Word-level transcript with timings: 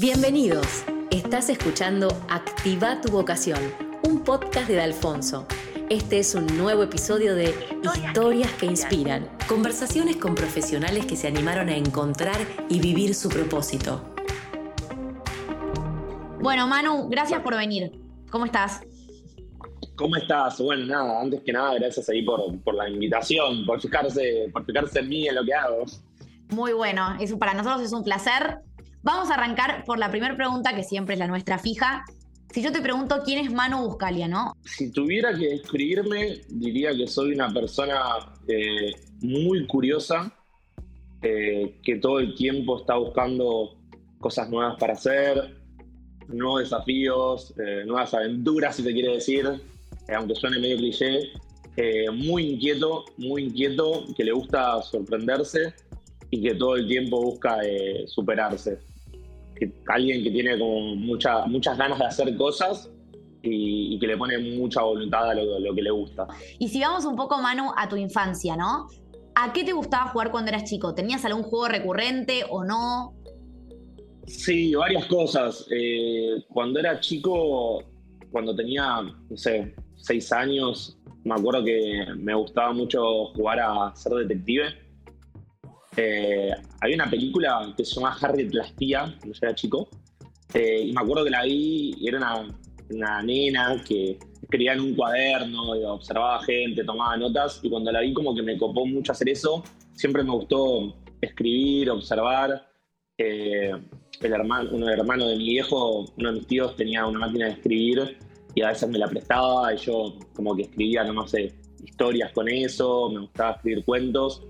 Bienvenidos. 0.00 0.82
Estás 1.10 1.50
escuchando 1.50 2.08
Activa 2.30 3.02
tu 3.02 3.12
vocación, 3.12 3.58
un 4.02 4.24
podcast 4.24 4.66
de 4.66 4.80
Alfonso. 4.80 5.46
Este 5.90 6.20
es 6.20 6.34
un 6.34 6.46
nuevo 6.56 6.82
episodio 6.82 7.34
de 7.34 7.54
Historias 7.82 8.50
que 8.52 8.64
inspiran, 8.64 9.28
conversaciones 9.46 10.16
con 10.16 10.34
profesionales 10.34 11.04
que 11.04 11.16
se 11.16 11.28
animaron 11.28 11.68
a 11.68 11.76
encontrar 11.76 12.38
y 12.70 12.80
vivir 12.80 13.14
su 13.14 13.28
propósito. 13.28 14.02
Bueno, 16.40 16.66
Manu, 16.66 17.10
gracias 17.10 17.42
por 17.42 17.54
venir. 17.54 17.92
¿Cómo 18.30 18.46
estás? 18.46 18.80
¿Cómo 19.96 20.16
estás? 20.16 20.58
Bueno, 20.62 20.86
nada, 20.86 21.20
antes 21.20 21.42
que 21.44 21.52
nada, 21.52 21.74
gracias 21.74 22.08
ahí 22.08 22.22
por, 22.22 22.58
por 22.62 22.74
la 22.74 22.88
invitación, 22.88 23.66
por 23.66 23.78
fijarse, 23.82 24.48
por 24.50 24.64
fijarse 24.64 25.00
en 25.00 25.08
mí, 25.10 25.28
en 25.28 25.34
lo 25.34 25.44
que 25.44 25.52
hago. 25.52 25.84
Muy 26.50 26.72
bueno, 26.72 27.16
eso 27.20 27.38
para 27.38 27.52
nosotros 27.52 27.82
es 27.82 27.92
un 27.92 28.02
placer. 28.02 28.60
Vamos 29.02 29.30
a 29.30 29.34
arrancar 29.34 29.84
por 29.86 29.98
la 29.98 30.10
primera 30.10 30.36
pregunta, 30.36 30.74
que 30.74 30.82
siempre 30.82 31.14
es 31.14 31.18
la 31.18 31.26
nuestra 31.26 31.58
fija. 31.58 32.04
Si 32.52 32.62
yo 32.62 32.70
te 32.70 32.82
pregunto 32.82 33.22
quién 33.24 33.38
es 33.38 33.50
Manu 33.50 33.86
Buscalia, 33.86 34.28
¿no? 34.28 34.52
Si 34.64 34.90
tuviera 34.90 35.32
que 35.32 35.48
describirme, 35.48 36.42
diría 36.48 36.94
que 36.94 37.06
soy 37.06 37.32
una 37.32 37.50
persona 37.50 37.98
eh, 38.46 38.92
muy 39.22 39.66
curiosa, 39.66 40.30
eh, 41.22 41.78
que 41.82 41.96
todo 41.96 42.18
el 42.18 42.34
tiempo 42.34 42.80
está 42.80 42.96
buscando 42.96 43.78
cosas 44.18 44.50
nuevas 44.50 44.76
para 44.78 44.92
hacer, 44.92 45.56
nuevos 46.28 46.60
desafíos, 46.60 47.54
eh, 47.58 47.84
nuevas 47.86 48.12
aventuras, 48.12 48.76
si 48.76 48.82
se 48.82 48.92
quiere 48.92 49.14
decir, 49.14 49.48
aunque 50.14 50.34
suene 50.34 50.58
medio 50.58 50.76
cliché. 50.76 51.30
muy 52.12 52.50
inquieto, 52.50 53.06
muy 53.16 53.44
inquieto, 53.44 54.04
que 54.14 54.24
le 54.24 54.32
gusta 54.32 54.82
sorprenderse 54.82 55.72
y 56.30 56.42
que 56.42 56.54
todo 56.54 56.76
el 56.76 56.86
tiempo 56.86 57.22
busca 57.22 57.56
superarse 58.06 58.89
alguien 59.88 60.22
que 60.22 60.30
tiene 60.30 60.58
como 60.58 60.94
mucha, 60.96 61.46
muchas 61.46 61.76
ganas 61.76 61.98
de 61.98 62.06
hacer 62.06 62.36
cosas 62.36 62.90
y, 63.42 63.98
que 63.98 64.06
le 64.06 64.16
pone 64.16 64.38
mucha 64.38 64.82
voluntad 64.82 65.30
a 65.30 65.34
lo, 65.34 65.74
que 65.74 65.82
le 65.82 65.90
gusta. 65.90 66.26
Y 66.58 66.68
si 66.68 66.80
vamos 66.80 67.04
un 67.04 67.16
poco, 67.16 67.40
Manu, 67.40 67.72
a 67.76 67.88
tu 67.88 67.96
infancia, 67.96 68.56
¿no? 68.56 68.88
¿A 69.34 69.52
qué 69.52 69.64
te 69.64 69.72
gustaba 69.72 70.10
jugar 70.10 70.30
cuando 70.30 70.50
eras 70.50 70.64
chico? 70.64 70.94
¿Tenías 70.94 71.24
algún 71.24 71.42
juego 71.42 71.68
recurrente 71.68 72.44
o 72.48 72.64
no? 72.64 73.14
Sí, 74.26 74.74
varias 74.74 75.06
cosas. 75.06 75.66
Eh, 75.70 76.44
cuando 76.48 76.80
era 76.80 77.00
chico, 77.00 77.82
cuando 78.30 78.54
tenía, 78.54 79.02
no 79.02 79.36
sé, 79.36 79.74
seis 79.96 80.32
años, 80.32 80.98
me 81.24 81.34
acuerdo 81.34 81.64
que 81.64 82.06
me 82.16 82.34
gustaba 82.34 82.72
mucho 82.72 83.26
jugar 83.34 83.60
a 83.60 83.94
ser 83.94 84.12
detective 84.12 84.89
eh, 85.96 86.50
hay 86.80 86.94
una 86.94 87.10
película 87.10 87.72
que 87.76 87.84
se 87.84 87.96
llama 87.96 88.16
Harriet 88.20 88.52
la 88.52 88.64
espía, 88.64 89.14
cuando 89.18 89.34
yo 89.34 89.40
era 89.42 89.54
chico, 89.54 89.88
eh, 90.54 90.84
y 90.86 90.92
me 90.92 91.00
acuerdo 91.00 91.24
que 91.24 91.30
la 91.30 91.44
vi 91.44 91.94
y 91.98 92.08
era 92.08 92.44
una, 92.90 93.22
nena 93.22 93.82
que 93.86 94.18
escribía 94.42 94.74
en 94.74 94.80
un 94.80 94.94
cuaderno, 94.94 95.76
y 95.76 95.84
observaba 95.84 96.42
gente, 96.42 96.84
tomaba 96.84 97.16
notas, 97.16 97.60
y 97.62 97.70
cuando 97.70 97.90
la 97.92 98.00
vi 98.00 98.12
como 98.12 98.34
que 98.34 98.42
me 98.42 98.56
copó 98.56 98.86
mucho 98.86 99.12
hacer 99.12 99.28
eso, 99.28 99.64
siempre 99.94 100.22
me 100.22 100.30
gustó 100.30 100.96
escribir, 101.20 101.90
observar. 101.90 102.66
Eh, 103.18 103.72
el 104.22 104.32
hermano, 104.32 104.70
uno 104.72 104.86
de 104.86 104.92
hermanos 104.94 105.28
de 105.28 105.36
mi 105.36 105.44
viejo, 105.44 106.06
uno 106.16 106.28
de 106.28 106.38
mis 106.38 106.46
tíos 106.46 106.76
tenía 106.76 107.06
una 107.06 107.20
máquina 107.20 107.46
de 107.46 107.52
escribir 107.52 108.18
y 108.54 108.62
a 108.62 108.68
veces 108.68 108.88
me 108.88 108.98
la 108.98 109.08
prestaba 109.08 109.72
y 109.72 109.78
yo 109.78 110.14
como 110.34 110.54
que 110.54 110.62
escribía, 110.62 111.04
no 111.04 111.26
sé, 111.26 111.54
historias 111.84 112.32
con 112.32 112.48
eso, 112.48 113.08
me 113.10 113.20
gustaba 113.20 113.52
escribir 113.52 113.84
cuentos 113.84 114.42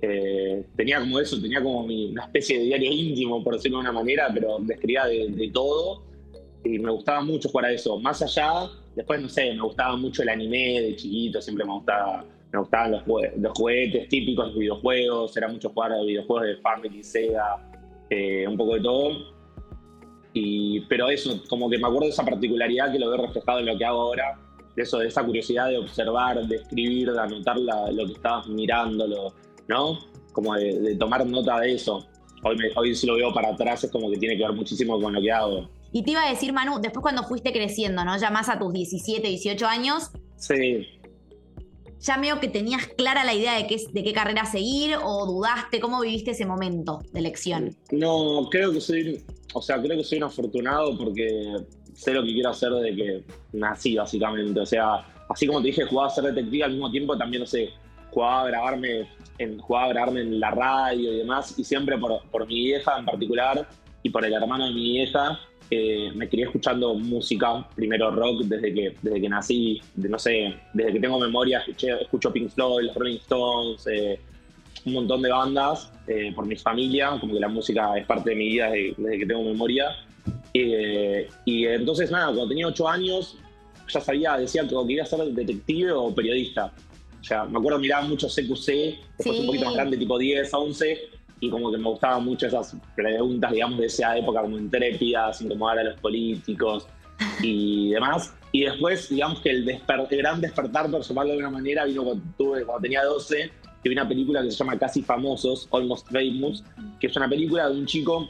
eh, 0.00 0.64
tenía 0.76 1.00
como 1.00 1.18
eso, 1.18 1.40
tenía 1.40 1.62
como 1.62 1.80
una 1.80 2.24
especie 2.24 2.58
de 2.58 2.64
diario 2.66 2.92
íntimo, 2.92 3.42
por 3.42 3.54
decirlo 3.54 3.78
de 3.78 3.82
una 3.82 3.92
manera, 3.92 4.30
pero 4.32 4.58
describía 4.60 5.06
de, 5.06 5.50
todo. 5.52 6.04
Y 6.64 6.78
me 6.78 6.90
gustaba 6.90 7.20
mucho 7.22 7.48
jugar 7.48 7.66
a 7.66 7.72
eso. 7.72 7.98
Más 7.98 8.22
allá, 8.22 8.68
después 8.94 9.20
no 9.20 9.28
sé, 9.28 9.52
me 9.54 9.62
gustaba 9.62 9.96
mucho 9.96 10.22
el 10.22 10.28
anime 10.28 10.80
de 10.80 10.96
chiquito, 10.96 11.40
siempre 11.40 11.64
me 11.64 11.72
gustaba. 11.72 12.24
Me 12.52 12.58
gustaban 12.60 12.92
los, 12.92 13.52
juguetes 13.54 14.08
típicos 14.08 14.54
de 14.54 14.60
videojuegos, 14.60 15.36
era 15.36 15.48
mucho 15.48 15.68
jugar 15.70 15.92
a 15.92 16.00
videojuegos 16.00 16.46
de 16.46 16.56
Family, 16.56 17.04
Sega, 17.04 17.70
eh, 18.08 18.46
un 18.48 18.56
poco 18.56 18.74
de 18.74 18.80
todo. 18.80 19.38
Y, 20.32 20.80
pero 20.82 21.08
eso, 21.10 21.42
como 21.48 21.68
que 21.68 21.78
me 21.78 21.86
acuerdo 21.86 22.06
de 22.06 22.10
esa 22.10 22.24
particularidad 22.24 22.92
que 22.92 22.98
lo 22.98 23.10
veo 23.10 23.26
reflejado 23.26 23.58
en 23.58 23.66
lo 23.66 23.76
que 23.76 23.84
hago 23.84 24.00
ahora, 24.00 24.38
de 24.76 24.82
eso, 24.82 24.98
de 24.98 25.08
esa 25.08 25.24
curiosidad 25.24 25.68
de 25.68 25.78
observar, 25.78 26.46
de 26.46 26.56
escribir, 26.56 27.12
de 27.12 27.20
anotar 27.20 27.58
lo 27.58 28.06
que 28.06 28.12
estabas 28.12 28.46
mirando, 28.48 29.06
lo, 29.06 29.34
¿no? 29.68 29.98
Como 30.32 30.54
de, 30.54 30.96
tomar 30.96 31.24
nota 31.26 31.60
de 31.60 31.74
eso. 31.74 32.06
Hoy, 32.42 32.56
hoy 32.76 32.94
si 32.94 33.06
lo 33.06 33.16
veo 33.16 33.32
para 33.32 33.50
atrás 33.50 33.84
es 33.84 33.90
como 33.90 34.10
que 34.10 34.16
tiene 34.16 34.36
que 34.36 34.44
ver 34.44 34.52
muchísimo 34.52 35.00
con 35.00 35.12
lo 35.12 35.20
que 35.20 35.30
hago. 35.30 35.68
Y 35.92 36.02
te 36.02 36.10
iba 36.12 36.24
a 36.24 36.30
decir, 36.30 36.52
Manu, 36.52 36.80
después 36.80 37.02
cuando 37.02 37.22
fuiste 37.24 37.52
creciendo, 37.52 38.04
¿no? 38.04 38.18
Ya 38.18 38.30
más 38.30 38.48
a 38.48 38.58
tus 38.58 38.72
17, 38.72 39.26
18 39.26 39.66
años. 39.66 40.10
Sí. 40.36 40.86
¿Ya 42.00 42.16
veo 42.18 42.38
que 42.38 42.48
tenías 42.48 42.86
clara 42.86 43.24
la 43.24 43.34
idea 43.34 43.54
de 43.54 43.66
qué, 43.66 43.80
de 43.92 44.04
qué 44.04 44.12
carrera 44.12 44.44
seguir 44.44 44.96
o 45.02 45.26
dudaste? 45.26 45.80
¿Cómo 45.80 46.00
viviste 46.00 46.30
ese 46.32 46.46
momento 46.46 47.00
de 47.12 47.20
elección? 47.20 47.76
No, 47.90 48.48
creo 48.50 48.72
que 48.72 48.80
soy, 48.80 49.24
o 49.54 49.62
sea, 49.62 49.80
creo 49.80 49.96
que 49.96 50.04
soy 50.04 50.18
un 50.18 50.24
afortunado 50.24 50.96
porque 50.96 51.56
sé 51.94 52.12
lo 52.12 52.22
que 52.22 52.32
quiero 52.32 52.50
hacer 52.50 52.70
desde 52.70 52.96
que 52.96 53.24
nací, 53.52 53.96
básicamente. 53.96 54.60
O 54.60 54.66
sea, 54.66 55.04
así 55.28 55.46
como 55.46 55.60
te 55.60 55.68
dije, 55.68 55.86
jugaba 55.86 56.08
a 56.08 56.10
ser 56.10 56.24
detective 56.24 56.64
al 56.64 56.72
mismo 56.72 56.90
tiempo, 56.90 57.18
también, 57.18 57.40
no 57.40 57.46
sé, 57.46 57.70
jugaba 58.10 58.42
a 58.42 58.46
grabarme 58.46 59.08
en, 59.38 59.58
jugaba 59.58 59.86
a 59.86 59.88
grabarme 59.90 60.20
en 60.20 60.40
la 60.40 60.50
radio 60.50 61.12
y 61.12 61.18
demás, 61.18 61.58
y 61.58 61.64
siempre 61.64 61.96
por, 61.98 62.22
por 62.30 62.46
mi 62.46 62.54
vieja 62.54 62.98
en 62.98 63.04
particular 63.04 63.68
y 64.02 64.10
por 64.10 64.24
el 64.24 64.32
hermano 64.32 64.66
de 64.66 64.72
mi 64.72 64.82
vieja, 64.92 65.38
eh, 65.70 66.10
me 66.14 66.28
quería 66.28 66.46
escuchando 66.46 66.94
música, 66.94 67.68
primero 67.74 68.10
rock 68.10 68.44
desde 68.44 68.72
que, 68.72 68.94
desde 69.02 69.20
que 69.20 69.28
nací, 69.28 69.80
de, 69.94 70.08
no 70.08 70.18
sé, 70.18 70.54
desde 70.72 70.94
que 70.94 71.00
tengo 71.00 71.18
memoria 71.18 71.62
escucho 71.66 72.32
Pink 72.32 72.50
Floyd, 72.50 72.86
los 72.86 72.94
Rolling 72.94 73.16
Stones, 73.16 73.86
eh, 73.86 74.18
un 74.86 74.94
montón 74.94 75.20
de 75.20 75.30
bandas 75.30 75.92
eh, 76.06 76.32
por 76.34 76.46
mi 76.46 76.56
familia, 76.56 77.18
como 77.20 77.34
que 77.34 77.40
la 77.40 77.48
música 77.48 77.98
es 77.98 78.06
parte 78.06 78.30
de 78.30 78.36
mi 78.36 78.48
vida 78.48 78.70
desde, 78.70 79.18
que 79.18 79.26
tengo 79.26 79.42
memoria. 79.42 79.90
y 80.54 81.66
entonces, 81.66 82.10
nada, 82.10 82.26
cuando 82.26 82.48
tenía 82.48 82.66
ocho 82.66 82.88
años, 82.88 83.36
ya 83.92 84.00
sabía, 84.00 84.38
decía 84.38 84.62
que 84.62 84.74
quería 84.86 85.04
ser 85.04 85.20
detective 85.26 85.92
o 85.92 86.14
periodista. 86.14 86.72
O 87.20 87.24
sea, 87.24 87.44
me 87.44 87.58
acuerdo 87.58 87.78
miraba 87.78 88.06
mucho 88.06 88.28
CQC, 88.28 88.98
después 89.18 89.40
un 89.40 89.46
poquito 89.46 89.64
más 89.66 89.74
grande, 89.74 89.96
tipo 89.96 90.18
10, 90.18 90.52
11, 90.52 90.98
y 91.40 91.50
como 91.50 91.70
que 91.70 91.78
me 91.78 91.88
gustaban 91.88 92.24
mucho 92.24 92.46
esas 92.46 92.76
preguntas, 92.96 93.52
digamos, 93.52 93.78
de 93.78 93.86
esa 93.86 94.16
época, 94.16 94.42
como 94.42 94.58
intrépidas, 94.58 95.40
incomodar 95.42 95.78
a 95.80 95.84
los 95.84 96.00
políticos 96.00 96.86
y 97.42 97.90
demás. 97.92 98.34
Y 98.52 98.62
después, 98.62 99.08
digamos 99.08 99.40
que 99.40 99.50
el, 99.50 99.80
gran 100.10 100.40
despertar, 100.40 100.90
por 100.90 101.02
llamarlo 101.02 101.32
de 101.32 101.38
alguna 101.38 101.58
manera, 101.58 101.84
vino 101.84 102.04
cuando, 102.04 102.24
tuve, 102.36 102.64
cuando 102.64 102.82
tenía 102.82 103.04
12, 103.04 103.50
que 103.82 103.88
vi 103.88 103.94
una 103.94 104.08
película 104.08 104.42
que 104.42 104.50
se 104.50 104.56
llama 104.56 104.78
Casi 104.78 105.02
Famosos, 105.02 105.68
Almost 105.70 106.08
Famous, 106.10 106.64
que 106.98 107.08
es 107.08 107.16
una 107.16 107.28
película 107.28 107.68
de 107.68 107.78
un 107.78 107.86
chico 107.86 108.28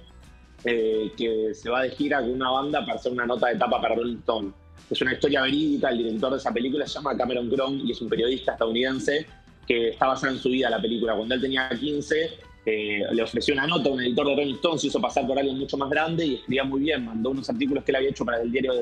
eh, 0.65 1.13
que 1.17 1.55
se 1.55 1.71
va 1.71 1.83
de 1.83 1.91
gira 1.91 2.21
con 2.21 2.33
una 2.33 2.51
banda 2.51 2.81
para 2.85 2.95
hacer 2.99 3.13
una 3.13 3.27
nota 3.27 3.49
de 3.49 3.57
tapa 3.57 3.81
para 3.81 3.95
Rolling 3.95 4.19
Stone. 4.19 4.53
Es 4.91 5.01
una 5.03 5.13
historia 5.13 5.43
verídica, 5.43 5.91
el 5.91 5.99
director 5.99 6.33
de 6.33 6.39
esa 6.39 6.53
película 6.53 6.87
se 6.87 6.95
llama 6.95 7.17
Cameron 7.17 7.51
Crowe 7.51 7.81
y 7.85 7.93
es 7.93 8.01
un 8.01 8.09
periodista 8.09 8.53
estadounidense 8.53 9.27
que 9.67 9.91
está 9.91 10.07
basado 10.07 10.33
en 10.33 10.39
su 10.39 10.49
vida 10.49 10.71
la 10.71 10.81
película. 10.81 11.15
Cuando 11.15 11.35
él 11.35 11.41
tenía 11.41 11.69
15, 11.69 12.31
eh, 12.65 13.03
le 13.13 13.23
ofreció 13.23 13.55
una 13.55 13.67
nota 13.67 13.91
a 13.91 13.93
un 13.93 14.01
editor 14.01 14.27
de 14.29 14.37
Rolling 14.37 14.55
Stone, 14.55 14.79
se 14.79 14.87
hizo 14.87 15.01
pasar 15.01 15.27
por 15.27 15.39
alguien 15.39 15.59
mucho 15.59 15.77
más 15.77 15.91
grande 15.91 16.25
y 16.25 16.35
escribía 16.37 16.65
muy 16.65 16.81
bien, 16.81 17.05
mandó 17.05 17.31
unos 17.31 17.49
artículos 17.51 17.85
que 17.85 17.93
él 17.93 17.97
había 17.97 18.11
hecho 18.11 18.25
para 18.25 18.41
el 18.41 18.51
diario 18.51 18.73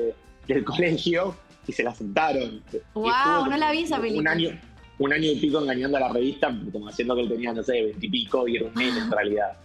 del 0.47 0.63
colegio 0.65 1.35
y 1.67 1.73
se 1.73 1.83
la 1.83 1.91
aceptaron. 1.91 2.63
¡Wow! 2.93 3.45
No 3.49 3.57
la 3.57 3.71
vi 3.71 3.83
esa 3.83 3.99
película. 3.99 4.31
Un 4.31 4.37
año, 4.37 4.61
un 4.99 5.13
año 5.13 5.29
y 5.29 5.35
pico 5.35 5.61
engañando 5.61 5.97
a 5.97 5.99
la 5.99 6.09
revista, 6.09 6.55
como 6.71 6.87
haciendo 6.87 7.15
que 7.15 7.21
él 7.23 7.29
tenía, 7.29 7.51
no 7.51 7.63
sé, 7.63 7.83
veintipico 7.83 8.47
y 8.47 8.55
era 8.55 8.65
un 8.67 8.73
nene 8.75 8.99
en 8.99 9.11
realidad 9.11 9.57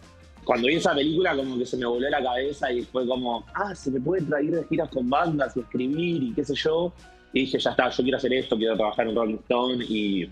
cuando 0.44 0.68
vi 0.68 0.74
esa 0.74 0.94
película 0.94 1.36
como 1.36 1.58
que 1.58 1.66
se 1.66 1.76
me 1.76 1.86
volvió 1.86 2.10
la 2.10 2.22
cabeza 2.22 2.72
y 2.72 2.82
fue 2.82 3.06
como, 3.06 3.44
ah, 3.54 3.74
se 3.74 3.90
me 3.90 4.00
puede 4.00 4.22
traer 4.22 4.50
de 4.50 4.64
giras 4.64 4.88
con 4.90 5.08
bandas 5.08 5.56
y 5.56 5.60
escribir 5.60 6.22
y 6.22 6.32
qué 6.32 6.44
sé 6.44 6.54
yo. 6.54 6.92
Y 7.32 7.40
dije, 7.40 7.58
ya 7.58 7.70
está, 7.70 7.88
yo 7.88 8.02
quiero 8.02 8.18
hacer 8.18 8.32
esto, 8.34 8.56
quiero 8.56 8.76
trabajar 8.76 9.08
en 9.08 9.14
Rolling 9.14 9.36
Stone 9.36 9.84
y, 9.84 10.28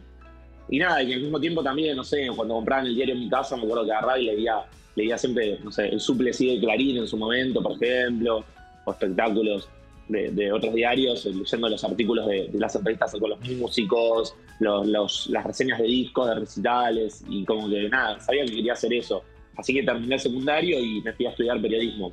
y 0.69 0.79
nada, 0.79 1.02
y 1.02 1.12
al 1.14 1.20
mismo 1.20 1.40
tiempo 1.40 1.62
también, 1.62 1.96
no 1.96 2.05
sé, 2.05 2.29
cuando 2.34 2.55
compraban 2.55 2.87
el 2.87 2.94
diario 2.94 3.14
en 3.14 3.20
mi 3.20 3.31
casa 3.31 3.56
me 3.56 3.62
acuerdo 3.62 3.84
que 3.84 3.93
agarraba 3.93 4.19
y 4.19 4.26
leía, 4.26 4.64
leía 4.96 5.17
siempre, 5.17 5.58
no 5.62 5.73
sé, 5.73 5.88
el 5.88 6.00
suple 6.00 6.32
de 6.32 6.61
Clarín 6.61 6.99
en 6.99 7.06
su 7.06 7.17
momento, 7.17 7.62
por 7.62 7.73
ejemplo, 7.73 8.44
o 8.84 8.90
espectáculos 8.90 9.69
de, 10.11 10.52
otros 10.52 10.75
diarios, 10.75 11.25
leyendo 11.25 11.69
los 11.69 11.84
artículos 11.84 12.26
de, 12.26 12.50
las 12.55 12.75
entrevistas 12.75 13.12
con 13.12 13.31
los 13.31 13.40
músicos, 13.40 14.34
los, 14.58 15.29
las 15.29 15.44
reseñas 15.44 15.79
de 15.79 15.84
discos, 15.84 16.29
de 16.29 16.34
recitales, 16.34 17.25
y 17.29 17.44
como 17.44 17.69
que 17.69 17.88
nada, 17.88 18.19
sabía 18.20 18.44
que 18.44 18.56
quería 18.56 18.73
hacer 18.73 18.93
eso. 18.93 19.23
Así 19.60 19.74
que 19.74 19.82
terminé 19.82 20.14
el 20.14 20.20
secundario 20.20 20.80
y 20.80 21.02
me 21.02 21.12
fui 21.12 21.26
a 21.26 21.30
estudiar 21.30 21.60
periodismo. 21.60 22.10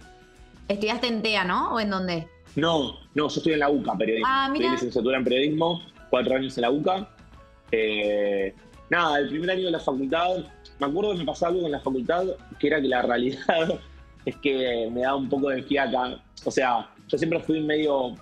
¿Estudiaste 0.68 1.08
en 1.08 1.22
TEA, 1.22 1.46
no? 1.46 1.74
¿O 1.74 1.80
en 1.80 1.90
dónde? 1.90 2.28
No, 2.56 3.00
no, 3.16 3.28
yo 3.28 3.28
estudié 3.28 3.54
en 3.54 3.62
la 3.62 3.70
UCA, 3.70 3.98
periodismo. 3.98 4.28
Ah, 4.30 4.50
mira. 4.52 4.72
licenciatura 4.72 5.18
en 5.18 5.24
periodismo, 5.24 5.82
cuatro 6.10 6.36
años 6.36 6.58
en 6.58 6.62
la 6.64 6.72
UCA. 6.72 7.10
Eh, 7.72 8.54
nada, 8.90 9.20
el 9.20 9.30
primer 9.30 9.52
año 9.52 9.66
de 9.66 9.72
la 9.72 9.80
facultad, 9.80 10.40
me 10.80 10.88
acuerdo 10.88 11.14
que 11.14 11.20
me 11.20 11.26
pasaba 11.26 11.54
algo 11.54 11.66
en 11.66 11.72
la 11.72 11.80
facultad, 11.80 12.26
que 12.60 12.68
era 12.68 12.82
que 12.82 12.88
la 12.90 13.02
realidad 13.02 13.80
es 14.26 14.36
que 14.38 14.90
me 14.92 15.02
da 15.02 15.16
un 15.16 15.30
poco 15.30 15.50
de 15.50 15.64
fiaca. 15.64 16.22
O 16.44 16.52
sea, 16.52 16.90
yo 17.08 17.18
siempre 17.18 17.40
fui 17.40 17.62
medio 17.62 18.14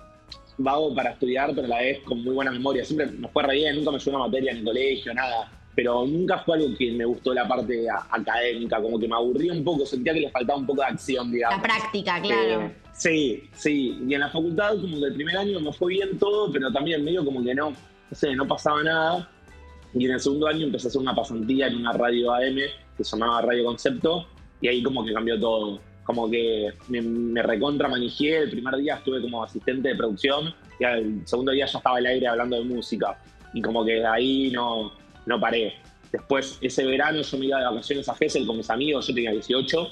vago 0.58 0.94
para 0.94 1.10
estudiar, 1.10 1.50
pero 1.52 1.64
a 1.64 1.68
la 1.68 1.78
vez 1.78 1.98
con 2.04 2.22
muy 2.22 2.34
buena 2.34 2.52
memoria. 2.52 2.84
Siempre 2.84 3.06
me 3.06 3.26
fue 3.26 3.42
re 3.42 3.56
bien, 3.56 3.74
nunca 3.74 3.90
me 3.90 3.98
llevó 3.98 4.18
una 4.18 4.26
materia 4.26 4.52
en 4.52 4.58
el 4.58 4.64
colegio, 4.64 5.12
nada. 5.14 5.50
Pero 5.76 6.06
nunca 6.06 6.38
fue 6.38 6.56
algo 6.56 6.76
que 6.76 6.90
me 6.90 7.04
gustó 7.04 7.32
la 7.32 7.46
parte 7.46 7.86
académica, 8.10 8.80
como 8.80 8.98
que 8.98 9.06
me 9.06 9.14
aburría 9.14 9.52
un 9.52 9.62
poco, 9.62 9.86
sentía 9.86 10.12
que 10.14 10.20
le 10.20 10.30
faltaba 10.30 10.58
un 10.58 10.66
poco 10.66 10.80
de 10.80 10.88
acción, 10.88 11.30
digamos. 11.30 11.58
La 11.58 11.62
práctica, 11.62 12.20
claro. 12.20 12.62
Eh, 12.62 12.76
sí, 12.92 13.44
sí. 13.52 14.00
Y 14.08 14.14
en 14.14 14.20
la 14.20 14.30
facultad, 14.30 14.70
como 14.80 14.98
que 14.98 15.04
el 15.04 15.14
primer 15.14 15.36
año 15.36 15.60
me 15.60 15.72
fue 15.72 15.92
bien 15.92 16.18
todo, 16.18 16.50
pero 16.50 16.72
también 16.72 17.04
medio 17.04 17.24
como 17.24 17.44
que 17.44 17.54
no, 17.54 17.70
no 17.70 17.76
sé, 18.16 18.34
no 18.34 18.48
pasaba 18.48 18.82
nada. 18.82 19.30
Y 19.94 20.06
en 20.06 20.12
el 20.12 20.20
segundo 20.20 20.48
año 20.48 20.66
empecé 20.66 20.86
a 20.86 20.88
hacer 20.88 21.00
una 21.00 21.14
pasantía 21.14 21.68
en 21.68 21.76
una 21.76 21.92
radio 21.92 22.32
AM 22.32 22.56
que 22.96 23.04
se 23.04 23.16
llamaba 23.16 23.42
Radio 23.42 23.66
Concepto, 23.66 24.26
y 24.60 24.68
ahí 24.68 24.82
como 24.82 25.04
que 25.04 25.12
cambió 25.12 25.38
todo 25.38 25.80
como 26.06 26.30
que 26.30 26.72
me, 26.88 27.42
recontra 27.42 27.88
manejé. 27.88 28.38
El 28.38 28.50
primer 28.50 28.76
día 28.76 28.94
estuve 28.94 29.20
como 29.20 29.42
asistente 29.42 29.88
de 29.88 29.96
producción 29.96 30.54
y 30.78 30.84
el 30.84 31.26
segundo 31.26 31.52
día 31.52 31.66
ya 31.66 31.78
estaba 31.78 31.98
al 31.98 32.06
aire 32.06 32.28
hablando 32.28 32.56
de 32.56 32.64
música. 32.64 33.18
Y 33.52 33.60
como 33.60 33.84
que 33.84 34.06
ahí 34.06 34.50
no, 34.52 34.92
no 35.26 35.40
paré. 35.40 35.74
Después, 36.12 36.58
ese 36.60 36.84
verano 36.84 37.20
yo 37.20 37.38
me 37.38 37.46
iba 37.46 37.58
de 37.58 37.64
vacaciones 37.66 38.08
a 38.08 38.14
Gessel 38.14 38.46
con 38.46 38.56
mis 38.56 38.70
amigos, 38.70 39.06
yo 39.06 39.14
tenía 39.14 39.32
18, 39.32 39.88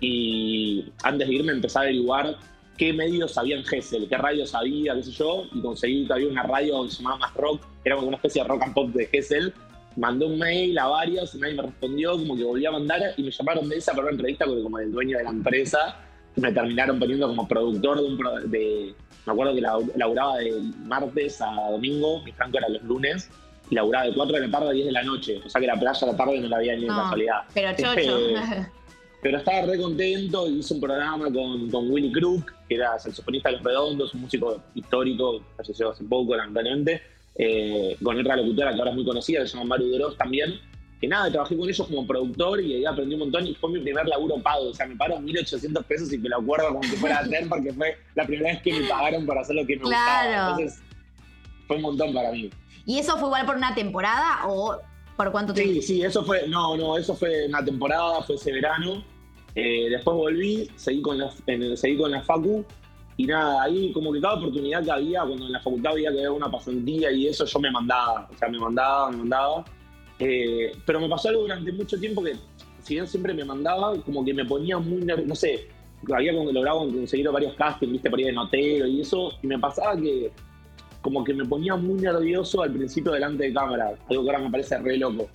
y 0.00 0.84
antes 1.02 1.28
de 1.28 1.34
irme 1.34 1.52
empecé 1.52 1.78
a 1.78 1.82
averiguar 1.82 2.36
qué 2.76 2.92
medios 2.92 3.36
había 3.36 3.56
en 3.56 3.64
Gessel, 3.64 4.08
qué 4.08 4.16
radios 4.16 4.54
había, 4.54 4.94
qué 4.94 5.02
sé 5.02 5.12
yo, 5.12 5.44
y 5.52 5.60
conseguí 5.60 6.06
que 6.06 6.12
había 6.14 6.28
una 6.28 6.42
radio 6.42 6.84
que 6.84 6.90
se 6.90 6.96
llamaba 7.02 7.18
Más 7.18 7.34
Rock, 7.34 7.62
era 7.84 7.96
como 7.96 8.08
una 8.08 8.16
especie 8.16 8.42
de 8.42 8.48
rock 8.48 8.62
and 8.62 8.74
pop 8.74 8.88
de 8.90 9.06
Gessel, 9.06 9.52
mandé 9.96 10.24
un 10.24 10.38
mail 10.38 10.78
a 10.78 10.86
varios, 10.86 11.34
nadie 11.34 11.54
me 11.54 11.62
respondió, 11.62 12.12
como 12.12 12.36
que 12.36 12.44
volví 12.44 12.64
a 12.64 12.70
mandar 12.70 13.00
y 13.16 13.22
me 13.22 13.30
llamaron 13.30 13.68
de 13.68 13.76
esa 13.76 13.92
para 13.92 14.04
una 14.04 14.12
entrevista 14.12 14.46
porque 14.46 14.62
como 14.62 14.78
el 14.78 14.92
dueño 14.92 15.18
de 15.18 15.24
la 15.24 15.30
empresa 15.30 15.96
me 16.36 16.52
terminaron 16.52 16.98
poniendo 16.98 17.28
como 17.28 17.46
productor 17.46 17.98
de 17.98 18.06
un 18.06 18.50
de, 18.50 18.94
me 19.26 19.32
acuerdo 19.32 19.54
que 19.54 19.60
laburaba 19.60 20.38
de 20.38 20.52
martes 20.84 21.40
a 21.42 21.70
domingo, 21.70 22.22
mi 22.22 22.32
franco 22.32 22.58
era 22.58 22.68
los 22.68 22.82
lunes, 22.84 23.30
y 23.70 23.74
laburaba 23.74 24.06
de 24.06 24.14
4 24.14 24.34
de 24.34 24.46
la 24.46 24.50
tarde 24.50 24.68
a 24.68 24.72
10 24.72 24.86
de 24.86 24.92
la 24.92 25.02
noche, 25.02 25.40
o 25.44 25.48
sea 25.48 25.60
que 25.60 25.66
la 25.66 25.78
playa 25.78 25.98
a 26.02 26.06
la 26.06 26.16
tarde 26.16 26.40
no 26.40 26.48
la 26.48 26.56
había 26.56 26.76
ni 26.76 26.82
en 26.82 26.88
casualidad. 26.88 27.42
Pero 27.54 27.70
chocho. 27.76 28.18
pero 29.22 29.38
estaba 29.38 29.62
re 29.62 29.78
contento, 29.78 30.48
hice 30.48 30.74
un 30.74 30.80
programa 30.80 31.30
con, 31.32 31.70
con 31.70 31.90
Winnie 31.90 32.12
Crook, 32.12 32.52
que 32.68 32.74
era 32.74 32.98
saxofonista 32.98 33.50
de 33.50 33.56
Los 33.56 33.64
Redondos, 33.64 34.14
un 34.14 34.22
músico 34.22 34.62
histórico, 34.74 35.42
falleció 35.56 35.90
hace 35.90 36.04
poco, 36.04 36.36
lamentablemente 36.36 37.00
eh, 37.36 37.96
con 38.02 38.18
otra 38.18 38.36
locutora 38.36 38.72
que 38.72 38.78
ahora 38.78 38.90
es 38.90 38.96
muy 38.96 39.04
conocida, 39.04 39.40
que 39.40 39.46
se 39.46 39.56
llama 39.56 39.76
Maru 39.76 39.88
Droz 39.90 40.16
también. 40.16 40.60
Que 41.00 41.08
nada, 41.08 41.30
trabajé 41.30 41.56
con 41.56 41.66
ellos 41.66 41.86
como 41.86 42.06
productor 42.06 42.60
y 42.60 42.74
ahí 42.74 42.84
aprendí 42.84 43.14
un 43.14 43.20
montón 43.20 43.46
y 43.46 43.54
fue 43.54 43.70
mi 43.70 43.80
primer 43.80 44.06
laburo 44.06 44.36
pago. 44.42 44.68
O 44.68 44.74
sea, 44.74 44.86
me 44.86 44.96
pagaron 44.96 45.26
1.800 45.26 45.82
pesos 45.84 46.12
y 46.12 46.18
me 46.18 46.28
lo 46.28 46.36
acuerdo 46.36 46.68
como 46.68 46.82
si 46.82 46.96
fuera 46.96 47.16
a 47.16 47.20
hacer 47.20 47.48
porque 47.48 47.72
fue 47.72 47.96
la 48.14 48.26
primera 48.26 48.52
vez 48.52 48.62
que 48.62 48.78
me 48.78 48.86
pagaron 48.86 49.24
para 49.24 49.40
hacer 49.40 49.56
lo 49.56 49.66
que 49.66 49.76
me 49.76 49.84
gustaba. 49.84 50.50
Entonces, 50.50 50.82
fue 51.66 51.76
un 51.76 51.82
montón 51.82 52.12
para 52.12 52.30
mí. 52.32 52.50
¿Y 52.86 52.98
eso 52.98 53.16
fue 53.16 53.28
igual 53.28 53.46
por 53.46 53.56
una 53.56 53.74
temporada 53.74 54.46
o 54.46 54.78
por 55.16 55.32
cuánto 55.32 55.52
tiempo? 55.52 55.74
Sí, 55.74 55.82
sí, 55.82 56.02
eso 56.02 56.24
fue, 56.24 56.46
no, 56.48 56.76
no, 56.76 56.96
eso 56.96 57.14
fue 57.14 57.46
una 57.46 57.64
temporada, 57.64 58.22
fue 58.22 58.36
ese 58.36 58.52
verano. 58.52 59.04
Eh, 59.54 59.88
después 59.90 60.16
volví, 60.16 60.70
seguí 60.76 61.02
con 61.02 61.18
la, 61.18 61.30
seguí 61.76 61.96
con 61.96 62.10
la 62.10 62.22
Facu 62.22 62.64
y 63.16 63.26
nada, 63.26 63.64
ahí 63.64 63.92
como 63.92 64.12
que 64.12 64.20
cada 64.20 64.36
oportunidad 64.36 64.82
que 64.82 64.90
había, 64.90 65.22
cuando 65.22 65.44
en 65.44 65.52
la 65.52 65.60
facultad 65.60 65.92
había 65.92 66.10
que 66.10 66.22
dar 66.22 66.30
una 66.30 66.50
pasantía 66.50 67.12
y 67.12 67.26
eso, 67.26 67.44
yo 67.44 67.58
me 67.60 67.70
mandaba, 67.70 68.26
o 68.32 68.38
sea, 68.38 68.48
me 68.48 68.58
mandaba, 68.58 69.10
me 69.10 69.18
mandaba. 69.18 69.64
Eh, 70.18 70.72
pero 70.86 71.00
me 71.00 71.08
pasó 71.08 71.28
algo 71.28 71.42
durante 71.42 71.70
mucho 71.72 71.98
tiempo 72.00 72.22
que, 72.22 72.36
si 72.82 72.94
bien 72.94 73.06
siempre 73.06 73.34
me 73.34 73.44
mandaba, 73.44 73.94
como 74.02 74.24
que 74.24 74.32
me 74.32 74.44
ponía 74.46 74.78
muy 74.78 75.02
nervioso, 75.02 75.28
no 75.28 75.34
sé, 75.34 75.68
había 76.14 76.32
logrado 76.32 76.78
conseguir 76.78 77.30
varios 77.30 77.54
castings, 77.56 77.92
viste, 77.92 78.08
por 78.08 78.18
ahí 78.18 78.24
de 78.26 78.32
notero 78.32 78.86
y 78.86 79.02
eso, 79.02 79.32
y 79.42 79.46
me 79.46 79.58
pasaba 79.58 79.96
que 79.96 80.32
como 81.00 81.24
que 81.24 81.34
me 81.34 81.44
ponía 81.44 81.76
muy 81.76 82.00
nervioso 82.00 82.62
al 82.62 82.72
principio 82.72 83.12
delante 83.12 83.44
de 83.44 83.52
cámara, 83.52 83.92
algo 84.08 84.22
que 84.22 84.30
ahora 84.30 84.44
me 84.44 84.50
parece 84.50 84.78
re 84.78 84.96
loco. 84.96 85.28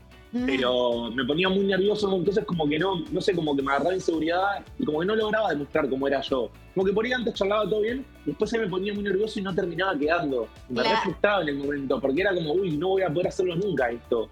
Pero 0.45 1.11
me 1.11 1.23
ponía 1.23 1.47
muy 1.47 1.65
nervioso, 1.65 2.13
entonces 2.13 2.43
como 2.43 2.67
que 2.67 2.77
no, 2.77 2.99
no 3.09 3.21
sé, 3.21 3.33
como 3.33 3.55
que 3.55 3.61
me 3.61 3.71
agarraba 3.71 3.95
inseguridad 3.95 4.65
y 4.77 4.83
como 4.83 4.99
que 4.99 5.05
no 5.05 5.15
lograba 5.15 5.49
demostrar 5.49 5.89
cómo 5.89 6.07
era 6.09 6.19
yo. 6.19 6.49
Como 6.73 6.85
que 6.85 6.91
por 6.91 7.05
ahí 7.05 7.13
antes 7.13 7.35
charlaba 7.35 7.69
todo 7.69 7.79
bien, 7.79 8.05
después 8.25 8.49
se 8.49 8.59
me 8.59 8.67
ponía 8.67 8.93
muy 8.93 9.03
nervioso 9.03 9.39
y 9.39 9.43
no 9.43 9.55
terminaba 9.55 9.97
quedando. 9.97 10.49
Me 10.67 10.83
re 10.83 10.89
frustraba 11.03 11.41
en 11.41 11.49
el 11.49 11.55
momento, 11.55 12.01
porque 12.01 12.19
era 12.19 12.35
como, 12.35 12.51
uy, 12.51 12.75
no 12.75 12.89
voy 12.89 13.03
a 13.03 13.09
poder 13.09 13.29
hacerlo 13.29 13.55
nunca 13.55 13.89
esto. 13.89 14.27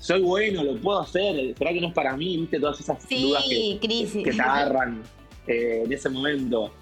Soy 0.00 0.20
bueno, 0.20 0.64
lo 0.64 0.76
puedo 0.78 1.00
hacer, 1.00 1.56
¿será 1.56 1.72
que 1.72 1.80
no 1.80 1.88
es 1.88 1.94
para 1.94 2.16
mí? 2.16 2.38
¿Viste? 2.38 2.58
Todas 2.58 2.80
esas 2.80 3.08
dudas 3.08 3.44
que, 3.48 3.78
que, 3.80 4.32
te 4.32 4.42
agarran 4.42 5.02
eh, 5.46 5.82
en 5.84 5.92
ese 5.92 6.10
momento. 6.10 6.72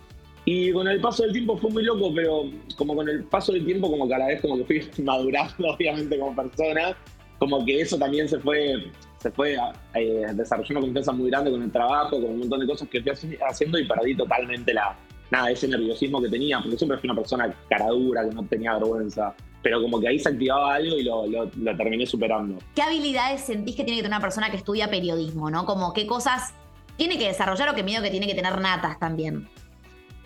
Y 0.44 0.72
con 0.72 0.86
el 0.88 1.00
paso 1.00 1.22
del 1.22 1.32
tiempo 1.32 1.56
fue 1.56 1.70
muy 1.70 1.82
loco, 1.84 2.12
pero 2.14 2.44
como 2.76 2.94
con 2.94 3.08
el 3.08 3.24
paso 3.24 3.52
del 3.52 3.64
tiempo, 3.64 3.90
como 3.90 4.08
cada 4.08 4.26
vez 4.26 4.40
como 4.42 4.58
que 4.58 4.64
fui 4.64 5.04
madurando, 5.04 5.68
obviamente, 5.68 6.18
como 6.18 6.36
persona, 6.36 6.96
como 7.38 7.64
que 7.64 7.80
eso 7.80 7.98
también 7.98 8.28
se 8.28 8.38
fue, 8.38 8.90
se 9.18 9.30
fue 9.30 9.56
eh, 9.94 10.26
desarrollando 10.34 10.80
una 10.80 10.86
confianza 10.86 11.12
muy 11.12 11.30
grande 11.30 11.50
con 11.50 11.62
el 11.62 11.72
trabajo, 11.72 12.20
con 12.20 12.24
un 12.24 12.38
montón 12.40 12.60
de 12.60 12.66
cosas 12.66 12.88
que 12.88 13.02
fui 13.02 13.38
haciendo 13.48 13.78
y 13.78 13.86
perdí 13.86 14.14
totalmente 14.16 14.74
la, 14.74 14.96
nada, 15.30 15.50
ese 15.50 15.66
nerviosismo 15.66 16.20
que 16.22 16.28
tenía, 16.28 16.60
porque 16.60 16.76
siempre 16.76 16.98
fui 16.98 17.08
una 17.08 17.18
persona 17.18 17.54
caradura, 17.68 18.28
que 18.28 18.34
no 18.34 18.44
tenía 18.44 18.74
vergüenza. 18.74 19.34
Pero 19.62 19.80
como 19.80 19.98
que 19.98 20.08
ahí 20.08 20.18
se 20.18 20.28
activaba 20.28 20.74
algo 20.74 20.98
y 20.98 21.04
lo, 21.04 21.26
lo, 21.26 21.76
terminé 21.76 22.06
superando. 22.06 22.58
¿Qué 22.74 22.82
habilidades 22.82 23.40
sentís 23.40 23.74
que 23.74 23.82
tiene 23.82 23.96
que 23.96 24.02
tener 24.02 24.16
una 24.16 24.20
persona 24.20 24.50
que 24.50 24.58
estudia 24.58 24.90
periodismo, 24.90 25.50
no? 25.50 25.64
Como 25.64 25.94
qué 25.94 26.06
cosas 26.06 26.54
tiene 26.98 27.18
que 27.18 27.28
desarrollar 27.28 27.70
o 27.70 27.74
qué 27.74 27.82
miedo 27.82 28.02
que 28.02 28.10
tiene 28.10 28.26
que 28.26 28.34
tener 28.34 28.60
natas 28.60 28.98
también. 28.98 29.48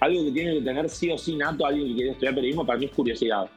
Algo 0.00 0.24
que 0.24 0.32
tiene 0.32 0.54
que 0.54 0.62
tener 0.62 0.88
sí 0.88 1.10
o 1.10 1.18
sí 1.18 1.36
nato 1.36 1.66
alguien 1.66 1.88
que 1.88 1.94
quiere 1.94 2.10
estudiar 2.10 2.34
periodismo 2.34 2.64
para 2.64 2.78
mí 2.78 2.86
es 2.86 2.92
curiosidad 2.92 3.50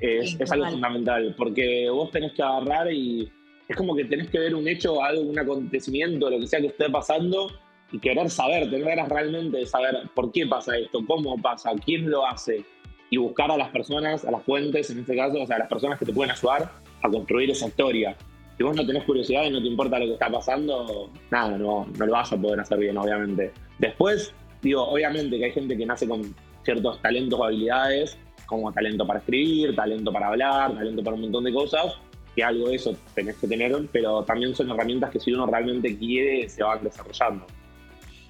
es, 0.00 0.52
algo 0.52 0.66
fundamental, 0.70 1.34
porque 1.36 1.88
vos 1.90 2.10
tenés 2.10 2.32
que 2.32 2.42
agarrar 2.42 2.92
y 2.92 3.30
es 3.68 3.76
como 3.76 3.94
que 3.94 4.04
tenés 4.04 4.28
que 4.28 4.38
ver 4.38 4.54
un 4.54 4.68
hecho, 4.68 5.02
algo, 5.02 5.22
un 5.22 5.38
acontecimiento, 5.38 6.28
lo 6.28 6.38
que 6.38 6.46
sea 6.46 6.60
que 6.60 6.68
esté 6.68 6.90
pasando 6.90 7.50
y 7.92 7.98
querer 7.98 8.28
saber, 8.28 8.70
tener 8.70 8.84
ganas 8.84 9.08
realmente 9.08 9.58
de 9.58 9.66
saber 9.66 10.02
por 10.14 10.32
qué 10.32 10.46
pasa 10.46 10.76
esto, 10.76 11.00
cómo 11.06 11.40
pasa, 11.40 11.72
quién 11.84 12.10
lo 12.10 12.26
hace 12.26 12.64
y 13.10 13.16
buscar 13.16 13.50
a 13.50 13.56
las 13.56 13.68
personas, 13.68 14.24
a 14.24 14.30
las 14.30 14.42
fuentes, 14.42 14.90
en 14.90 15.00
este 15.00 15.16
caso, 15.16 15.40
o 15.40 15.46
sea, 15.46 15.56
a 15.56 15.60
las 15.60 15.68
personas 15.68 15.98
que 15.98 16.04
te 16.04 16.12
pueden 16.12 16.32
ayudar 16.32 16.70
a 17.02 17.08
construir 17.08 17.50
esa 17.50 17.68
historia. 17.68 18.16
Si 18.56 18.62
vos 18.62 18.76
no 18.76 18.86
tenés 18.86 19.04
curiosidad 19.04 19.44
y 19.44 19.50
no 19.50 19.60
te 19.60 19.68
importa 19.68 19.98
lo 19.98 20.06
que 20.06 20.12
está 20.12 20.30
pasando, 20.30 21.10
nada, 21.30 21.56
no, 21.56 21.86
no 21.98 22.06
lo 22.06 22.12
vas 22.12 22.32
a 22.32 22.36
poder 22.36 22.60
hacer 22.60 22.78
bien, 22.78 22.96
obviamente. 22.96 23.52
Después, 23.78 24.32
digo, 24.64 24.82
obviamente 24.82 25.38
que 25.38 25.44
hay 25.44 25.52
gente 25.52 25.76
que 25.76 25.86
nace 25.86 26.08
con 26.08 26.34
ciertos 26.64 27.00
talentos 27.00 27.38
o 27.38 27.44
habilidades 27.44 28.18
como 28.46 28.72
talento 28.72 29.06
para 29.06 29.20
escribir, 29.20 29.74
talento 29.74 30.12
para 30.12 30.28
hablar, 30.28 30.74
talento 30.74 31.02
para 31.02 31.14
un 31.14 31.22
montón 31.22 31.44
de 31.44 31.52
cosas, 31.52 31.94
que 32.34 32.42
algo 32.42 32.68
de 32.68 32.76
eso 32.76 32.96
tenés 33.14 33.36
que 33.36 33.46
tener, 33.46 33.74
pero 33.92 34.22
también 34.24 34.54
son 34.54 34.70
herramientas 34.70 35.10
que 35.10 35.20
si 35.20 35.32
uno 35.32 35.46
realmente 35.46 35.96
quiere 35.96 36.48
se 36.48 36.62
van 36.62 36.82
desarrollando. 36.82 37.46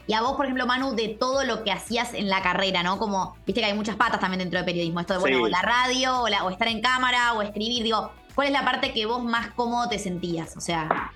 Y 0.06 0.12
a 0.12 0.20
vos, 0.20 0.35
por 0.35 0.44
ejemplo, 0.44 0.66
Manu, 0.66 0.94
de 0.94 1.09
todo 1.09 1.44
lo 1.44 1.64
que 1.64 1.73
hacías 1.73 2.12
en 2.12 2.28
la 2.28 2.42
carrera, 2.42 2.82
¿no? 2.82 2.99
Como, 2.99 3.37
viste 3.47 3.62
que 3.62 3.68
hay 3.68 3.75
muchas 3.75 3.97
patas 3.97 4.20
también 4.20 4.40
dentro 4.40 4.59
de 4.59 4.64
periodismo. 4.64 5.00
Esto 5.00 5.14
de, 5.14 5.20
bueno, 5.20 5.49
la 5.49 5.62
radio, 5.62 6.23
o, 6.23 6.50
estar 6.50 6.68
en 6.68 6.82
cámara, 6.82 7.32
o 7.32 7.40
escribir. 7.40 7.82
Digo, 7.82 8.11
¿cuál 8.35 8.49
es 8.49 8.52
la 8.52 8.64
parte 8.66 8.92
que 8.92 9.06
vos 9.06 9.25
más 9.25 9.52
cómodo 9.52 9.88
te 9.88 9.99
sentías? 9.99 10.59
O 10.59 10.61
sea, 10.61 11.11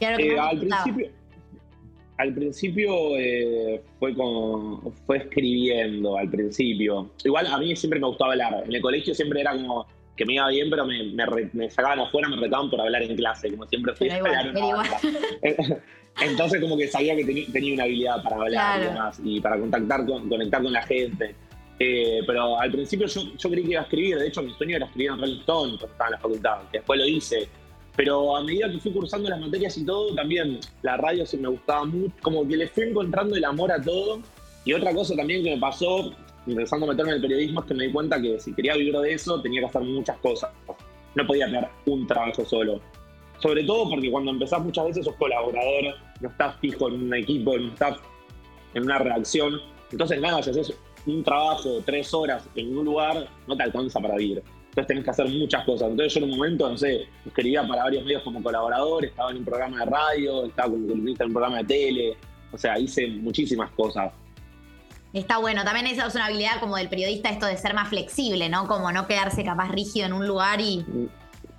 eh, 0.00 0.38
al 0.38 0.58
principio, 0.58 1.10
al 2.18 2.34
principio 2.34 3.16
eh, 3.16 3.80
fue 3.98 4.14
con, 4.14 4.92
fue 5.06 5.18
escribiendo 5.18 6.18
al 6.18 6.28
principio. 6.28 7.10
Igual 7.24 7.46
a 7.46 7.58
mí 7.58 7.74
siempre 7.76 8.00
me 8.00 8.08
gustaba 8.08 8.32
hablar. 8.32 8.64
En 8.66 8.74
el 8.74 8.82
colegio 8.82 9.14
siempre 9.14 9.40
era 9.40 9.52
como 9.52 9.86
que 10.16 10.26
me 10.26 10.34
iba 10.34 10.48
bien, 10.48 10.68
pero 10.68 10.84
me, 10.84 11.12
me, 11.52 11.70
sacaban 11.70 12.00
afuera, 12.00 12.28
me 12.28 12.36
retaban 12.36 12.68
por 12.68 12.80
hablar 12.80 13.02
en 13.02 13.14
clase, 13.16 13.50
como 13.50 13.66
siempre 13.68 13.94
fui 13.94 14.10
a 14.10 14.16
hablar 14.16 14.52
Entonces 16.20 16.60
como 16.60 16.76
que 16.76 16.88
sabía 16.88 17.14
que 17.14 17.24
tenía 17.24 17.74
una 17.74 17.84
habilidad 17.84 18.20
para 18.24 18.36
hablar 18.36 18.80
y 18.80 18.84
demás, 18.86 19.20
y 19.22 19.40
para 19.40 19.56
contactar 19.56 20.04
con, 20.04 20.28
conectar 20.28 20.60
con 20.60 20.72
la 20.72 20.82
gente. 20.82 21.36
Eh, 21.78 22.22
pero 22.26 22.58
al 22.60 22.72
principio 22.72 23.06
yo, 23.06 23.22
yo 23.36 23.48
creí 23.48 23.62
que 23.62 23.70
iba 23.70 23.80
a 23.80 23.84
escribir, 23.84 24.18
de 24.18 24.26
hecho 24.26 24.42
mi 24.42 24.52
sueño 24.54 24.74
era 24.74 24.86
escribir 24.86 25.12
en 25.12 25.20
Rolling 25.20 25.38
Stone 25.38 25.78
cuando 25.78 25.86
estaba 25.86 26.08
en 26.08 26.12
la 26.12 26.18
facultad, 26.18 26.58
que 26.72 26.78
después 26.78 26.98
lo 26.98 27.06
hice. 27.06 27.48
Pero 27.98 28.36
a 28.36 28.44
medida 28.44 28.70
que 28.70 28.78
fui 28.78 28.92
cursando 28.92 29.28
las 29.28 29.40
materias 29.40 29.76
y 29.76 29.84
todo, 29.84 30.14
también 30.14 30.60
la 30.82 30.96
radio 30.96 31.26
se 31.26 31.36
me 31.36 31.48
gustaba 31.48 31.84
mucho, 31.84 32.14
como 32.22 32.46
que 32.46 32.56
le 32.56 32.68
fui 32.68 32.84
encontrando 32.84 33.34
el 33.34 33.44
amor 33.44 33.72
a 33.72 33.82
todo. 33.82 34.20
Y 34.64 34.72
otra 34.72 34.94
cosa 34.94 35.16
también 35.16 35.42
que 35.42 35.56
me 35.56 35.60
pasó, 35.60 36.12
empezando 36.46 36.86
a 36.86 36.90
meterme 36.90 37.10
en 37.10 37.16
el 37.16 37.22
periodismo, 37.22 37.58
es 37.58 37.66
que 37.66 37.74
me 37.74 37.86
di 37.88 37.92
cuenta 37.92 38.22
que 38.22 38.38
si 38.38 38.54
quería 38.54 38.76
vivir 38.76 38.96
de 38.96 39.14
eso, 39.14 39.42
tenía 39.42 39.62
que 39.62 39.66
hacer 39.66 39.82
muchas 39.82 40.16
cosas. 40.18 40.48
No 41.16 41.26
podía 41.26 41.46
tener 41.46 41.66
un 41.86 42.06
trabajo 42.06 42.44
solo. 42.44 42.80
Sobre 43.40 43.64
todo 43.64 43.90
porque 43.90 44.12
cuando 44.12 44.30
empezás 44.30 44.62
muchas 44.62 44.84
veces 44.84 45.04
sos 45.04 45.16
colaborador, 45.16 45.96
no 46.20 46.28
estás 46.28 46.54
fijo 46.60 46.86
en 46.86 47.02
un 47.02 47.14
equipo, 47.14 47.58
no 47.58 47.66
estás 47.66 47.96
en 48.74 48.84
una 48.84 49.00
redacción. 49.00 49.60
Entonces, 49.90 50.20
nada, 50.20 50.40
si 50.40 50.50
haces 50.50 50.72
un 51.04 51.24
trabajo 51.24 51.82
tres 51.84 52.14
horas 52.14 52.48
en 52.54 52.78
un 52.78 52.84
lugar, 52.84 53.28
no 53.48 53.56
te 53.56 53.64
alcanza 53.64 53.98
para 53.98 54.14
vivir. 54.14 54.44
Entonces 54.78 54.86
tenés 54.86 55.04
que 55.04 55.10
hacer 55.10 55.28
muchas 55.28 55.64
cosas. 55.64 55.90
Entonces 55.90 56.14
yo 56.14 56.20
en 56.20 56.30
un 56.30 56.38
momento, 56.38 56.70
no 56.70 56.76
sé, 56.76 57.08
escribía 57.26 57.66
para 57.66 57.82
varios 57.82 58.04
medios 58.04 58.22
como 58.22 58.40
colaborador, 58.40 59.04
estaba 59.04 59.32
en 59.32 59.38
un 59.38 59.44
programa 59.44 59.80
de 59.80 59.86
radio, 59.86 60.44
estaba 60.46 60.70
como 60.70 60.86
columnista 60.86 61.24
en 61.24 61.30
un 61.30 61.34
programa 61.34 61.58
de 61.58 61.64
tele. 61.64 62.16
O 62.52 62.58
sea, 62.58 62.78
hice 62.78 63.08
muchísimas 63.08 63.72
cosas. 63.72 64.12
Está 65.12 65.38
bueno, 65.38 65.64
también 65.64 65.88
esa 65.88 66.06
es 66.06 66.14
una 66.14 66.26
habilidad 66.26 66.60
como 66.60 66.76
del 66.76 66.88
periodista 66.88 67.28
esto 67.28 67.46
de 67.46 67.56
ser 67.56 67.74
más 67.74 67.88
flexible, 67.88 68.48
¿no? 68.48 68.68
Como 68.68 68.92
no 68.92 69.08
quedarse 69.08 69.42
capaz 69.42 69.68
rígido 69.72 70.06
en 70.06 70.12
un 70.12 70.28
lugar 70.28 70.60
y... 70.60 70.84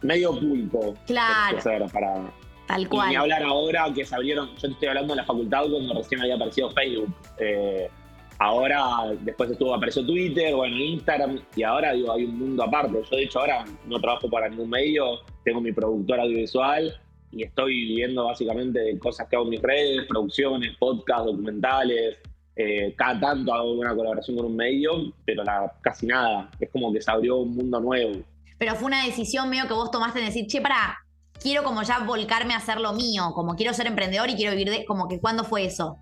Medio 0.01 0.39
pulpo. 0.39 0.93
Claro. 1.05 1.57
para, 1.91 2.31
Tal 2.67 2.87
cual. 2.87 3.11
Y 3.11 3.15
hablar 3.15 3.43
ahora 3.43 3.91
que 3.93 4.05
se 4.05 4.15
abrieron, 4.15 4.55
yo 4.55 4.61
te 4.61 4.67
estoy 4.69 4.87
hablando 4.87 5.11
en 5.11 5.17
la 5.17 5.25
facultad 5.25 5.63
cuando 5.69 5.93
recién 5.93 6.21
había 6.21 6.35
aparecido 6.35 6.71
Facebook. 6.71 7.13
Eh, 7.37 7.89
ahora, 8.39 9.13
después 9.21 9.51
estuvo, 9.51 9.75
apareció 9.75 10.05
Twitter, 10.05 10.55
bueno, 10.55 10.77
Instagram, 10.77 11.39
y 11.55 11.63
ahora 11.63 11.93
digo, 11.93 12.13
hay 12.13 12.23
un 12.23 12.39
mundo 12.39 12.63
aparte. 12.63 12.93
Yo 13.09 13.17
de 13.17 13.23
hecho 13.23 13.39
ahora 13.39 13.65
no 13.85 13.99
trabajo 13.99 14.29
para 14.29 14.49
ningún 14.49 14.69
medio, 14.69 15.19
tengo 15.43 15.61
mi 15.61 15.71
productor 15.71 16.21
audiovisual 16.21 16.99
y 17.31 17.43
estoy 17.43 17.73
viviendo 17.73 18.25
básicamente 18.25 18.97
cosas 18.97 19.27
que 19.27 19.35
hago 19.35 19.45
en 19.45 19.51
mis 19.51 19.61
redes, 19.61 20.05
producciones, 20.07 20.75
podcasts, 20.77 21.25
documentales. 21.25 22.17
Eh, 22.55 22.93
cada 22.97 23.19
tanto 23.19 23.53
hago 23.53 23.73
una 23.73 23.95
colaboración 23.95 24.35
con 24.35 24.47
un 24.47 24.55
medio, 24.55 25.13
pero 25.25 25.43
casi 25.81 26.07
nada. 26.07 26.49
Es 26.59 26.69
como 26.71 26.91
que 26.91 27.01
se 27.01 27.11
abrió 27.11 27.37
un 27.37 27.55
mundo 27.55 27.79
nuevo. 27.79 28.23
Pero 28.57 28.75
fue 28.75 28.87
una 28.87 29.05
decisión 29.05 29.49
medio 29.49 29.67
que 29.67 29.73
vos 29.73 29.91
tomaste 29.91 30.19
de 30.19 30.25
decir, 30.25 30.47
che, 30.47 30.59
para, 30.59 30.97
quiero 31.41 31.63
como 31.63 31.83
ya 31.83 31.99
volcarme 31.99 32.53
a 32.53 32.57
hacer 32.57 32.81
lo 32.81 32.93
mío, 32.93 33.31
como 33.33 33.55
quiero 33.55 33.73
ser 33.73 33.87
emprendedor 33.87 34.29
y 34.29 34.35
quiero 34.35 34.51
vivir 34.51 34.69
de, 34.69 34.85
como 34.85 35.07
que 35.07 35.19
¿cuándo 35.19 35.43
fue 35.43 35.65
eso? 35.65 35.97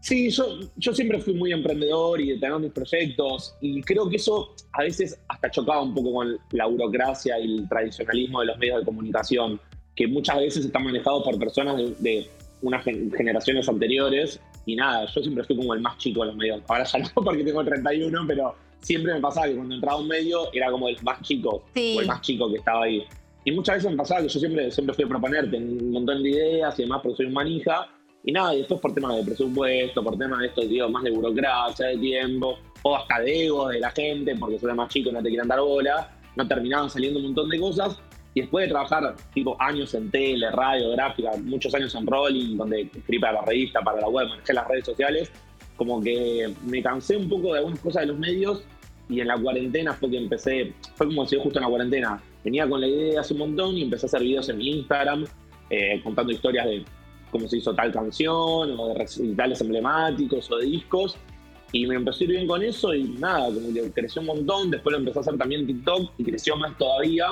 Sí, 0.00 0.30
yo, 0.30 0.60
yo 0.76 0.94
siempre 0.94 1.18
fui 1.20 1.34
muy 1.34 1.52
emprendedor 1.52 2.20
y 2.20 2.30
de 2.30 2.38
tener 2.38 2.58
mis 2.60 2.72
proyectos 2.72 3.56
y 3.60 3.80
creo 3.82 4.08
que 4.08 4.16
eso 4.16 4.54
a 4.72 4.82
veces 4.82 5.18
hasta 5.28 5.50
chocaba 5.50 5.82
un 5.82 5.94
poco 5.94 6.12
con 6.12 6.38
la 6.52 6.66
burocracia 6.66 7.38
y 7.40 7.58
el 7.58 7.68
tradicionalismo 7.68 8.40
de 8.40 8.46
los 8.46 8.58
medios 8.58 8.80
de 8.80 8.84
comunicación, 8.84 9.60
que 9.94 10.06
muchas 10.06 10.36
veces 10.36 10.64
están 10.66 10.84
manejados 10.84 11.24
por 11.24 11.38
personas 11.38 11.76
de, 11.98 12.28
unas 12.62 12.84
generaciones 12.84 13.68
anteriores 13.68 14.40
y 14.64 14.76
nada, 14.76 15.06
yo 15.06 15.20
siempre 15.20 15.44
fui 15.44 15.56
como 15.56 15.74
el 15.74 15.80
más 15.80 15.98
chico 15.98 16.22
de 16.22 16.28
los 16.28 16.36
medios. 16.36 16.62
Ahora 16.68 16.84
ya 16.84 16.98
no 16.98 17.08
porque 17.14 17.44
tengo 17.44 17.64
31, 17.64 18.24
pero 18.26 18.54
siempre 18.80 19.14
me 19.14 19.20
pasaba 19.20 19.46
que 19.46 19.54
cuando 19.54 19.74
entraba 19.74 19.98
a 19.98 20.00
un 20.00 20.08
medio 20.08 20.52
era 20.52 20.70
como 20.70 20.88
el 20.88 20.96
más 21.02 21.20
chico 21.22 21.64
o 21.74 22.00
el 22.00 22.06
más 22.06 22.20
chico 22.20 22.50
que 22.50 22.58
estaba 22.58 22.84
ahí. 22.84 23.04
Y 23.44 23.52
muchas 23.52 23.76
veces 23.76 23.90
me 23.92 23.96
pasaba 23.96 24.22
que 24.22 24.28
yo 24.28 24.40
siempre, 24.40 24.70
siempre 24.72 24.94
fui 24.94 25.04
a 25.04 25.08
proponerte 25.08 25.56
un 25.56 25.92
montón 25.92 26.22
de 26.22 26.30
ideas 26.30 26.76
y 26.78 26.82
demás, 26.82 27.00
porque 27.02 27.18
soy 27.18 27.26
un 27.26 27.32
manija. 27.32 27.88
Y 28.26 28.32
nada, 28.32 28.52
y 28.54 28.58
después 28.58 28.80
por 28.80 28.92
temas 28.92 29.16
de 29.16 29.22
presupuesto, 29.22 30.02
por 30.02 30.18
temas 30.18 30.40
de 30.40 30.46
esto, 30.48 30.62
digo, 30.62 30.88
más 30.88 31.04
de 31.04 31.12
burocracia, 31.12 31.86
de 31.86 31.96
tiempo, 31.96 32.58
o 32.82 32.96
hasta 32.96 33.20
de 33.20 33.46
ego 33.46 33.68
de 33.68 33.78
la 33.78 33.90
gente, 33.92 34.34
porque 34.34 34.58
soy 34.58 34.74
más 34.74 34.88
chico 34.88 35.10
y 35.10 35.12
no 35.12 35.22
te 35.22 35.28
quieren 35.28 35.46
dar 35.46 35.60
bola, 35.60 36.10
no 36.34 36.46
terminaban 36.48 36.90
saliendo 36.90 37.20
un 37.20 37.26
montón 37.26 37.48
de 37.48 37.60
cosas. 37.60 38.00
Y 38.34 38.40
después 38.40 38.64
de 38.64 38.70
trabajar 38.70 39.14
tipo 39.32 39.56
años 39.60 39.94
en 39.94 40.10
tele, 40.10 40.50
radio, 40.50 40.90
gráfica, 40.90 41.30
muchos 41.44 41.72
años 41.74 41.94
en 41.94 42.04
rolling, 42.04 42.56
donde 42.56 42.82
escribí 42.82 43.20
para 43.20 43.34
la 43.34 43.42
revista, 43.42 43.80
para 43.80 44.00
la 44.00 44.08
web, 44.08 44.28
manejé 44.28 44.52
las 44.52 44.66
redes 44.66 44.84
sociales, 44.84 45.30
como 45.76 46.02
que 46.02 46.52
me 46.66 46.82
cansé 46.82 47.16
un 47.16 47.28
poco 47.28 47.52
de 47.52 47.60
algunas 47.60 47.78
cosas 47.78 48.02
de 48.02 48.08
los 48.08 48.18
medios 48.18 48.64
y 49.08 49.20
en 49.20 49.28
la 49.28 49.38
cuarentena 49.38 49.94
fue 49.94 50.10
que 50.10 50.18
empecé, 50.18 50.72
fue 50.96 51.06
como 51.06 51.24
si 51.26 51.36
yo 51.36 51.42
justo 51.42 51.60
en 51.60 51.64
la 51.64 51.70
cuarentena 51.70 52.20
venía 52.42 52.68
con 52.68 52.80
la 52.80 52.88
idea 52.88 53.20
hace 53.20 53.34
un 53.34 53.40
montón 53.40 53.76
y 53.76 53.82
empecé 53.82 54.06
a 54.06 54.08
hacer 54.08 54.22
videos 54.22 54.48
en 54.48 54.58
mi 54.58 54.70
Instagram 54.70 55.24
eh, 55.70 56.00
contando 56.02 56.32
historias 56.32 56.66
de 56.66 56.84
cómo 57.36 57.48
se 57.48 57.58
hizo 57.58 57.74
tal 57.74 57.92
canción 57.92 58.78
o 58.78 58.88
de 58.88 58.94
recitales 58.94 59.60
emblemáticos 59.60 60.50
o 60.50 60.56
de 60.56 60.66
discos 60.66 61.16
y 61.72 61.86
me 61.86 61.96
empecé 61.96 62.24
a 62.24 62.26
ir 62.26 62.30
bien 62.30 62.46
con 62.46 62.62
eso 62.62 62.94
y 62.94 63.04
nada, 63.04 63.46
como 63.46 63.72
que 63.72 63.90
creció 63.92 64.20
un 64.22 64.28
montón, 64.28 64.70
después 64.70 64.92
lo 64.92 64.98
empecé 64.98 65.18
a 65.18 65.22
hacer 65.22 65.36
también 65.36 65.66
TikTok 65.66 66.12
y 66.16 66.24
creció 66.24 66.56
más 66.56 66.76
todavía 66.78 67.26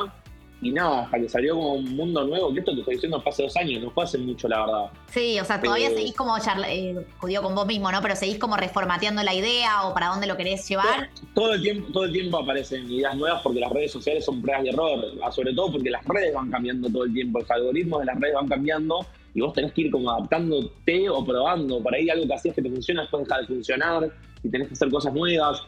y 0.60 0.72
nada, 0.72 1.02
hasta 1.02 1.18
que 1.18 1.28
salió 1.28 1.56
como 1.56 1.74
un 1.74 1.96
mundo 1.96 2.24
nuevo, 2.24 2.52
que 2.52 2.60
esto 2.60 2.72
te 2.72 2.80
estoy 2.80 2.94
diciendo 2.94 3.20
fue 3.20 3.30
hace 3.30 3.42
dos 3.42 3.56
años, 3.56 3.82
no 3.82 3.90
fue 3.90 4.04
hace 4.04 4.16
mucho, 4.16 4.48
la 4.48 4.64
verdad. 4.64 4.90
Sí, 5.10 5.38
o 5.38 5.44
sea, 5.44 5.60
todavía 5.60 5.90
seguís 5.90 6.14
como 6.14 6.36
eh, 6.38 7.06
judío 7.18 7.42
con 7.42 7.54
vos 7.54 7.66
mismo, 7.66 7.92
¿no? 7.92 8.00
Pero 8.00 8.16
seguís 8.16 8.38
como 8.38 8.56
reformateando 8.56 9.22
la 9.22 9.34
idea 9.34 9.82
o 9.84 9.92
para 9.92 10.08
dónde 10.08 10.26
lo 10.26 10.36
querés 10.38 10.66
llevar. 10.66 11.10
Todo, 11.34 11.52
el 11.52 11.62
tiempo, 11.62 11.92
todo 11.92 12.04
el 12.04 12.12
tiempo 12.12 12.38
aparecen 12.38 12.90
ideas 12.90 13.14
nuevas 13.14 13.42
porque 13.42 13.60
las 13.60 13.70
redes 13.72 13.92
sociales 13.92 14.24
son 14.24 14.40
pruebas 14.40 14.64
de 14.64 14.70
error, 14.70 15.04
ah, 15.22 15.30
sobre 15.30 15.52
todo 15.54 15.72
porque 15.72 15.90
las 15.90 16.04
redes 16.06 16.32
van 16.32 16.50
cambiando 16.50 16.88
todo 16.88 17.04
el 17.04 17.12
tiempo, 17.12 17.40
los 17.40 17.50
algoritmos 17.50 18.00
de 18.00 18.06
las 18.06 18.20
redes 18.20 18.34
van 18.34 18.48
cambiando 18.48 19.06
y 19.34 19.40
vos 19.40 19.52
tenés 19.52 19.72
que 19.72 19.82
ir 19.82 19.90
como 19.90 20.10
adaptándote 20.10 21.08
o 21.08 21.24
probando. 21.24 21.82
Por 21.82 21.94
ahí 21.94 22.08
algo 22.08 22.26
que 22.26 22.34
hacías 22.34 22.54
que 22.54 22.62
te 22.62 22.70
funciona 22.70 23.02
después 23.02 23.24
deja 23.24 23.40
de 23.40 23.46
funcionar 23.46 24.10
y 24.42 24.48
tenés 24.48 24.68
que 24.68 24.74
hacer 24.74 24.90
cosas 24.90 25.12
nuevas. 25.12 25.62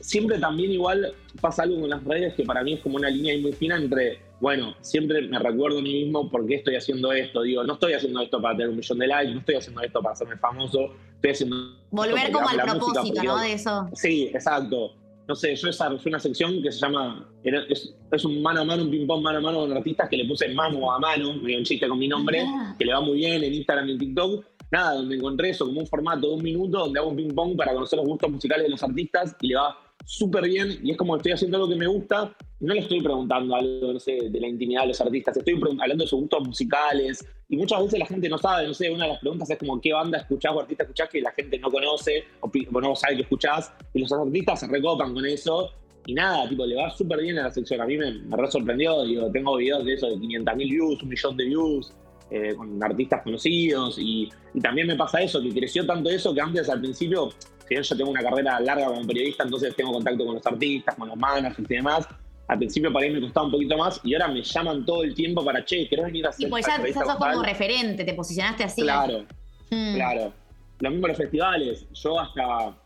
Siempre 0.00 0.38
también 0.38 0.72
igual 0.72 1.14
pasa 1.40 1.62
algo 1.62 1.80
con 1.80 1.90
las 1.90 2.02
redes 2.04 2.34
que 2.34 2.42
para 2.42 2.62
mí 2.62 2.74
es 2.74 2.80
como 2.80 2.96
una 2.96 3.08
línea 3.08 3.38
muy 3.40 3.52
fina 3.52 3.76
entre 3.76 4.18
bueno, 4.40 4.74
siempre 4.82 5.22
me 5.22 5.38
recuerdo 5.38 5.78
a 5.78 5.80
mí 5.80 6.04
mismo 6.04 6.30
por 6.30 6.46
qué 6.46 6.56
estoy 6.56 6.76
haciendo 6.76 7.12
esto. 7.12 7.40
Digo, 7.40 7.64
no 7.64 7.74
estoy 7.74 7.94
haciendo 7.94 8.20
esto 8.20 8.42
para 8.42 8.54
tener 8.54 8.68
un 8.68 8.76
millón 8.76 8.98
de 8.98 9.06
likes, 9.06 9.32
no 9.32 9.40
estoy 9.40 9.54
haciendo 9.54 9.80
esto 9.80 10.02
para 10.02 10.12
hacerme 10.12 10.36
famoso, 10.36 10.92
estoy 11.14 11.30
haciendo. 11.30 11.56
Volver 11.90 12.30
como 12.30 12.48
al 12.48 12.60
propósito, 12.60 13.22
¿no? 13.22 13.38
De 13.38 13.52
eso. 13.54 13.88
Sí, 13.94 14.30
exacto. 14.34 14.92
No 15.26 15.34
sé, 15.34 15.56
yo 15.56 15.68
desarrollé 15.68 16.08
una 16.08 16.20
sección 16.20 16.62
que 16.62 16.70
se 16.70 16.80
llama. 16.80 17.28
Es, 17.42 18.24
un 18.24 18.42
mano 18.42 18.60
a 18.60 18.64
mano, 18.64 18.82
un 18.82 18.90
ping-pong 18.90 19.22
mano 19.22 19.38
a 19.38 19.40
mano 19.40 19.60
con 19.60 19.72
artistas 19.72 20.08
que 20.08 20.16
le 20.16 20.26
puse 20.26 20.48
mano 20.54 20.92
a 20.92 20.98
mano, 20.98 21.34
me 21.34 21.56
un 21.56 21.64
chiste 21.64 21.88
con 21.88 21.98
mi 21.98 22.08
nombre, 22.08 22.44
ah. 22.46 22.74
que 22.78 22.84
le 22.84 22.92
va 22.92 23.00
muy 23.00 23.16
bien 23.18 23.42
en 23.42 23.54
Instagram 23.54 23.88
y 23.88 23.92
en 23.92 23.98
TikTok. 23.98 24.44
Nada, 24.70 24.94
donde 24.94 25.16
encontré 25.16 25.50
eso 25.50 25.66
como 25.66 25.80
un 25.80 25.86
formato 25.86 26.28
de 26.28 26.34
un 26.34 26.42
minuto 26.42 26.78
donde 26.78 26.98
hago 26.98 27.10
un 27.10 27.16
ping-pong 27.16 27.56
para 27.56 27.72
conocer 27.72 27.98
los 27.98 28.06
gustos 28.06 28.30
musicales 28.30 28.64
de 28.64 28.70
los 28.70 28.82
artistas 28.82 29.36
y 29.40 29.48
le 29.48 29.56
va 29.56 29.78
súper 30.04 30.44
bien 30.44 30.78
y 30.82 30.90
es 30.90 30.96
como 30.96 31.16
estoy 31.16 31.32
haciendo 31.32 31.56
algo 31.56 31.68
que 31.68 31.76
me 31.76 31.86
gusta, 31.86 32.36
no 32.60 32.74
le 32.74 32.80
estoy 32.80 33.00
preguntando 33.00 33.54
algo, 33.54 33.92
no 33.92 34.00
sé, 34.00 34.28
de 34.30 34.40
la 34.40 34.48
intimidad 34.48 34.82
de 34.82 34.88
los 34.88 35.00
artistas, 35.00 35.36
estoy 35.36 35.54
hablando 35.54 36.04
de 36.04 36.08
sus 36.08 36.20
gustos 36.20 36.46
musicales 36.46 37.24
y 37.48 37.56
muchas 37.56 37.82
veces 37.82 37.98
la 37.98 38.06
gente 38.06 38.28
no 38.28 38.38
sabe, 38.38 38.66
no 38.66 38.74
sé, 38.74 38.90
una 38.90 39.04
de 39.04 39.12
las 39.12 39.20
preguntas 39.20 39.50
es 39.50 39.58
como 39.58 39.80
qué 39.80 39.92
banda 39.92 40.18
escuchás 40.18 40.52
o 40.54 40.60
artista 40.60 40.84
escuchás 40.84 41.08
que 41.08 41.20
la 41.20 41.32
gente 41.32 41.58
no 41.58 41.70
conoce 41.70 42.24
o, 42.40 42.50
no 42.80 42.96
sabe 42.96 43.16
que 43.16 43.22
escuchás 43.22 43.72
y 43.92 44.00
los 44.00 44.12
artistas 44.12 44.60
se 44.60 44.66
recopan 44.66 45.14
con 45.14 45.26
eso 45.26 45.70
y 46.06 46.14
nada, 46.14 46.48
tipo, 46.48 46.66
le 46.66 46.76
va 46.76 46.90
súper 46.90 47.20
bien 47.22 47.38
a 47.38 47.44
la 47.44 47.50
sección, 47.50 47.80
a 47.80 47.86
mí 47.86 47.96
me, 47.96 48.12
me 48.12 48.36
re 48.36 48.50
sorprendió, 48.50 49.04
digo, 49.04 49.30
tengo 49.30 49.56
videos 49.56 49.84
de 49.84 49.94
eso 49.94 50.06
de 50.08 50.16
500.000 50.16 50.56
views, 50.56 51.02
un 51.02 51.08
millón 51.08 51.36
de 51.36 51.44
views, 51.44 51.92
eh, 52.30 52.54
con 52.54 52.82
artistas 52.82 53.22
conocidos 53.22 53.98
y, 53.98 54.28
y, 54.54 54.60
también 54.60 54.86
me 54.86 54.96
pasa 54.96 55.20
eso, 55.20 55.40
que 55.40 55.50
creció 55.50 55.86
tanto 55.86 56.10
eso 56.10 56.34
que 56.34 56.40
antes 56.40 56.68
al 56.68 56.80
principio 56.80 57.30
si 57.68 57.74
yo 57.74 57.96
tengo 57.96 58.10
una 58.10 58.22
carrera 58.22 58.60
larga 58.60 58.86
como 58.86 59.06
periodista, 59.06 59.44
entonces 59.44 59.74
tengo 59.74 59.92
contacto 59.92 60.24
con 60.24 60.34
los 60.34 60.46
artistas, 60.46 60.94
con 60.94 61.08
los 61.08 61.16
managers 61.16 61.58
y 61.58 61.74
demás. 61.74 62.06
Al 62.48 62.58
principio 62.58 62.92
para 62.92 63.06
mí 63.06 63.14
me 63.14 63.20
costaba 63.20 63.46
un 63.46 63.52
poquito 63.52 63.76
más 63.76 64.00
y 64.04 64.14
ahora 64.14 64.28
me 64.28 64.42
llaman 64.42 64.84
todo 64.84 65.02
el 65.02 65.14
tiempo 65.14 65.44
para, 65.44 65.64
che, 65.64 65.88
¿querés 65.88 66.06
venir 66.06 66.26
a 66.26 66.28
hacer 66.28 66.46
Y 66.46 66.50
pues 66.50 66.66
ya, 66.66 66.82
ya 66.84 66.92
sos 66.92 67.16
como 67.16 67.42
referente, 67.42 68.04
te 68.04 68.14
posicionaste 68.14 68.64
así. 68.64 68.82
Claro, 68.82 69.24
hmm. 69.70 69.94
claro. 69.94 70.32
Lo 70.80 70.90
mismo 70.90 71.08
los 71.08 71.16
festivales. 71.16 71.86
Yo 71.92 72.20
hasta 72.20 72.76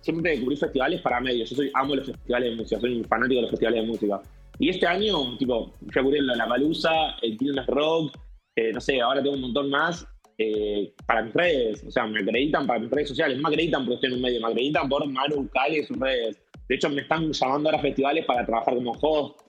siempre 0.00 0.40
cubrí 0.40 0.56
festivales 0.56 1.00
para 1.00 1.20
medios. 1.20 1.50
Yo 1.50 1.56
soy, 1.56 1.70
amo 1.74 1.94
los 1.94 2.06
festivales 2.06 2.50
de 2.50 2.56
música, 2.56 2.80
soy 2.80 2.96
un 2.96 3.04
fanático 3.04 3.36
de 3.36 3.42
los 3.42 3.50
festivales 3.50 3.82
de 3.82 3.86
música. 3.86 4.22
Y 4.58 4.70
este 4.70 4.86
año, 4.86 5.36
tipo, 5.38 5.72
fui 5.92 6.00
a 6.00 6.02
cubrir 6.02 6.22
la 6.22 6.48
Palusa, 6.48 7.16
el 7.22 7.36
Quilmes 7.36 7.66
Rock, 7.66 8.16
eh, 8.56 8.72
no 8.72 8.80
sé, 8.80 9.00
ahora 9.00 9.22
tengo 9.22 9.36
un 9.36 9.42
montón 9.42 9.70
más 9.70 10.04
eh, 10.36 10.92
para 11.06 11.22
mis 11.22 11.34
redes. 11.34 11.84
O 11.86 11.90
sea, 11.90 12.06
me 12.06 12.20
acreditan 12.20 12.66
para 12.66 12.80
mis 12.80 12.90
redes 12.90 13.08
sociales. 13.08 13.38
Me 13.38 13.48
acreditan 13.48 13.84
porque 13.84 13.94
estoy 13.94 14.10
en 14.10 14.16
un 14.16 14.22
medio, 14.22 14.40
me 14.40 14.48
acreditan 14.48 14.88
por 14.88 15.06
Manu 15.06 15.48
Cali 15.48 15.78
y 15.78 15.84
sus 15.84 15.98
redes. 15.98 16.40
De 16.68 16.74
hecho, 16.74 16.90
me 16.90 17.02
están 17.02 17.32
llamando 17.32 17.68
ahora 17.68 17.78
a 17.78 17.82
festivales 17.82 18.24
para 18.26 18.44
trabajar 18.44 18.74
como 18.74 18.92
host, 19.00 19.40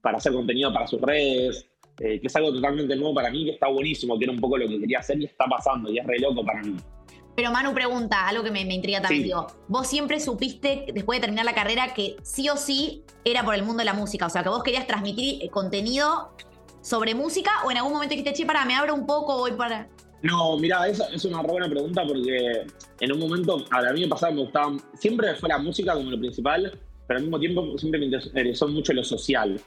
para 0.00 0.18
hacer 0.18 0.32
contenido 0.32 0.72
para 0.72 0.86
sus 0.86 1.00
redes, 1.00 1.68
eh, 2.00 2.20
que 2.20 2.26
es 2.26 2.36
algo 2.36 2.52
totalmente 2.52 2.96
nuevo 2.96 3.14
para 3.14 3.30
mí, 3.30 3.44
que 3.44 3.52
está 3.52 3.68
buenísimo, 3.68 4.18
que 4.18 4.24
era 4.24 4.32
un 4.32 4.40
poco 4.40 4.56
lo 4.56 4.66
que 4.66 4.80
quería 4.80 5.00
hacer 5.00 5.20
y 5.20 5.26
está 5.26 5.44
pasando, 5.44 5.90
y 5.90 5.98
es 5.98 6.06
re 6.06 6.18
loco 6.18 6.44
para 6.44 6.62
mí. 6.62 6.76
Pero 7.36 7.50
Manu 7.50 7.72
pregunta, 7.72 8.26
algo 8.26 8.42
que 8.42 8.50
me, 8.50 8.60
intriga 8.60 9.00
también, 9.00 9.24
digo, 9.24 9.46
vos 9.68 9.86
siempre 9.86 10.20
supiste, 10.20 10.86
después 10.92 11.18
de 11.18 11.20
terminar 11.22 11.44
la 11.44 11.54
carrera, 11.54 11.94
que 11.94 12.16
sí 12.22 12.48
o 12.48 12.56
sí 12.56 13.04
era 13.24 13.42
por 13.44 13.54
el 13.54 13.62
mundo 13.62 13.78
de 13.78 13.84
la 13.86 13.94
música, 13.94 14.26
o 14.26 14.30
sea, 14.30 14.42
que 14.42 14.48
vos 14.48 14.62
querías 14.62 14.86
transmitir 14.86 15.48
contenido 15.50 16.34
sobre 16.82 17.14
música, 17.14 17.50
o 17.64 17.70
en 17.70 17.78
algún 17.78 17.92
momento 17.92 18.14
dijiste, 18.14 18.34
che, 18.34 18.46
para, 18.46 18.64
me 18.64 18.74
abro 18.74 18.94
un 18.94 19.06
poco, 19.06 19.38
voy 19.38 19.52
para... 19.52 19.88
No, 20.22 20.56
mira, 20.56 20.86
esa 20.86 21.06
es 21.06 21.24
una 21.24 21.42
buena 21.42 21.68
pregunta 21.68 22.04
porque 22.06 22.64
en 23.00 23.12
un 23.12 23.18
momento, 23.18 23.64
a 23.70 23.92
mí 23.92 24.02
me 24.02 24.08
pasaba, 24.08 24.32
me 24.32 24.42
gustaba, 24.42 24.76
siempre 24.94 25.34
fue 25.34 25.48
la 25.48 25.58
música 25.58 25.94
como 25.94 26.10
lo 26.10 26.18
principal, 26.18 26.78
pero 27.06 27.18
al 27.18 27.24
mismo 27.24 27.40
tiempo 27.40 27.76
siempre 27.76 28.00
me 28.00 28.06
interesó 28.06 28.68
mucho 28.68 28.92
lo 28.92 29.02
social. 29.02 29.60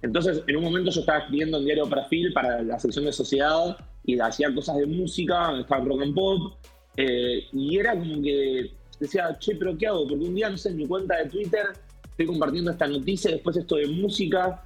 Entonces, 0.00 0.42
en 0.46 0.56
un 0.56 0.64
momento 0.64 0.90
yo 0.90 1.00
estaba 1.00 1.18
escribiendo 1.18 1.58
en 1.58 1.64
Diario 1.64 1.88
Perfil 1.88 2.32
para 2.32 2.62
la 2.62 2.78
sección 2.78 3.04
de 3.04 3.12
sociedad 3.12 3.76
y 4.04 4.18
hacía 4.18 4.54
cosas 4.54 4.78
de 4.78 4.86
música, 4.86 5.58
estaba 5.60 5.84
rock 5.84 6.02
and 6.02 6.14
pop, 6.14 6.54
eh, 6.96 7.44
y 7.52 7.76
era 7.76 7.92
como 7.92 8.22
que 8.22 8.72
decía, 8.98 9.36
che, 9.38 9.56
pero 9.56 9.76
¿qué 9.76 9.88
hago? 9.88 10.08
Porque 10.08 10.24
un 10.24 10.34
día, 10.34 10.48
no 10.48 10.56
sé, 10.56 10.70
en 10.70 10.76
mi 10.76 10.86
cuenta 10.86 11.16
de 11.16 11.28
Twitter 11.28 11.66
estoy 12.10 12.26
compartiendo 12.26 12.70
esta 12.70 12.86
noticia, 12.86 13.30
después 13.30 13.56
esto 13.56 13.76
de 13.76 13.88
música, 13.88 14.64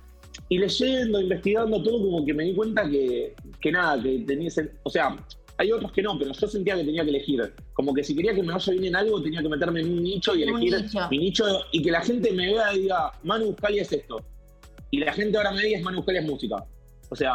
y 0.48 0.58
leyendo, 0.58 1.20
investigando 1.20 1.82
todo, 1.82 1.98
como 1.98 2.24
que 2.24 2.32
me 2.32 2.44
di 2.44 2.54
cuenta 2.54 2.88
que, 2.88 3.34
que 3.62 3.72
nada, 3.72 4.02
que 4.02 4.18
tenía 4.26 4.48
ese, 4.48 4.72
o 4.82 4.90
sea, 4.90 5.16
hay 5.56 5.70
otros 5.70 5.92
que 5.92 6.02
no, 6.02 6.18
pero 6.18 6.32
yo 6.32 6.46
sentía 6.48 6.76
que 6.76 6.84
tenía 6.84 7.04
que 7.04 7.10
elegir. 7.10 7.54
Como 7.72 7.94
que 7.94 8.02
si 8.02 8.14
quería 8.14 8.34
que 8.34 8.42
me 8.42 8.52
vaya 8.52 8.72
bien 8.72 8.84
en 8.86 8.96
algo, 8.96 9.22
tenía 9.22 9.40
que 9.40 9.48
meterme 9.48 9.80
en 9.80 9.92
un 9.92 10.02
nicho 10.02 10.34
y 10.34 10.42
elegir 10.42 10.74
mi 11.10 11.18
nicho 11.18 11.44
y 11.70 11.82
que 11.82 11.90
la 11.90 12.00
gente 12.00 12.32
me 12.32 12.52
vea 12.52 12.74
y 12.74 12.80
diga, 12.80 13.12
Manu 13.22 13.46
Buscali 13.46 13.78
es 13.78 13.92
esto. 13.92 14.22
Y 14.90 14.98
la 14.98 15.12
gente 15.12 15.38
ahora 15.38 15.52
me 15.52 15.62
diga, 15.62 15.78
es 15.78 15.84
Manu 15.84 15.98
Buscali 15.98 16.18
es 16.18 16.24
música. 16.24 16.64
O 17.10 17.14
sea, 17.16 17.32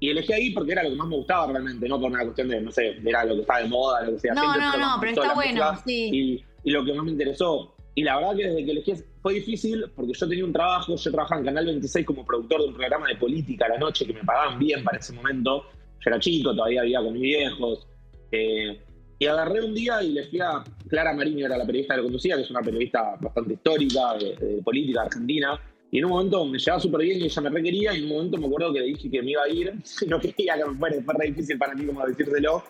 y 0.00 0.10
elegí 0.10 0.32
ahí 0.32 0.50
porque 0.50 0.72
era 0.72 0.82
lo 0.82 0.90
que 0.90 0.96
más 0.96 1.08
me 1.08 1.16
gustaba 1.16 1.52
realmente, 1.52 1.88
no 1.88 2.00
por 2.00 2.10
una 2.10 2.24
cuestión 2.24 2.48
de, 2.48 2.60
no 2.60 2.70
sé, 2.70 2.96
era 3.04 3.24
lo 3.24 3.34
que 3.34 3.40
estaba 3.42 3.60
de 3.60 3.68
moda, 3.68 4.02
lo 4.02 4.12
que 4.12 4.20
sea. 4.20 4.34
No, 4.34 4.56
no, 4.56 4.76
no, 4.76 4.96
pero 5.00 5.12
está 5.12 5.34
bueno, 5.34 5.78
sí. 5.84 6.10
Y, 6.12 6.44
y, 6.64 6.70
lo 6.70 6.84
que 6.84 6.94
más 6.94 7.04
me 7.04 7.12
interesó. 7.12 7.74
Y 7.94 8.02
la 8.02 8.16
verdad 8.16 8.36
que 8.36 8.48
desde 8.48 8.64
que 8.64 8.70
elegí 8.70 8.94
fue 9.20 9.34
difícil 9.34 9.84
porque 9.94 10.12
yo 10.14 10.28
tenía 10.28 10.44
un 10.44 10.52
trabajo, 10.52 10.96
yo 10.96 11.10
trabajaba 11.10 11.40
en 11.40 11.46
Canal 11.46 11.66
26 11.66 12.06
como 12.06 12.24
productor 12.24 12.62
de 12.62 12.68
un 12.68 12.74
programa 12.74 13.08
de 13.08 13.16
política 13.16 13.66
a 13.66 13.70
la 13.70 13.78
noche 13.78 14.06
que 14.06 14.14
me 14.14 14.24
pagaban 14.24 14.58
bien 14.58 14.82
para 14.82 14.98
ese 14.98 15.12
momento. 15.12 15.64
Yo 16.00 16.10
era 16.10 16.18
chico, 16.18 16.54
todavía 16.54 16.82
vivía 16.82 17.00
con 17.00 17.12
mis 17.12 17.22
viejos. 17.22 17.86
Eh, 18.30 18.80
y 19.18 19.26
agarré 19.26 19.62
un 19.62 19.74
día 19.74 20.02
y 20.02 20.12
le 20.12 20.24
fui 20.24 20.40
a 20.40 20.64
Clara 20.88 21.12
Mariño, 21.12 21.46
era 21.46 21.56
la 21.56 21.66
periodista 21.66 21.94
que 21.94 21.98
lo 21.98 22.04
conducía, 22.04 22.34
que 22.36 22.42
es 22.42 22.50
una 22.50 22.60
periodista 22.60 23.16
bastante 23.20 23.54
histórica 23.54 24.14
de, 24.18 24.36
de 24.36 24.62
política 24.62 25.02
argentina. 25.02 25.60
Y 25.92 25.98
en 25.98 26.06
un 26.06 26.12
momento 26.12 26.44
me 26.46 26.58
llevaba 26.58 26.80
súper 26.80 27.02
bien 27.02 27.20
y 27.20 27.24
ella 27.24 27.42
me 27.42 27.50
requería. 27.50 27.94
Y 27.94 27.98
en 27.98 28.04
un 28.04 28.16
momento 28.16 28.38
me 28.38 28.46
acuerdo 28.46 28.72
que 28.72 28.80
le 28.80 28.86
dije 28.86 29.10
que 29.10 29.22
me 29.22 29.32
iba 29.32 29.42
a 29.42 29.48
ir. 29.48 29.74
No 30.08 30.18
quería 30.18 30.56
que 30.56 30.64
me 30.64 30.76
fuera, 30.76 30.96
fue 31.04 31.14
re 31.18 31.26
difícil 31.26 31.58
para 31.58 31.74
mí 31.74 31.84
como 31.84 32.04
decírselo. 32.06 32.64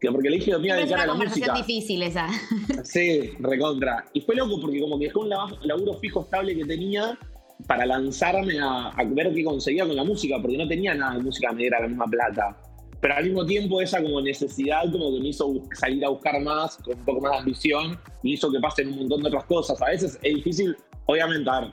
Que 0.00 0.10
porque 0.10 0.28
le 0.28 0.36
dije 0.36 0.50
que 0.52 0.58
me 0.58 0.66
iba 0.66 0.74
a 0.74 0.78
dedicar 0.78 1.00
a 1.00 1.06
la 1.06 1.14
música. 1.14 1.30
Es 1.30 1.36
una 1.36 1.46
conversación 1.46 1.66
difícil 1.66 2.02
esa. 2.02 2.28
Sí, 2.84 3.30
recontra. 3.40 4.04
Y 4.12 4.20
fue 4.20 4.34
loco 4.34 4.60
porque 4.60 4.80
como 4.80 4.98
que 4.98 5.06
dejé 5.06 5.18
un 5.18 5.30
laburo 5.30 5.94
fijo 5.94 6.22
estable 6.22 6.54
que 6.54 6.64
tenía 6.64 7.18
para 7.66 7.86
lanzarme 7.86 8.58
a, 8.60 8.88
a, 8.88 9.04
ver 9.04 9.32
qué 9.32 9.42
conseguía 9.42 9.86
con 9.86 9.96
la 9.96 10.04
música, 10.04 10.36
porque 10.40 10.58
no 10.58 10.68
tenía 10.68 10.94
nada 10.94 11.16
de 11.16 11.22
música 11.22 11.52
me 11.52 11.62
diera 11.62 11.80
la 11.80 11.88
misma 11.88 12.04
plata. 12.06 12.56
Pero 13.00 13.14
al 13.14 13.24
mismo 13.24 13.46
tiempo 13.46 13.80
esa 13.80 14.02
como 14.02 14.20
necesidad 14.20 14.90
como 14.90 15.12
que 15.14 15.20
me 15.20 15.28
hizo 15.28 15.54
salir 15.72 16.04
a 16.04 16.08
buscar 16.08 16.40
más, 16.42 16.76
con 16.78 16.98
un 16.98 17.04
poco 17.04 17.20
más 17.20 17.32
de 17.32 17.38
ambición, 17.38 17.98
y 18.22 18.34
hizo 18.34 18.50
que 18.50 18.60
pasen 18.60 18.88
un 18.88 18.98
montón 19.00 19.22
de 19.22 19.28
otras 19.28 19.44
cosas. 19.44 19.80
A 19.80 19.86
veces 19.86 20.18
es 20.22 20.34
difícil, 20.34 20.76
obviamente, 21.06 21.48
a 21.48 21.60
ver, 21.60 21.70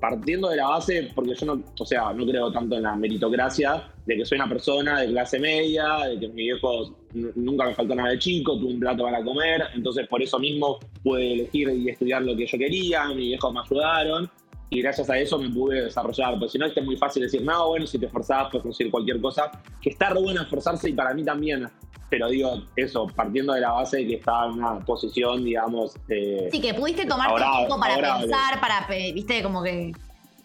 partiendo 0.00 0.48
de 0.48 0.56
la 0.56 0.68
base, 0.68 1.10
porque 1.14 1.34
yo 1.34 1.46
no, 1.46 1.62
o 1.78 1.86
sea, 1.86 2.12
no 2.12 2.26
creo 2.26 2.52
tanto 2.52 2.76
en 2.76 2.82
la 2.82 2.96
meritocracia, 2.96 3.90
de 4.06 4.16
que 4.16 4.24
soy 4.24 4.36
una 4.36 4.48
persona 4.48 5.00
de 5.00 5.08
clase 5.08 5.38
media, 5.38 5.98
de 6.08 6.20
que 6.20 6.28
mi 6.28 6.44
viejo 6.44 6.96
nunca 7.34 7.64
me 7.64 7.74
faltó 7.74 7.94
nada 7.94 8.10
de 8.10 8.18
chico, 8.18 8.58
tuve 8.58 8.74
un 8.74 8.80
plato 8.80 9.04
para 9.04 9.22
comer, 9.22 9.62
entonces 9.74 10.06
por 10.08 10.22
eso 10.22 10.38
mismo 10.38 10.78
pude 11.02 11.32
elegir 11.32 11.68
y 11.70 11.88
estudiar 11.88 12.22
lo 12.22 12.36
que 12.36 12.46
yo 12.46 12.58
quería, 12.58 13.06
mis 13.08 13.28
viejos 13.28 13.52
me 13.52 13.60
ayudaron, 13.60 14.30
y 14.68 14.82
gracias 14.82 15.08
a 15.10 15.18
eso 15.18 15.38
me 15.38 15.48
pude 15.50 15.84
desarrollar, 15.84 16.38
porque 16.38 16.50
si 16.50 16.58
no 16.58 16.66
es 16.66 16.84
muy 16.84 16.96
fácil 16.96 17.22
decir, 17.22 17.42
no, 17.42 17.68
bueno, 17.68 17.86
si 17.86 17.98
te 17.98 18.06
esforzás 18.06 18.48
puedes 18.50 18.62
conseguir 18.62 18.90
cualquier 18.90 19.20
cosa, 19.20 19.50
que 19.80 19.90
está 19.90 20.10
re 20.10 20.20
bueno 20.20 20.42
esforzarse 20.42 20.90
y 20.90 20.92
para 20.92 21.14
mí 21.14 21.24
también 21.24 21.68
pero 22.08 22.28
digo, 22.28 22.62
eso, 22.76 23.06
partiendo 23.08 23.52
de 23.52 23.60
la 23.60 23.72
base 23.72 23.98
de 23.98 24.06
que 24.06 24.14
estaba 24.14 24.46
en 24.46 24.52
una 24.52 24.78
posición, 24.80 25.44
digamos. 25.44 25.94
Eh, 26.08 26.48
sí, 26.52 26.60
que 26.60 26.72
pudiste 26.74 27.04
tomar 27.04 27.34
tiempo 27.34 27.80
para 27.80 28.18
pensar, 28.18 28.60
para, 28.60 28.86
viste, 29.12 29.42
como 29.42 29.62
que. 29.62 29.92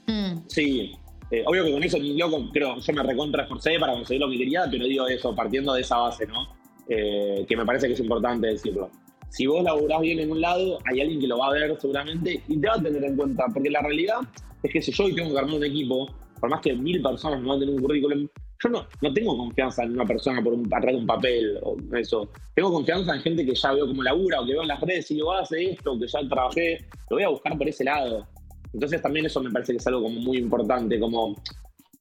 Mm. 0.08 0.40
Sí, 0.48 0.92
eh, 1.30 1.44
obvio 1.46 1.64
que 1.66 1.72
con 1.72 1.84
eso 1.84 1.98
yo 1.98 2.52
creo, 2.52 2.80
yo 2.80 2.94
me 2.94 3.04
recontra 3.04 3.44
esforcé 3.44 3.80
para 3.80 3.94
conseguir 3.94 4.22
lo 4.22 4.30
que 4.30 4.38
quería, 4.38 4.66
pero 4.70 4.86
digo 4.86 5.08
eso, 5.08 5.36
partiendo 5.36 5.74
de 5.74 5.82
esa 5.82 5.98
base, 5.98 6.26
¿no? 6.26 6.48
Eh, 6.94 7.46
que 7.48 7.56
me 7.56 7.66
parece 7.66 7.88
que 7.88 7.94
es 7.94 8.00
importante 8.02 8.48
decirlo. 8.48 8.90
Si 9.30 9.48
vos 9.48 9.64
laburás 9.64 10.02
bien 10.02 10.20
en 10.20 10.30
un 10.30 10.42
lado, 10.42 10.78
hay 10.84 11.00
alguien 11.00 11.22
que 11.22 11.28
lo 11.28 11.38
va 11.38 11.48
a 11.48 11.52
ver 11.52 11.80
seguramente 11.80 12.44
y 12.50 12.60
te 12.60 12.68
va 12.68 12.74
a 12.74 12.84
tener 12.84 13.02
en 13.06 13.16
cuenta, 13.16 13.46
porque 13.54 13.70
la 13.70 13.80
realidad 13.80 14.18
es 14.62 14.74
que 14.74 14.82
si 14.82 14.92
yo 14.92 15.06
tengo 15.16 15.32
que 15.32 15.40
armar 15.40 15.56
un 15.56 15.64
equipo, 15.64 16.14
por 16.38 16.50
más 16.50 16.60
que 16.60 16.74
mil 16.74 17.02
personas 17.02 17.40
me 17.40 17.48
manden 17.48 17.70
un 17.70 17.80
currículum, 17.80 18.28
yo 18.62 18.70
no, 18.70 18.86
no 19.02 19.14
tengo 19.14 19.38
confianza 19.38 19.84
en 19.84 19.94
una 19.94 20.06
persona 20.06 20.44
por 20.44 20.54
un, 20.54 20.66
atrás 20.66 20.94
de 20.94 21.00
un 21.00 21.08
papel 21.08 21.60
o 21.64 21.78
eso. 21.96 22.30
Tengo 22.56 22.74
confianza 22.74 23.16
en 23.16 23.22
gente 23.22 23.46
que 23.46 23.56
ya 23.56 23.72
veo 23.72 23.88
como 23.88 24.04
labura 24.04 24.42
o 24.42 24.46
que 24.46 24.52
veo 24.52 24.64
en 24.64 24.68
las 24.68 24.82
redes 24.82 25.10
y 25.12 25.20
yo 25.20 25.32
hace 25.32 25.72
esto, 25.72 25.98
que 25.98 26.08
ya 26.08 26.20
trabajé, 26.28 26.78
lo 27.10 27.16
voy 27.16 27.24
a 27.24 27.30
buscar 27.30 27.58
por 27.58 27.70
ese 27.70 27.86
lado. 27.86 28.28
Entonces 28.74 29.02
también 29.02 29.28
eso 29.28 29.42
me 29.42 29.50
parece 29.50 29.72
que 29.72 29.78
es 29.78 29.88
algo 29.88 30.04
como 30.04 30.20
muy 30.20 30.40
importante, 30.40 31.00
como 31.00 31.42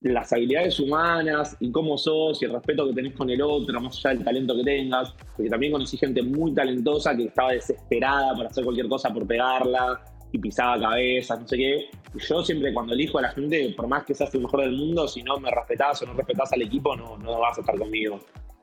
las 0.02 0.32
habilidades 0.32 0.80
humanas 0.80 1.56
y 1.60 1.70
cómo 1.70 1.98
sos 1.98 2.40
y 2.40 2.46
el 2.46 2.52
respeto 2.52 2.86
que 2.86 2.94
tenés 2.94 3.14
con 3.14 3.28
el 3.28 3.42
otro, 3.42 3.80
más 3.80 3.98
allá 3.98 4.14
del 4.14 4.24
talento 4.24 4.56
que 4.56 4.64
tengas, 4.64 5.14
porque 5.36 5.50
también 5.50 5.72
conocí 5.72 5.98
gente 5.98 6.22
muy 6.22 6.54
talentosa 6.54 7.14
que 7.14 7.24
estaba 7.24 7.52
desesperada 7.52 8.34
por 8.34 8.46
hacer 8.46 8.64
cualquier 8.64 8.88
cosa 8.88 9.12
por 9.12 9.26
pegarla 9.26 10.00
y 10.32 10.38
pisaba 10.38 10.80
cabezas, 10.80 11.40
no 11.40 11.46
sé 11.46 11.56
qué. 11.56 11.90
Y 12.14 12.18
yo 12.18 12.42
siempre 12.42 12.72
cuando 12.72 12.94
elijo 12.94 13.18
a 13.18 13.22
la 13.22 13.30
gente, 13.30 13.74
por 13.76 13.88
más 13.88 14.04
que 14.04 14.14
seas 14.14 14.34
el 14.34 14.40
mejor 14.40 14.60
del 14.60 14.72
mundo, 14.72 15.06
si 15.06 15.22
no 15.22 15.38
me 15.38 15.50
respetás 15.50 16.00
o 16.02 16.06
no 16.06 16.14
respetás 16.14 16.52
al 16.52 16.62
equipo, 16.62 16.96
no, 16.96 17.18
no 17.18 17.38
vas 17.40 17.58
a 17.58 17.60
estar 17.60 17.76
conmigo. 17.76 18.20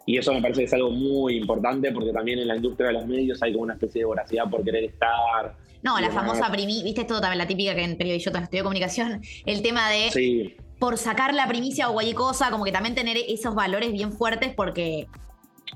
Y 0.07 0.17
eso 0.17 0.33
me 0.33 0.41
parece 0.41 0.61
que 0.61 0.65
es 0.65 0.73
algo 0.73 0.89
muy 0.89 1.35
importante 1.35 1.91
porque 1.91 2.13
también 2.13 2.39
en 2.39 2.47
la 2.47 2.55
industria 2.55 2.87
de 2.87 2.93
los 2.93 3.05
medios 3.05 3.43
hay 3.43 3.51
como 3.51 3.63
una 3.63 3.73
especie 3.73 4.01
de 4.01 4.05
voracidad 4.05 4.49
por 4.49 4.63
querer 4.63 4.85
estar. 4.85 5.55
No, 5.83 5.99
la 5.99 6.09
famosa 6.09 6.49
primicia, 6.49 6.83
viste, 6.83 7.01
esto 7.01 7.19
también 7.21 7.37
la 7.37 7.47
típica 7.47 7.75
que 7.75 7.83
en 7.83 7.97
periodismo 7.97 8.31
yo 8.31 8.39
estudié 8.39 8.63
comunicación, 8.63 9.21
el 9.45 9.61
tema 9.61 9.89
de 9.89 10.55
por 10.79 10.97
sacar 10.97 11.33
la 11.33 11.47
primicia 11.47 11.89
o 11.89 11.93
cualquier 11.93 12.15
cosa, 12.15 12.51
como 12.51 12.63
que 12.63 12.71
también 12.71 12.95
tener 12.95 13.17
esos 13.27 13.55
valores 13.55 13.91
bien 13.91 14.11
fuertes 14.11 14.53
porque... 14.55 15.07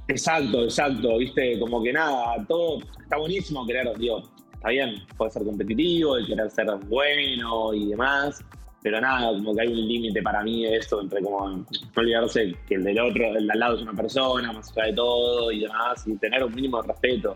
Exacto, 0.07 0.63
exacto, 0.63 1.17
viste, 1.17 1.59
como 1.59 1.81
que 1.81 1.93
nada, 1.93 2.45
todo 2.47 2.79
está 3.01 3.17
buenísimo 3.17 3.65
querer, 3.65 3.97
digo, 3.97 4.23
está 4.53 4.69
bien, 4.69 5.03
puede 5.17 5.31
ser 5.31 5.43
competitivo, 5.43 6.17
el 6.17 6.27
querer 6.27 6.49
ser 6.49 6.67
bueno 6.87 7.73
y 7.73 7.89
demás, 7.89 8.43
pero 8.81 8.99
nada, 8.99 9.31
como 9.33 9.53
que 9.53 9.61
hay 9.61 9.67
un 9.67 9.87
límite 9.87 10.21
para 10.21 10.43
mí 10.43 10.63
de 10.63 10.77
esto, 10.77 11.01
entre 11.01 11.21
como 11.21 11.47
no 11.49 11.65
olvidarse 11.95 12.55
que 12.67 12.75
el 12.75 12.83
del 12.83 12.99
otro, 12.99 13.25
el 13.25 13.47
de 13.47 13.53
al 13.53 13.59
lado 13.59 13.75
es 13.75 13.81
una 13.81 13.93
persona, 13.93 14.51
más 14.51 14.71
allá 14.71 14.87
de 14.87 14.93
todo 14.93 15.51
y 15.51 15.61
demás, 15.61 16.03
y 16.07 16.15
tener 16.17 16.43
un 16.43 16.53
mínimo 16.53 16.81
de 16.81 16.87
respeto. 16.87 17.35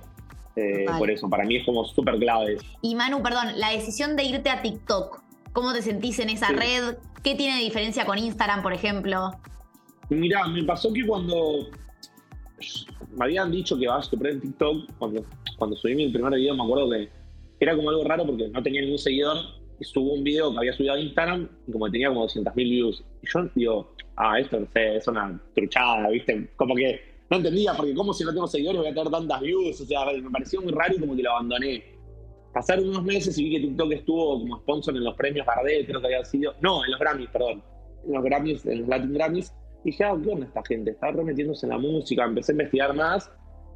Eh, 0.55 0.85
por 0.97 1.11
eso, 1.11 1.29
para 1.29 1.43
mí 1.43 1.57
es 1.57 1.65
como 1.65 1.83
súper 1.85 2.17
clave. 2.17 2.57
Y 2.81 2.95
Manu, 2.95 3.21
perdón, 3.21 3.59
la 3.59 3.71
decisión 3.71 4.15
de 4.15 4.23
irte 4.23 4.49
a 4.49 4.61
TikTok, 4.61 5.21
¿cómo 5.53 5.73
te 5.73 5.81
sentís 5.81 6.17
en 6.19 6.29
esa 6.29 6.47
red? 6.47 6.95
¿Qué 7.25 7.33
tiene 7.33 7.57
de 7.57 7.63
diferencia 7.63 8.05
con 8.05 8.19
Instagram, 8.19 8.61
por 8.61 8.71
ejemplo? 8.71 9.31
Mirá, 10.11 10.47
me 10.47 10.63
pasó 10.63 10.93
que 10.93 11.03
cuando 11.07 11.71
me 13.17 13.25
habían 13.25 13.51
dicho 13.51 13.75
que 13.79 13.87
vas 13.87 14.07
a 14.13 14.27
en 14.29 14.41
TikTok, 14.41 14.91
cuando 15.57 15.75
subí 15.75 15.95
mi 15.95 16.09
primer 16.09 16.35
video 16.35 16.55
me 16.55 16.63
acuerdo 16.63 16.91
que 16.91 17.09
era 17.59 17.75
como 17.75 17.89
algo 17.89 18.03
raro 18.03 18.27
porque 18.27 18.47
no 18.49 18.61
tenía 18.61 18.81
ningún 18.81 18.99
seguidor 18.99 19.37
y 19.79 19.83
subo 19.85 20.13
un 20.13 20.23
video 20.23 20.51
que 20.51 20.59
había 20.59 20.73
subido 20.73 20.93
a 20.93 20.99
Instagram 20.99 21.49
y 21.67 21.71
como 21.71 21.89
tenía 21.89 22.09
como 22.09 22.27
200.000 22.27 22.53
views. 22.53 23.03
Y 23.23 23.27
yo 23.27 23.49
digo, 23.55 23.95
ah, 24.17 24.39
esto 24.39 24.59
no 24.59 24.67
sé, 24.71 24.97
es 24.97 25.07
una 25.07 25.41
truchada, 25.55 26.07
¿viste? 26.09 26.51
Como 26.55 26.75
que 26.75 27.01
no 27.31 27.37
entendía, 27.37 27.73
porque 27.73 27.95
como 27.95 28.13
si 28.13 28.23
no 28.23 28.33
tengo 28.35 28.45
seguidores 28.45 28.81
voy 28.81 28.89
a 28.91 28.93
tener 28.93 29.09
tantas 29.09 29.41
views, 29.41 29.81
o 29.81 29.85
sea, 29.85 30.05
me 30.13 30.29
pareció 30.29 30.61
muy 30.61 30.71
raro 30.71 30.93
y 30.95 30.99
como 30.99 31.15
que 31.15 31.23
lo 31.23 31.31
abandoné. 31.31 31.94
Pasaron 32.55 32.87
unos 32.87 33.03
meses 33.03 33.37
y 33.37 33.43
vi 33.43 33.51
que 33.51 33.67
TikTok 33.67 33.91
estuvo 33.91 34.39
como 34.39 34.59
sponsor 34.59 34.95
en 34.95 35.03
los 35.03 35.13
premios 35.15 35.45
Gardel, 35.45 35.85
creo 35.85 35.99
que 35.99 36.07
había 36.07 36.23
sido, 36.23 36.53
no, 36.61 36.85
en 36.85 36.91
los 36.91 36.99
Grammys, 37.01 37.29
perdón, 37.29 37.61
en 38.07 38.13
los 38.13 38.23
Grammys, 38.23 38.65
en 38.65 38.79
los 38.79 38.87
Latin 38.87 39.13
Grammys. 39.13 39.53
Y 39.83 39.91
dije, 39.91 40.05
ah, 40.05 40.15
¿qué 40.23 40.29
onda 40.29 40.45
esta 40.45 40.63
gente? 40.65 40.91
Estaba 40.91 41.11
remetiéndose 41.11 41.65
en 41.65 41.71
la 41.71 41.77
música, 41.77 42.23
empecé 42.23 42.53
a 42.53 42.53
investigar 42.53 42.95
más 42.95 43.29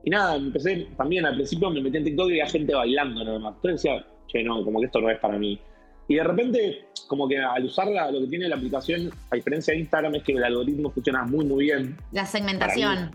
y 0.05 0.09
nada, 0.09 0.37
empecé 0.37 0.87
también 0.95 1.25
al 1.25 1.35
principio 1.35 1.69
me 1.69 1.81
metí 1.81 1.97
en 1.97 2.05
TikTok 2.05 2.29
y 2.29 2.31
había 2.31 2.47
gente 2.47 2.73
bailando 2.73 3.21
nada 3.21 3.39
más. 3.39 3.55
Entonces 3.55 3.83
decía, 3.83 4.05
che, 4.27 4.43
no, 4.43 4.63
como 4.63 4.79
que 4.79 4.85
esto 4.85 5.01
no 5.01 5.09
es 5.09 5.19
para 5.19 5.37
mí. 5.37 5.59
Y 6.07 6.15
de 6.15 6.23
repente, 6.23 6.85
como 7.07 7.27
que 7.27 7.37
al 7.37 7.65
usarla, 7.65 8.09
lo 8.11 8.21
que 8.21 8.27
tiene 8.27 8.47
la 8.47 8.55
aplicación, 8.55 9.11
a 9.29 9.35
diferencia 9.35 9.73
de 9.73 9.81
Instagram, 9.81 10.15
es 10.15 10.23
que 10.23 10.31
el 10.31 10.43
algoritmo 10.45 10.89
funciona 10.89 11.25
muy, 11.25 11.45
muy 11.45 11.65
bien. 11.65 11.97
La 12.13 12.25
segmentación. 12.25 13.11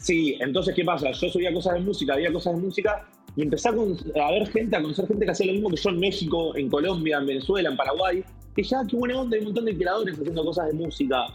Sí, 0.00 0.36
entonces, 0.40 0.74
¿qué 0.74 0.84
pasa? 0.84 1.12
Yo 1.12 1.28
subía 1.28 1.50
cosas 1.50 1.74
de 1.74 1.80
música, 1.80 2.12
había 2.12 2.30
cosas 2.30 2.54
de 2.54 2.60
música, 2.60 3.08
y 3.38 3.42
empecé 3.42 3.68
a, 3.68 3.72
ver 4.32 4.48
gente, 4.48 4.76
a 4.76 4.82
conocer 4.82 5.06
gente 5.06 5.24
que 5.24 5.30
hacía 5.30 5.46
lo 5.46 5.52
mismo 5.52 5.70
que 5.70 5.76
yo 5.76 5.90
en 5.90 6.00
México, 6.00 6.56
en 6.56 6.68
Colombia, 6.68 7.18
en 7.18 7.26
Venezuela, 7.26 7.68
en 7.68 7.76
Paraguay. 7.76 8.24
Y 8.56 8.62
ya, 8.64 8.82
qué 8.84 8.96
buena 8.96 9.20
onda, 9.20 9.36
hay 9.36 9.42
un 9.42 9.44
montón 9.46 9.64
de 9.66 9.78
creadores 9.78 10.18
haciendo 10.18 10.44
cosas 10.44 10.66
de 10.66 10.72
música. 10.72 11.26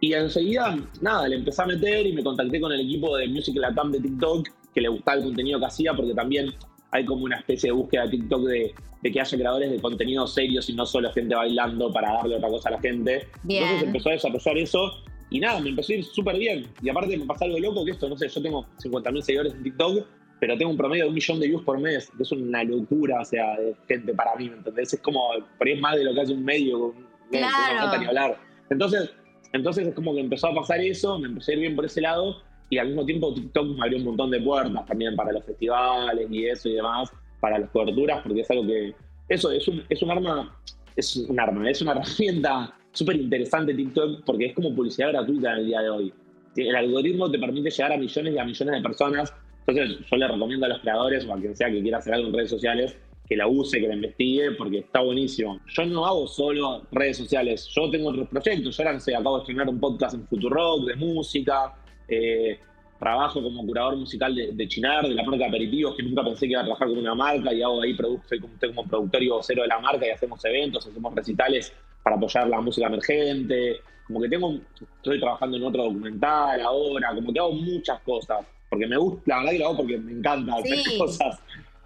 Y 0.00 0.14
enseguida, 0.14 0.78
nada, 1.02 1.28
le 1.28 1.36
empecé 1.36 1.60
a 1.60 1.66
meter 1.66 2.06
y 2.06 2.14
me 2.14 2.24
contacté 2.24 2.62
con 2.62 2.72
el 2.72 2.80
equipo 2.80 3.14
de 3.14 3.28
Music 3.28 3.56
Latam 3.56 3.92
de 3.92 4.00
TikTok, 4.00 4.48
que 4.74 4.80
le 4.80 4.88
gustaba 4.88 5.18
el 5.18 5.24
contenido 5.24 5.60
que 5.60 5.66
hacía, 5.66 5.92
porque 5.92 6.14
también 6.14 6.46
hay 6.92 7.04
como 7.04 7.24
una 7.24 7.36
especie 7.36 7.68
de 7.68 7.72
búsqueda 7.72 8.04
de 8.04 8.08
TikTok 8.12 8.42
de, 8.46 8.74
que 9.02 9.20
haya 9.20 9.36
creadores 9.36 9.70
de 9.70 9.80
contenido 9.82 10.26
serios 10.26 10.70
y 10.70 10.72
no 10.72 10.86
solo 10.86 11.12
gente 11.12 11.34
bailando 11.34 11.92
para 11.92 12.14
darle 12.14 12.36
otra 12.36 12.48
cosa 12.48 12.70
a 12.70 12.72
la 12.72 12.80
gente. 12.80 13.28
Entonces 13.46 13.82
empezó 13.82 14.08
a 14.08 14.12
desarrollar 14.12 14.56
eso 14.56 14.92
y 15.28 15.40
nada, 15.40 15.60
me 15.60 15.68
empezó 15.68 15.92
a 15.92 15.96
ir 15.96 16.04
súper 16.04 16.38
bien. 16.38 16.66
Y 16.82 16.88
aparte 16.88 17.18
me 17.18 17.26
pasa 17.26 17.44
algo 17.44 17.58
loco 17.58 17.84
que 17.84 17.90
esto, 17.90 18.08
no 18.08 18.16
sé, 18.16 18.30
yo 18.30 18.40
tengo 18.40 18.64
50.000 18.78 19.20
seguidores 19.20 19.52
en 19.52 19.62
TikTok, 19.62 20.06
pero 20.40 20.56
tengo 20.56 20.70
un 20.70 20.76
promedio 20.76 21.04
de 21.04 21.08
un 21.10 21.14
millón 21.14 21.38
de 21.38 21.48
views 21.48 21.62
por 21.62 21.78
mes, 21.78 22.10
que 22.16 22.22
es 22.22 22.32
una 22.32 22.64
locura, 22.64 23.20
o 23.20 23.24
sea, 23.24 23.56
de 23.60 23.76
gente 23.86 24.14
para 24.14 24.34
mí, 24.36 24.48
¿me 24.48 24.56
entendés? 24.56 24.94
Es 24.94 25.00
como, 25.00 25.28
por 25.58 25.66
ahí 25.66 25.74
es 25.74 25.80
más 25.80 25.96
de 25.96 26.04
lo 26.04 26.14
que 26.14 26.20
hace 26.22 26.32
un 26.32 26.44
medio, 26.44 26.94
claro. 27.30 27.86
no, 27.92 27.98
ni 27.98 28.06
hablar. 28.06 28.38
Entonces, 28.70 29.12
entonces 29.52 29.88
es 29.88 29.94
como 29.94 30.14
que 30.14 30.20
empezó 30.20 30.48
a 30.48 30.54
pasar 30.54 30.80
eso, 30.80 31.18
me 31.18 31.28
empecé 31.28 31.52
a 31.52 31.54
ir 31.56 31.60
bien 31.60 31.76
por 31.76 31.84
ese 31.84 32.00
lado 32.00 32.42
y 32.70 32.78
al 32.78 32.86
mismo 32.86 33.04
tiempo 33.04 33.34
TikTok 33.34 33.76
me 33.76 33.82
abrió 33.82 33.98
un 33.98 34.04
montón 34.04 34.30
de 34.30 34.40
puertas 34.40 34.86
también 34.86 35.14
para 35.14 35.32
los 35.32 35.44
festivales 35.44 36.26
y 36.30 36.46
eso 36.46 36.68
y 36.68 36.74
demás, 36.74 37.10
para 37.40 37.58
las 37.58 37.68
coberturas, 37.70 38.22
porque 38.22 38.40
es 38.40 38.50
algo 38.50 38.66
que, 38.66 38.94
eso 39.28 39.50
es 39.50 39.68
un, 39.68 39.82
es 39.88 40.02
un 40.02 40.10
arma, 40.10 40.56
es 40.96 41.16
un 41.16 41.38
arma, 41.38 41.68
es 41.68 41.82
una 41.82 41.92
herramienta 42.00 42.74
súper 42.92 43.16
interesante 43.16 43.74
TikTok 43.74 44.24
porque 44.24 44.46
es 44.46 44.54
como 44.54 44.74
publicidad 44.74 45.10
gratuita 45.10 45.52
en 45.52 45.58
el 45.58 45.66
día 45.66 45.80
de 45.80 45.90
hoy. 45.90 46.14
El 46.56 46.74
algoritmo 46.74 47.30
te 47.30 47.38
permite 47.38 47.70
llegar 47.70 47.92
a 47.92 47.96
millones 47.96 48.34
y 48.34 48.38
a 48.38 48.44
millones 48.44 48.74
de 48.74 48.82
personas. 48.82 49.34
Entonces 49.66 49.98
yo 50.10 50.16
le 50.16 50.28
recomiendo 50.28 50.66
a 50.66 50.68
los 50.70 50.80
creadores 50.80 51.24
o 51.26 51.34
a 51.34 51.38
quien 51.38 51.56
sea 51.56 51.70
que 51.70 51.80
quiera 51.80 51.98
hacer 51.98 52.14
algo 52.14 52.28
en 52.28 52.34
redes 52.34 52.50
sociales 52.50 52.96
que 53.28 53.36
la 53.36 53.46
use, 53.46 53.80
que 53.80 53.86
la 53.86 53.94
investigue, 53.94 54.50
porque 54.52 54.78
está 54.78 55.00
buenísimo. 55.00 55.60
Yo 55.68 55.86
no 55.86 56.04
hago 56.04 56.26
solo 56.26 56.82
redes 56.90 57.16
sociales, 57.16 57.68
yo 57.68 57.88
tengo 57.88 58.08
otros 58.08 58.28
proyectos. 58.28 58.76
Yo 58.76 58.82
ahora, 58.84 58.98
acabo 58.98 59.36
de 59.36 59.42
estrenar 59.42 59.68
un 59.68 59.78
podcast 59.78 60.14
en 60.14 60.26
Futurock 60.26 60.86
de 60.86 60.96
música. 60.96 61.74
Eh, 62.08 62.58
trabajo 63.00 63.42
como 63.42 63.64
curador 63.64 63.96
musical 63.96 64.34
de, 64.34 64.68
Chinar, 64.68 65.08
de 65.08 65.14
la 65.14 65.22
marca 65.22 65.46
Aperitivos, 65.46 65.96
que 65.96 66.02
nunca 66.02 66.22
pensé 66.22 66.46
que 66.46 66.52
iba 66.52 66.60
a 66.60 66.64
trabajar 66.64 66.88
con 66.88 66.98
una 66.98 67.14
marca 67.14 67.52
y 67.52 67.62
hago 67.62 67.80
ahí, 67.80 67.96
soy 68.28 68.40
como, 68.40 68.52
como 68.58 68.86
productor 68.86 69.22
y 69.22 69.28
vocero 69.28 69.62
de 69.62 69.68
la 69.68 69.78
marca 69.78 70.06
y 70.06 70.10
hacemos 70.10 70.44
eventos, 70.44 70.86
hacemos 70.86 71.14
recitales 71.14 71.72
para 72.02 72.16
apoyar 72.16 72.48
la 72.48 72.60
música 72.60 72.88
emergente. 72.88 73.80
Como 74.06 74.20
que 74.20 74.28
tengo, 74.28 74.54
estoy 74.96 75.18
trabajando 75.18 75.56
en 75.56 75.64
otro 75.64 75.84
documental 75.84 76.60
ahora, 76.60 77.14
como 77.14 77.32
que 77.32 77.38
hago 77.38 77.52
muchas 77.52 78.00
cosas, 78.00 78.44
porque 78.70 78.86
me 78.86 78.96
gusta, 78.96 79.22
la 79.26 79.36
verdad 79.38 79.52
que 79.52 79.58
lo 79.58 79.66
hago 79.66 79.76
porque 79.76 79.98
me 79.98 80.12
encanta 80.12 80.56
hacer 80.56 80.78
cosas. 80.96 81.38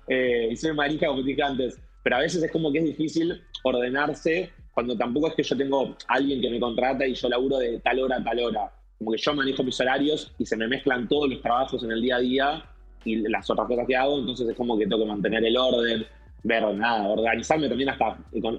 Eh, 0.06 0.48
y 0.52 0.56
soy 0.56 0.74
marija, 0.74 1.06
como 1.06 1.22
dije 1.22 1.42
antes, 1.42 1.80
pero 2.02 2.16
a 2.16 2.20
veces 2.20 2.42
es 2.42 2.52
como 2.52 2.70
que 2.70 2.78
es 2.78 2.84
difícil 2.84 3.42
ordenarse 3.62 4.50
cuando 4.74 4.96
tampoco 4.96 5.28
es 5.28 5.34
que 5.34 5.42
yo 5.42 5.56
tengo 5.56 5.96
alguien 6.08 6.40
que 6.40 6.50
me 6.50 6.60
contrata 6.60 7.06
y 7.06 7.14
yo 7.14 7.28
laburo 7.28 7.58
de 7.58 7.78
tal 7.80 8.00
hora 8.00 8.16
a 8.16 8.24
tal 8.24 8.38
hora 8.40 8.70
como 8.98 9.12
que 9.12 9.18
yo 9.18 9.34
manejo 9.34 9.62
mis 9.62 9.80
horarios 9.80 10.32
y 10.38 10.46
se 10.46 10.56
me 10.56 10.68
mezclan 10.68 11.08
todos 11.08 11.28
los 11.28 11.42
trabajos 11.42 11.82
en 11.84 11.92
el 11.92 12.00
día 12.00 12.16
a 12.16 12.20
día 12.20 12.64
y 13.04 13.16
las 13.28 13.48
otras 13.50 13.66
cosas 13.68 13.86
que 13.86 13.96
hago, 13.96 14.18
entonces 14.18 14.48
es 14.48 14.56
como 14.56 14.78
que 14.78 14.86
tengo 14.86 15.02
que 15.02 15.08
mantener 15.08 15.44
el 15.44 15.56
orden, 15.56 16.06
ver 16.42 16.74
nada, 16.74 17.08
organizarme 17.08 17.68
también 17.68 17.90
hasta 17.90 18.16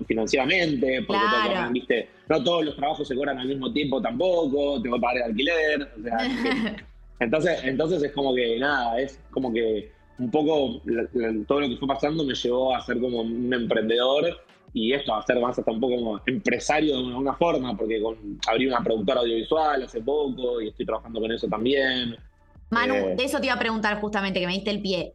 financieramente, 0.07 1.03
porque 1.07 1.21
tengo 1.47 1.71
viste, 1.71 2.09
no 2.29 2.43
todos 2.43 2.65
los 2.65 2.75
trabajos 2.75 3.07
se 3.07 3.15
cobran 3.15 3.39
al 3.39 3.47
mismo 3.47 3.71
tiempo 3.73 4.01
tampoco, 4.01 4.81
tengo 4.81 4.97
que 4.97 5.01
pagar 5.01 5.17
el 5.17 5.23
alquiler, 5.23 5.91
o 5.97 6.01
sea, 6.03 6.17
entonces, 7.19 7.63
entonces 7.63 8.04
es 8.04 8.12
como 8.12 8.34
que 8.36 8.60
nada, 8.60 8.99
es 8.99 9.19
como 9.32 9.54
que 9.54 9.91
un 10.17 10.32
poco 10.32 10.82
todo 11.47 11.62
lo 11.62 11.69
que 11.69 11.78
fue 11.78 11.88
pasando 11.88 12.23
me 12.23 12.34
llevó 12.34 12.75
a 12.75 12.82
ser 12.82 12.99
como 12.99 13.21
un 13.21 13.54
emprendedor 13.54 14.25
y 14.73 14.93
esto, 14.93 15.15
a 15.15 15.25
ser 15.25 15.39
más 15.39 15.58
hasta 15.58 15.71
un 15.71 15.80
poco 15.80 15.95
como 15.95 16.21
empresario 16.25 16.97
de 16.97 17.08
alguna 17.08 17.34
forma, 17.34 17.78
porque 17.78 18.01
con, 18.01 18.17
abrí 18.47 18.67
una 18.67 18.84
productora 18.84 19.21
audiovisual 19.21 19.84
hace 19.84 20.01
poco 20.01 20.60
y 20.62 20.67
estoy 20.67 20.86
trabajando 20.86 21.21
con 21.21 21.32
eso 21.32 21.47
también. 21.47 22.17
Manu, 22.71 22.93
eh, 22.93 23.15
de 23.15 23.23
eso 23.23 23.39
te 23.39 23.45
iba 23.45 23.56
a 23.56 23.60
preguntar 23.60 24.01
justamente, 24.01 24.41
que 24.41 24.47
me 24.47 24.54
diste 24.54 24.71
el 24.71 24.82
pie. 24.82 25.13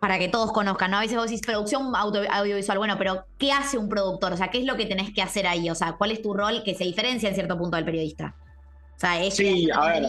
Para 0.00 0.18
que 0.18 0.28
todos 0.28 0.50
conozcan, 0.50 0.90
¿no? 0.90 0.96
A 0.96 1.00
veces 1.00 1.16
vos 1.16 1.26
decís 1.26 1.42
producción 1.42 1.92
audiovisual, 1.94 2.78
bueno, 2.78 2.96
pero 2.98 3.26
¿qué 3.38 3.52
hace 3.52 3.78
un 3.78 3.88
productor? 3.88 4.32
O 4.32 4.36
sea, 4.36 4.48
¿qué 4.48 4.58
es 4.58 4.64
lo 4.64 4.76
que 4.76 4.86
tenés 4.86 5.12
que 5.12 5.22
hacer 5.22 5.46
ahí? 5.46 5.70
O 5.70 5.74
sea, 5.76 5.92
¿cuál 5.96 6.10
es 6.10 6.20
tu 6.20 6.32
rol 6.32 6.62
que 6.64 6.74
se 6.74 6.84
diferencia 6.84 7.28
en 7.28 7.34
cierto 7.36 7.56
punto 7.58 7.76
del 7.76 7.84
periodista? 7.84 8.34
O 9.00 9.06
sea, 9.06 9.24
¿es 9.24 9.34
sí, 9.34 9.66
a 9.72 9.92
ver, 9.92 10.08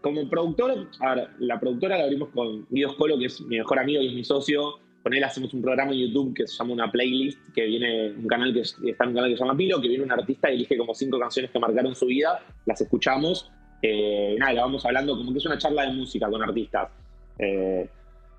Como 0.00 0.28
productor, 0.28 0.88
a 0.98 1.14
ver, 1.14 1.28
la 1.38 1.60
productora 1.60 1.96
la 1.96 2.02
abrimos 2.02 2.30
con 2.30 2.66
Guido 2.70 2.90
Scolo, 2.90 3.16
que 3.16 3.26
es 3.26 3.40
mi 3.42 3.58
mejor 3.58 3.78
amigo 3.78 4.02
y 4.02 4.08
es 4.08 4.14
mi 4.14 4.24
socio. 4.24 4.80
Con 5.04 5.14
él 5.14 5.22
hacemos 5.22 5.54
un 5.54 5.62
programa 5.62 5.92
en 5.92 5.98
YouTube 5.98 6.34
que 6.34 6.48
se 6.48 6.56
llama 6.56 6.72
una 6.72 6.90
playlist, 6.90 7.38
que 7.54 7.66
viene 7.66 8.10
un 8.10 8.26
canal 8.26 8.52
que 8.52 8.62
está 8.62 9.04
en 9.04 9.10
un 9.10 9.14
canal 9.14 9.30
que 9.30 9.36
se 9.36 9.44
llama 9.44 9.56
Pilo, 9.56 9.80
que 9.80 9.86
viene 9.86 10.02
un 10.02 10.10
artista 10.10 10.50
y 10.50 10.56
elige 10.56 10.76
como 10.76 10.92
cinco 10.92 11.20
canciones 11.20 11.52
que 11.52 11.60
marcaron 11.60 11.94
su 11.94 12.06
vida, 12.06 12.40
las 12.64 12.80
escuchamos, 12.80 13.48
eh, 13.80 14.34
nada, 14.40 14.52
la 14.52 14.62
vamos 14.62 14.84
hablando 14.84 15.16
como 15.16 15.30
que 15.30 15.38
es 15.38 15.46
una 15.46 15.56
charla 15.56 15.82
de 15.84 15.92
música 15.92 16.28
con 16.28 16.42
artistas. 16.42 16.88
Eh, 17.38 17.88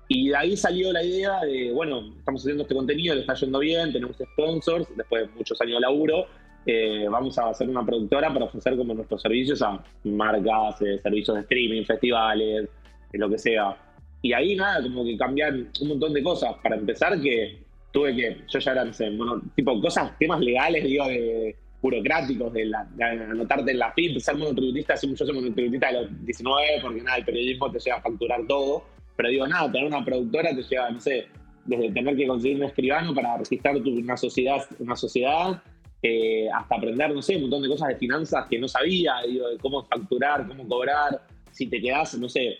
y 0.08 0.28
de 0.28 0.36
ahí 0.36 0.54
salió 0.54 0.92
la 0.92 1.02
idea 1.02 1.40
de, 1.46 1.72
bueno, 1.72 2.12
estamos 2.18 2.42
haciendo 2.42 2.64
este 2.64 2.74
contenido, 2.74 3.14
le 3.14 3.22
está 3.22 3.32
yendo 3.32 3.58
bien, 3.58 3.90
tenemos 3.90 4.16
sponsors, 4.18 4.86
después 4.94 5.26
de 5.26 5.34
muchos 5.34 5.58
años 5.62 5.76
de 5.76 5.80
laburo, 5.80 6.26
eh, 6.70 7.08
vamos 7.08 7.38
a 7.38 7.48
hacer 7.48 7.66
una 7.66 7.82
productora 7.82 8.30
para 8.30 8.44
ofrecer 8.44 8.76
como 8.76 8.92
nuestros 8.92 9.22
servicios 9.22 9.62
a 9.62 9.82
marcas, 10.04 10.76
servicios 11.02 11.34
de 11.34 11.40
streaming, 11.40 11.82
festivales, 11.84 12.68
lo 13.12 13.30
que 13.30 13.38
sea. 13.38 13.74
Y 14.20 14.34
ahí 14.34 14.54
nada, 14.54 14.82
como 14.82 15.02
que 15.02 15.16
cambian 15.16 15.70
un 15.80 15.88
montón 15.88 16.12
de 16.12 16.22
cosas. 16.22 16.56
Para 16.62 16.76
empezar, 16.76 17.18
que 17.22 17.58
tuve 17.90 18.14
que, 18.14 18.36
yo 18.48 18.58
ya 18.58 18.72
era, 18.72 18.84
no 18.84 18.92
sé, 18.92 19.08
bueno, 19.08 19.40
tipo 19.56 19.80
cosas, 19.80 20.18
temas 20.18 20.40
legales, 20.40 20.84
digo, 20.84 21.06
de 21.06 21.56
burocráticos, 21.80 22.52
de, 22.52 22.66
la, 22.66 22.86
anotarte 23.30 23.70
en 23.70 23.78
la 23.78 23.90
FIP, 23.92 24.18
ser 24.18 24.36
monotributista, 24.36 24.94
yo 24.94 25.16
soy 25.16 25.32
monotributista 25.32 25.86
de 25.86 26.02
los 26.02 26.26
19, 26.26 26.66
porque 26.82 27.00
nada, 27.00 27.16
el 27.16 27.24
periodismo 27.24 27.70
te 27.70 27.78
lleva 27.78 27.96
a 27.96 28.02
facturar 28.02 28.46
todo. 28.46 28.84
Pero 29.16 29.30
digo, 29.30 29.46
nada, 29.46 29.72
tener 29.72 29.86
una 29.86 30.04
productora 30.04 30.54
te 30.54 30.62
lleva, 30.62 30.90
no 30.90 31.00
sé, 31.00 31.28
desde 31.64 31.92
tener 31.92 32.14
que 32.14 32.26
conseguir 32.26 32.58
un 32.58 32.64
escribano 32.64 33.14
para 33.14 33.38
registrar 33.38 33.80
tu, 33.80 33.90
una 33.90 34.18
sociedad, 34.18 34.66
una 34.78 34.96
sociedad 34.96 35.62
eh, 36.02 36.48
hasta 36.54 36.76
aprender, 36.76 37.14
no 37.14 37.22
sé, 37.22 37.36
un 37.36 37.42
montón 37.42 37.62
de 37.62 37.68
cosas 37.68 37.88
de 37.88 37.96
finanzas 37.96 38.46
que 38.48 38.58
no 38.58 38.68
sabía, 38.68 39.14
digo, 39.26 39.48
de 39.48 39.58
cómo 39.58 39.84
facturar, 39.84 40.46
cómo 40.46 40.66
cobrar, 40.68 41.20
si 41.50 41.66
te 41.66 41.80
quedas, 41.80 42.16
no 42.18 42.28
sé, 42.28 42.58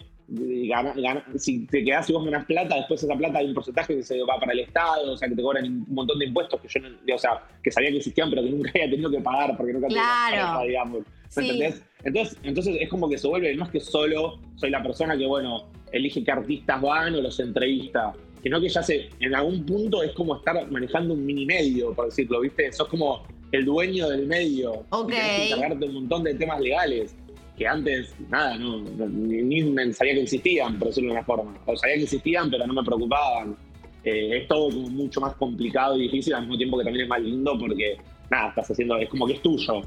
si 1.36 1.66
te 1.66 1.84
quedas 1.84 2.10
y 2.10 2.12
vos 2.12 2.24
ganas 2.24 2.44
plata, 2.44 2.76
después 2.76 3.02
esa 3.02 3.16
plata 3.16 3.38
hay 3.38 3.46
un 3.46 3.54
porcentaje 3.54 3.96
que 3.96 4.02
se 4.02 4.20
va 4.22 4.38
para 4.38 4.52
el 4.52 4.60
Estado, 4.60 5.12
o 5.12 5.16
sea, 5.16 5.28
que 5.28 5.34
te 5.34 5.42
cobran 5.42 5.64
un 5.64 5.86
montón 5.88 6.18
de 6.18 6.26
impuestos 6.26 6.60
que 6.60 6.68
yo 6.68 6.80
no, 6.80 7.14
o 7.14 7.18
sea, 7.18 7.42
que 7.62 7.70
sabía 7.70 7.90
que 7.90 7.98
existían, 7.98 8.28
pero 8.28 8.42
que 8.42 8.50
nunca 8.50 8.70
había 8.74 8.90
tenido 8.90 9.10
que 9.10 9.20
pagar 9.20 9.56
porque 9.56 9.72
nunca 9.72 9.86
claro. 9.88 10.60
tenía 10.60 10.68
digamos. 10.68 11.04
¿Entendés? 11.36 11.82
Entonces, 12.04 12.38
entonces 12.42 12.76
es 12.80 12.88
como 12.88 13.08
que 13.08 13.18
se 13.18 13.26
vuelve, 13.26 13.54
no 13.54 13.64
es 13.64 13.70
que 13.70 13.80
solo 13.80 14.38
soy 14.56 14.70
la 14.70 14.82
persona 14.82 15.16
que, 15.16 15.26
bueno, 15.26 15.70
elige 15.92 16.22
qué 16.22 16.30
artistas 16.30 16.80
van 16.80 17.14
o 17.14 17.20
los 17.20 17.40
entrevista, 17.40 18.12
sino 18.48 18.62
que 18.62 18.68
ya 18.70 18.82
sé, 18.82 19.10
en 19.20 19.34
algún 19.34 19.62
punto 19.66 20.02
es 20.02 20.12
como 20.12 20.36
estar 20.36 20.70
manejando 20.70 21.12
un 21.12 21.26
mini 21.26 21.44
medio, 21.44 21.92
por 21.92 22.06
decirlo, 22.06 22.40
¿viste? 22.40 22.72
Sos 22.72 22.88
como 22.88 23.22
el 23.52 23.66
dueño 23.66 24.08
del 24.08 24.26
medio. 24.26 24.86
Ok. 24.88 25.12
Y 25.12 25.52
encargarte 25.52 25.84
un 25.84 25.92
montón 25.92 26.24
de 26.24 26.32
temas 26.32 26.58
legales 26.58 27.14
que 27.58 27.68
antes, 27.68 28.14
nada, 28.30 28.56
no, 28.56 28.78
ni, 28.78 29.92
sabía 29.92 30.14
que 30.14 30.22
existían, 30.22 30.78
por 30.78 30.88
decirlo 30.88 31.10
de 31.10 31.16
una 31.16 31.24
forma. 31.26 31.54
O 31.66 31.76
sabía 31.76 31.96
que 31.96 32.04
existían, 32.04 32.50
pero 32.50 32.66
no 32.66 32.72
me 32.72 32.82
preocupaban. 32.82 33.54
Eh, 34.02 34.38
es 34.38 34.48
todo 34.48 34.70
como 34.70 34.88
mucho 34.88 35.20
más 35.20 35.34
complicado 35.34 35.98
y 35.98 36.04
difícil, 36.04 36.32
al 36.32 36.44
mismo 36.44 36.56
tiempo 36.56 36.78
que 36.78 36.84
también 36.84 37.04
es 37.04 37.10
más 37.10 37.20
lindo 37.20 37.54
porque, 37.58 37.98
nada, 38.30 38.48
estás 38.48 38.70
haciendo, 38.70 38.96
es 38.96 39.10
como 39.10 39.26
que 39.26 39.34
es 39.34 39.42
tuyo. 39.42 39.80
O 39.80 39.84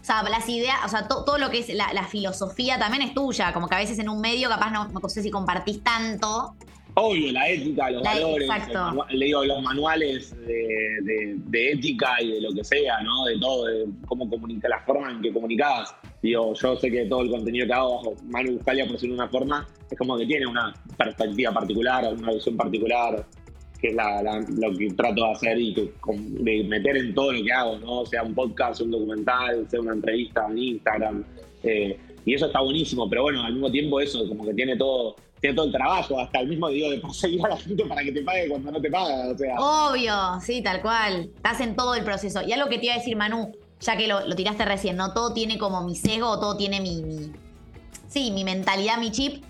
sea, 0.00 0.24
las 0.24 0.48
ideas, 0.48 0.78
o 0.84 0.88
sea, 0.88 1.06
todo 1.06 1.38
lo 1.38 1.50
que 1.50 1.60
es 1.60 1.72
la, 1.72 2.04
filosofía 2.08 2.80
también 2.80 3.04
es 3.04 3.14
tuya, 3.14 3.52
como 3.52 3.68
que 3.68 3.76
a 3.76 3.78
veces 3.78 3.96
en 4.00 4.08
un 4.08 4.20
medio 4.20 4.48
capaz 4.48 4.72
no, 4.72 4.88
no 4.88 5.08
sé 5.08 5.22
si 5.22 5.30
compartís 5.30 5.84
tanto, 5.84 6.56
Obvio, 6.96 7.32
la 7.32 7.48
ética, 7.48 7.90
los 7.90 8.02
valores, 8.04 8.48
le 9.10 9.26
digo, 9.26 9.44
los 9.44 9.62
manuales 9.62 10.32
de, 10.46 11.72
ética 11.72 12.22
y 12.22 12.32
de 12.32 12.40
lo 12.40 12.52
que 12.52 12.62
sea, 12.62 13.00
¿no? 13.02 13.24
De 13.24 13.36
todo, 13.38 13.64
de 13.66 13.86
cómo 14.06 14.30
comunica, 14.30 14.68
la 14.68 14.78
forma 14.80 15.10
en 15.10 15.20
que 15.20 15.32
comunicabas. 15.32 15.92
Digo, 16.22 16.54
yo 16.54 16.76
sé 16.76 16.90
que 16.92 17.06
todo 17.06 17.22
el 17.22 17.30
contenido 17.30 17.66
que 17.66 17.72
hago, 17.72 18.14
Manu 18.26 18.52
Buscalia, 18.52 18.84
por 18.84 18.92
decirlo 18.92 19.16
de 19.16 19.22
una 19.22 19.28
forma, 19.28 19.66
es 19.90 19.98
como 19.98 20.16
que 20.16 20.24
tiene 20.24 20.46
una 20.46 20.72
perspectiva 20.96 21.52
particular, 21.52 22.14
una 22.16 22.32
visión 22.32 22.56
particular, 22.56 23.26
que 23.80 23.88
es 23.88 23.96
lo 23.96 24.78
que 24.78 24.88
trato 24.90 25.24
de 25.24 25.32
hacer 25.32 25.60
y 25.60 25.74
que, 25.74 25.92
de 26.06 26.64
meter 26.64 26.96
en 26.96 27.12
todo 27.12 27.32
lo 27.32 27.42
que 27.42 27.52
hago, 27.52 27.76
¿no? 27.78 28.06
Sea 28.06 28.22
un 28.22 28.34
podcast, 28.34 28.80
un 28.82 28.92
documental, 28.92 29.68
sea 29.68 29.80
una 29.80 29.94
entrevista 29.94 30.46
en 30.48 30.58
Instagram. 30.58 31.24
Eh, 31.64 31.98
y 32.24 32.34
eso 32.34 32.46
está 32.46 32.60
buenísimo, 32.60 33.10
pero 33.10 33.22
bueno, 33.22 33.42
al 33.42 33.52
mismo 33.52 33.70
tiempo 33.70 34.00
eso, 34.00 34.28
como 34.28 34.46
que 34.46 34.54
tiene 34.54 34.76
todo 34.76 35.16
tiene 35.44 35.56
todo 35.56 35.66
el 35.66 35.72
trabajo, 35.72 36.18
hasta 36.18 36.40
el 36.40 36.48
mismo 36.48 36.68
digo 36.68 36.90
de 36.90 36.98
perseguir 37.00 37.44
a 37.44 37.50
la 37.50 37.56
gente 37.58 37.84
para 37.84 38.02
que 38.02 38.12
te 38.12 38.22
pague 38.22 38.48
cuando 38.48 38.72
no 38.72 38.80
te 38.80 38.90
paga. 38.90 39.28
O 39.28 39.36
sea. 39.36 39.56
Obvio, 39.58 40.40
sí, 40.40 40.62
tal 40.62 40.80
cual. 40.80 41.30
Estás 41.36 41.60
en 41.60 41.76
todo 41.76 41.94
el 41.94 42.02
proceso. 42.02 42.40
Y 42.40 42.52
algo 42.52 42.70
que 42.70 42.78
te 42.78 42.86
iba 42.86 42.94
a 42.94 42.98
decir, 42.98 43.14
Manu, 43.14 43.52
ya 43.78 43.94
que 43.94 44.08
lo, 44.08 44.24
tiraste 44.34 44.64
recién, 44.64 44.96
¿no? 44.96 45.12
Todo 45.12 45.34
tiene 45.34 45.58
como 45.58 45.84
mi 45.84 45.96
sesgo, 45.96 46.40
todo 46.40 46.56
tiene 46.56 46.80
mi, 46.80 47.30
sí, 48.08 48.30
mi 48.30 48.42
mentalidad, 48.42 48.96
mi 48.96 49.10
chip. 49.10 49.44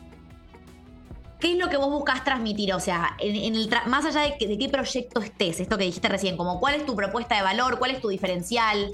¿Qué 1.38 1.52
es 1.52 1.58
lo 1.58 1.68
que 1.68 1.76
vos 1.76 1.90
buscas 1.90 2.24
transmitir? 2.24 2.74
O 2.74 2.80
sea, 2.80 3.16
en, 3.20 3.54
el 3.54 3.70
más 3.86 4.04
allá 4.04 4.22
de, 4.36 4.48
de, 4.48 4.58
qué 4.58 4.68
proyecto 4.68 5.20
estés, 5.20 5.60
esto 5.60 5.78
que 5.78 5.84
dijiste 5.84 6.08
recién, 6.08 6.36
como 6.36 6.58
cuál 6.58 6.74
es 6.74 6.86
tu 6.86 6.96
propuesta 6.96 7.36
de 7.36 7.42
valor, 7.42 7.78
cuál 7.78 7.92
es 7.92 8.00
tu 8.00 8.08
diferencial. 8.08 8.92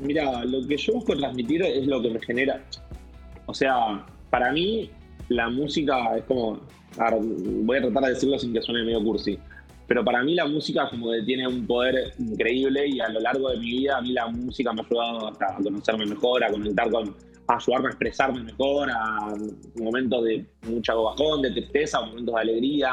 Mira, 0.00 0.44
lo 0.44 0.66
que 0.66 0.76
yo 0.76 0.94
busco 0.94 1.16
transmitir 1.16 1.62
es 1.62 1.86
lo 1.86 2.02
que 2.02 2.10
me 2.10 2.20
genera. 2.20 2.64
O 3.46 3.54
sea, 3.54 4.04
para 4.28 4.50
mí, 4.50 4.90
la 5.28 5.48
música 5.48 6.16
es 6.16 6.24
como. 6.24 6.60
voy 7.62 7.78
a 7.78 7.82
tratar 7.82 8.04
de 8.04 8.10
decirlo 8.10 8.38
sin 8.38 8.52
que 8.52 8.62
suene 8.62 8.84
medio 8.84 9.02
cursi. 9.02 9.38
Pero 9.86 10.04
para 10.04 10.22
mí 10.24 10.34
la 10.34 10.46
música 10.46 10.88
como 10.90 11.12
que 11.12 11.22
tiene 11.22 11.46
un 11.46 11.64
poder 11.66 12.12
increíble 12.18 12.88
y 12.88 12.98
a 12.98 13.08
lo 13.08 13.20
largo 13.20 13.50
de 13.50 13.58
mi 13.58 13.70
vida 13.70 13.98
a 13.98 14.00
mí 14.00 14.12
la 14.12 14.26
música 14.26 14.72
me 14.72 14.80
ha 14.80 14.84
ayudado 14.84 15.28
a 15.28 15.62
conocerme 15.62 16.06
mejor, 16.06 16.42
a 16.42 16.50
conectar 16.50 16.90
con, 16.90 17.14
a 17.46 17.56
ayudarme 17.56 17.86
a 17.86 17.90
expresarme 17.90 18.42
mejor, 18.42 18.90
a 18.90 19.34
momentos 19.76 20.24
de 20.24 20.44
mucha 20.68 20.92
bajón, 20.92 21.42
de 21.42 21.52
tristeza, 21.52 22.00
momentos 22.00 22.34
de 22.34 22.40
alegría. 22.40 22.90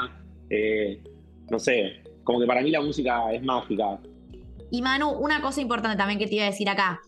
Eh, 0.52 1.02
no 1.50 1.58
sé, 1.58 2.04
como 2.24 2.40
que 2.40 2.46
para 2.46 2.62
mí 2.62 2.70
la 2.70 2.82
música 2.82 3.34
es 3.34 3.42
mágica. 3.42 4.00
Y 4.70 4.82
Manu, 4.84 5.10
una 5.10 5.42
cosa 5.42 5.62
importante 5.62 5.98
también 5.98 6.20
que 6.20 6.28
te 6.28 6.36
iba 6.36 6.44
a 6.44 6.48
decir 6.48 6.70
acá. 6.70 7.02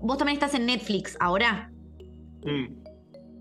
Vos 0.00 0.18
también 0.18 0.34
estás 0.34 0.54
en 0.54 0.66
Netflix 0.66 1.16
ahora. 1.20 1.70
Mm 2.44 2.85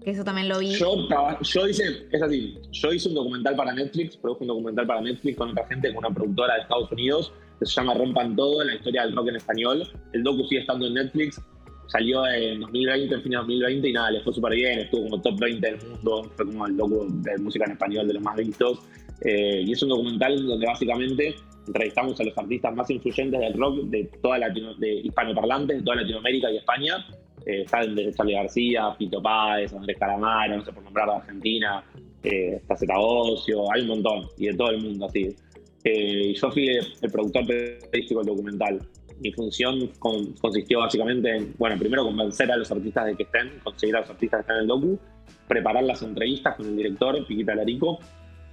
que 0.05 0.11
eso 0.11 0.23
también 0.23 0.47
lo 0.47 0.59
vi. 0.59 0.71
Yo, 0.75 1.07
yo 1.41 1.67
hice, 1.67 2.05
es 2.11 2.21
así, 2.21 2.55
yo 2.71 2.93
hice 2.93 3.09
un 3.09 3.15
documental 3.15 3.55
para 3.55 3.73
Netflix, 3.73 4.15
produje 4.15 4.43
un 4.43 4.49
documental 4.49 4.85
para 4.85 5.01
Netflix 5.01 5.35
con 5.35 5.49
otra 5.49 5.65
gente, 5.65 5.91
con 5.93 6.05
una 6.05 6.13
productora 6.13 6.53
de 6.53 6.61
Estados 6.61 6.91
Unidos, 6.91 7.33
que 7.59 7.65
se 7.65 7.73
llama 7.73 7.95
Rompan 7.95 8.35
Todo, 8.35 8.63
la 8.63 8.75
historia 8.75 9.01
del 9.01 9.15
rock 9.15 9.29
en 9.29 9.37
español. 9.37 9.87
El 10.13 10.23
docu 10.23 10.45
sigue 10.45 10.61
estando 10.61 10.85
en 10.85 10.93
Netflix. 10.93 11.41
salió 11.87 12.25
en 12.27 12.59
2020, 12.59 13.15
en 13.15 13.21
fin 13.23 13.31
de 13.31 13.37
2020, 13.37 13.89
y 13.89 13.93
nada, 13.93 14.11
le 14.11 14.21
fue 14.21 14.31
súper 14.31 14.53
bien, 14.53 14.79
estuvo 14.79 15.09
como 15.09 15.21
top 15.23 15.39
20 15.39 15.71
del 15.71 15.89
mundo, 15.89 16.31
fue 16.35 16.45
como 16.45 16.67
el 16.67 16.77
loco 16.77 17.07
de 17.09 17.37
música 17.39 17.65
en 17.65 17.71
español 17.71 18.07
de 18.07 18.13
los 18.13 18.21
más 18.21 18.35
vistos. 18.35 18.79
Eh, 19.21 19.63
y 19.65 19.71
es 19.71 19.81
un 19.81 19.89
documental 19.89 20.45
donde 20.45 20.67
básicamente 20.67 21.35
entrevistamos 21.65 22.19
a 22.19 22.23
los 22.25 22.37
artistas 22.37 22.75
más 22.75 22.87
influyentes 22.91 23.39
del 23.39 23.53
rock 23.53 23.85
de 23.85 24.03
toda 24.21 24.37
Latino, 24.37 24.75
de 24.75 24.97
hispanoparlantes 24.97 25.77
de 25.77 25.83
toda 25.83 25.95
Latinoamérica 25.97 26.51
y 26.51 26.57
España. 26.57 27.03
Eh, 27.45 27.61
está 27.61 27.81
desde 27.85 28.13
Charlie 28.13 28.33
García, 28.33 28.95
Pito 28.97 29.21
Páez, 29.21 29.73
Andrés 29.73 29.97
Calamaro, 29.99 30.57
no 30.57 30.65
sé 30.65 30.73
por 30.73 30.83
nombrar 30.83 31.07
de 31.07 31.15
Argentina, 31.15 31.83
eh, 32.23 32.59
está 32.67 32.75
Ocio, 32.97 33.71
hay 33.71 33.81
un 33.83 33.87
montón, 33.87 34.27
y 34.37 34.47
de 34.47 34.53
todo 34.55 34.71
el 34.71 34.81
mundo 34.81 35.05
así. 35.05 35.35
Eh, 35.83 36.33
yo 36.33 36.51
fui 36.51 36.67
el 36.67 37.11
productor 37.11 37.45
periodístico 37.45 38.21
del 38.21 38.35
documental. 38.35 38.79
Mi 39.19 39.31
función 39.31 39.91
consistió 39.99 40.79
básicamente 40.79 41.35
en, 41.35 41.53
bueno, 41.57 41.77
primero 41.77 42.03
convencer 42.03 42.51
a 42.51 42.57
los 42.57 42.69
artistas 42.71 43.05
de 43.05 43.15
que 43.15 43.23
estén, 43.23 43.59
conseguir 43.63 43.95
a 43.95 44.01
los 44.01 44.09
artistas 44.09 44.39
que 44.39 44.41
estén 44.41 44.55
en 44.55 44.61
el 44.63 44.67
docu, 44.67 44.99
preparar 45.47 45.83
las 45.83 46.01
entrevistas 46.01 46.55
con 46.55 46.65
el 46.65 46.75
director, 46.75 47.25
Piquita 47.27 47.53
Larico, 47.53 47.99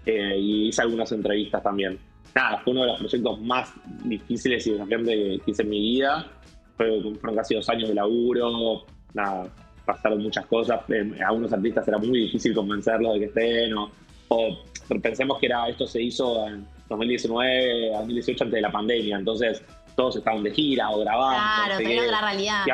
eh, 0.05 0.37
y 0.39 0.69
hice 0.69 0.83
algunas 0.83 1.11
entrevistas 1.11 1.63
también. 1.63 1.99
Nada, 2.35 2.59
fue 2.59 2.73
uno 2.73 2.83
de 2.83 2.89
los 2.89 2.99
proyectos 2.99 3.41
más 3.41 3.73
difíciles 4.05 4.67
y 4.67 4.73
desafiantes 4.73 5.41
que 5.43 5.51
hice 5.51 5.63
en 5.63 5.71
mi 5.71 5.81
vida. 5.81 6.31
Fue, 6.83 7.01
fueron 7.21 7.37
casi 7.37 7.55
dos 7.55 7.69
años 7.69 7.89
de 7.89 7.95
laburo, 7.95 8.85
nada, 9.15 9.47
pasaron 9.85 10.23
muchas 10.23 10.47
cosas. 10.47 10.81
Eh, 10.89 11.13
a 11.25 11.29
algunos 11.29 11.53
artistas 11.53 11.87
era 11.87 11.99
muy 11.99 12.21
difícil 12.21 12.55
convencerlos 12.55 13.15
de 13.15 13.21
que 13.21 13.27
estén, 13.27 13.77
o, 13.77 13.91
o 14.29 14.59
pensemos 15.01 15.39
que 15.39 15.47
era 15.47 15.69
esto 15.69 15.87
se 15.87 16.03
hizo 16.03 16.47
en 16.49 16.67
2019, 16.89 17.91
2018 17.93 18.45
antes 18.45 18.55
de 18.57 18.61
la 18.61 18.73
pandemia, 18.73 19.17
entonces 19.17 19.63
todos 19.97 20.17
estaban 20.17 20.43
de 20.43 20.51
gira 20.51 20.91
o 20.91 21.01
grabando. 21.01 21.39
Claro, 21.39 21.85
pero 21.85 22.11
la 22.11 22.21
realidad. 22.21 22.65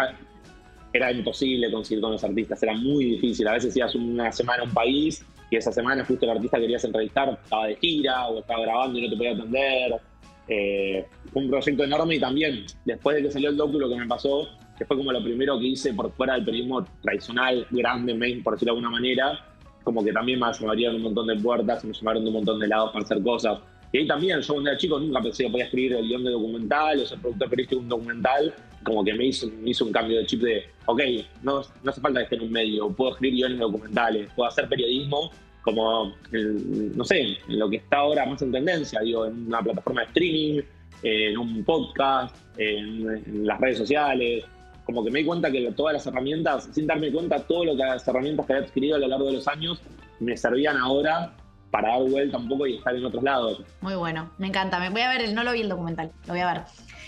Era 0.90 1.12
imposible 1.12 1.70
conseguir 1.70 2.00
con 2.00 2.12
los 2.12 2.24
artistas, 2.24 2.62
era 2.62 2.72
muy 2.72 3.04
difícil. 3.04 3.46
A 3.46 3.52
veces 3.52 3.76
ibas 3.76 3.94
una 3.94 4.32
semana 4.32 4.62
a 4.62 4.64
un 4.64 4.72
país 4.72 5.22
y 5.50 5.56
esa 5.56 5.70
semana 5.70 6.02
justo 6.04 6.24
el 6.24 6.30
artista 6.30 6.56
que 6.56 6.62
querías 6.62 6.84
entrevistar 6.84 7.28
estaba 7.28 7.66
de 7.66 7.76
gira 7.76 8.26
o 8.28 8.38
estaba 8.38 8.62
grabando 8.62 8.98
y 8.98 9.02
no 9.02 9.10
te 9.10 9.16
podía 9.16 9.32
atender. 9.32 10.00
Eh, 10.48 11.06
fue 11.32 11.42
un 11.42 11.50
proyecto 11.50 11.84
enorme 11.84 12.16
y 12.16 12.20
también 12.20 12.64
después 12.84 13.16
de 13.16 13.22
que 13.22 13.30
salió 13.30 13.50
el 13.50 13.56
docu 13.56 13.78
lo 13.78 13.88
que 13.88 13.96
me 13.96 14.06
pasó, 14.06 14.48
que 14.78 14.84
fue 14.84 14.96
como 14.96 15.12
lo 15.12 15.22
primero 15.22 15.58
que 15.58 15.66
hice 15.66 15.92
por 15.92 16.10
fuera 16.12 16.34
del 16.34 16.44
periodismo 16.44 16.84
tradicional, 17.02 17.66
grande, 17.70 18.14
main, 18.14 18.42
por 18.42 18.54
decirlo 18.54 18.74
de 18.74 18.78
alguna 18.78 18.90
manera, 18.90 19.44
como 19.82 20.04
que 20.04 20.12
también 20.12 20.38
me 20.38 20.46
abrieron 20.46 20.96
un 20.96 21.02
montón 21.02 21.26
de 21.26 21.36
puertas, 21.36 21.84
me 21.84 21.92
llamaron 21.92 22.22
de 22.22 22.28
un 22.28 22.34
montón 22.34 22.58
de 22.58 22.68
lados 22.68 22.92
para 22.92 23.04
hacer 23.04 23.22
cosas. 23.22 23.58
Y 23.92 23.98
ahí 23.98 24.06
también, 24.06 24.40
yo 24.40 24.52
cuando 24.52 24.70
era 24.70 24.78
chico 24.78 24.98
nunca 24.98 25.22
pensé 25.22 25.44
que 25.44 25.50
podía 25.50 25.64
escribir 25.64 25.94
el 25.94 26.06
guion 26.06 26.24
de 26.24 26.30
documental 26.30 27.00
o 27.00 27.06
ser 27.06 27.18
productor 27.18 27.48
periodístico 27.48 27.80
de 27.80 27.84
un 27.84 27.88
documental. 27.88 28.54
Como 28.84 29.02
que 29.02 29.14
me 29.14 29.26
hizo, 29.26 29.48
me 29.48 29.70
hizo 29.70 29.86
un 29.86 29.92
cambio 29.92 30.18
de 30.18 30.26
chip 30.26 30.42
de, 30.42 30.64
ok, 30.86 31.00
no, 31.42 31.62
no 31.82 31.90
hace 31.90 32.00
falta 32.00 32.20
que 32.20 32.24
esté 32.24 32.36
en 32.36 32.42
un 32.42 32.52
medio, 32.52 32.90
puedo 32.90 33.12
escribir 33.12 33.38
guiones 33.38 33.58
documentales, 33.58 34.30
puedo 34.36 34.48
hacer 34.48 34.68
periodismo 34.68 35.30
como, 35.62 36.14
no 36.32 37.04
sé, 37.04 37.20
en 37.20 37.58
lo 37.58 37.68
que 37.68 37.76
está 37.76 37.98
ahora 37.98 38.26
más 38.26 38.40
en 38.42 38.52
tendencia, 38.52 39.00
digo, 39.00 39.26
en 39.26 39.46
una 39.46 39.62
plataforma 39.62 40.02
de 40.02 40.06
streaming, 40.06 40.62
en 41.02 41.38
un 41.38 41.64
podcast, 41.64 42.36
en, 42.56 43.46
las 43.46 43.60
redes 43.60 43.78
sociales. 43.78 44.44
Como 44.84 45.04
que 45.04 45.10
me 45.10 45.18
di 45.20 45.26
cuenta 45.26 45.50
que 45.50 45.70
todas 45.72 45.92
las 45.92 46.06
herramientas, 46.06 46.68
sin 46.72 46.86
darme 46.86 47.12
cuenta, 47.12 47.38
todo 47.46 47.64
lo 47.64 47.76
que 47.76 47.84
las 47.84 48.06
herramientas 48.08 48.46
que 48.46 48.54
había 48.54 48.66
adquirido 48.66 48.96
a 48.96 48.98
lo 48.98 49.08
largo 49.08 49.26
de 49.26 49.32
los 49.34 49.46
años 49.46 49.82
me 50.20 50.36
servían 50.36 50.76
ahora 50.78 51.34
para 51.70 51.88
dar 51.88 52.08
vuelta 52.08 52.38
un 52.38 52.48
poco 52.48 52.66
y 52.66 52.76
estar 52.76 52.96
en 52.96 53.04
otros 53.04 53.22
lados. 53.22 53.62
Muy 53.82 53.94
bueno, 53.94 54.30
me 54.38 54.46
encanta. 54.46 54.80
Me 54.80 54.88
voy 54.88 55.02
a 55.02 55.10
ver, 55.10 55.20
el, 55.20 55.34
no 55.34 55.44
lo 55.44 55.52
vi 55.52 55.60
el 55.60 55.68
documental, 55.68 56.10
lo 56.26 56.32
voy 56.32 56.40
a 56.40 56.52
ver. 56.52 56.62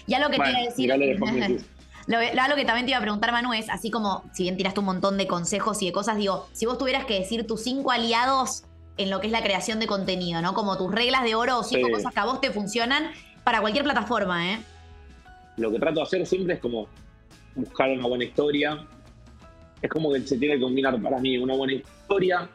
Ya 0.06 0.18
lo 0.18 0.28
que 0.28 0.38
te 0.38 0.50
iba 0.50 0.58
a 0.58 0.62
decir. 0.62 1.64
Lo, 2.10 2.18
algo 2.18 2.56
que 2.56 2.64
también 2.64 2.86
te 2.86 2.90
iba 2.90 2.98
a 2.98 3.02
preguntar, 3.02 3.30
Manu, 3.30 3.52
es 3.52 3.70
así 3.70 3.88
como, 3.88 4.24
si 4.32 4.42
bien 4.42 4.56
tiraste 4.56 4.80
un 4.80 4.86
montón 4.86 5.16
de 5.16 5.28
consejos 5.28 5.80
y 5.80 5.86
de 5.86 5.92
cosas, 5.92 6.16
digo, 6.16 6.48
si 6.52 6.66
vos 6.66 6.76
tuvieras 6.76 7.04
que 7.04 7.14
decir 7.14 7.46
tus 7.46 7.62
cinco 7.62 7.92
aliados 7.92 8.64
en 8.96 9.10
lo 9.10 9.20
que 9.20 9.28
es 9.28 9.32
la 9.32 9.44
creación 9.44 9.78
de 9.78 9.86
contenido, 9.86 10.42
¿no? 10.42 10.52
Como 10.52 10.76
tus 10.76 10.92
reglas 10.92 11.22
de 11.22 11.36
oro 11.36 11.60
o 11.60 11.62
cinco 11.62 11.88
cosas 11.88 12.12
que 12.12 12.18
a 12.18 12.24
vos 12.24 12.40
te 12.40 12.50
funcionan 12.50 13.12
para 13.44 13.60
cualquier 13.60 13.84
plataforma, 13.84 14.54
¿eh? 14.54 14.58
Lo 15.56 15.70
que 15.70 15.78
trato 15.78 16.00
de 16.00 16.02
hacer 16.02 16.26
siempre 16.26 16.54
es 16.54 16.60
como 16.60 16.88
buscar 17.54 17.90
una 17.90 18.08
buena 18.08 18.24
historia. 18.24 18.84
Es 19.80 19.88
como 19.88 20.12
que 20.12 20.20
se 20.22 20.36
tiene 20.36 20.56
que 20.56 20.62
combinar 20.62 21.00
para 21.00 21.20
mí 21.20 21.38
una 21.38 21.54
buena 21.54 21.74
historia, 21.74 22.50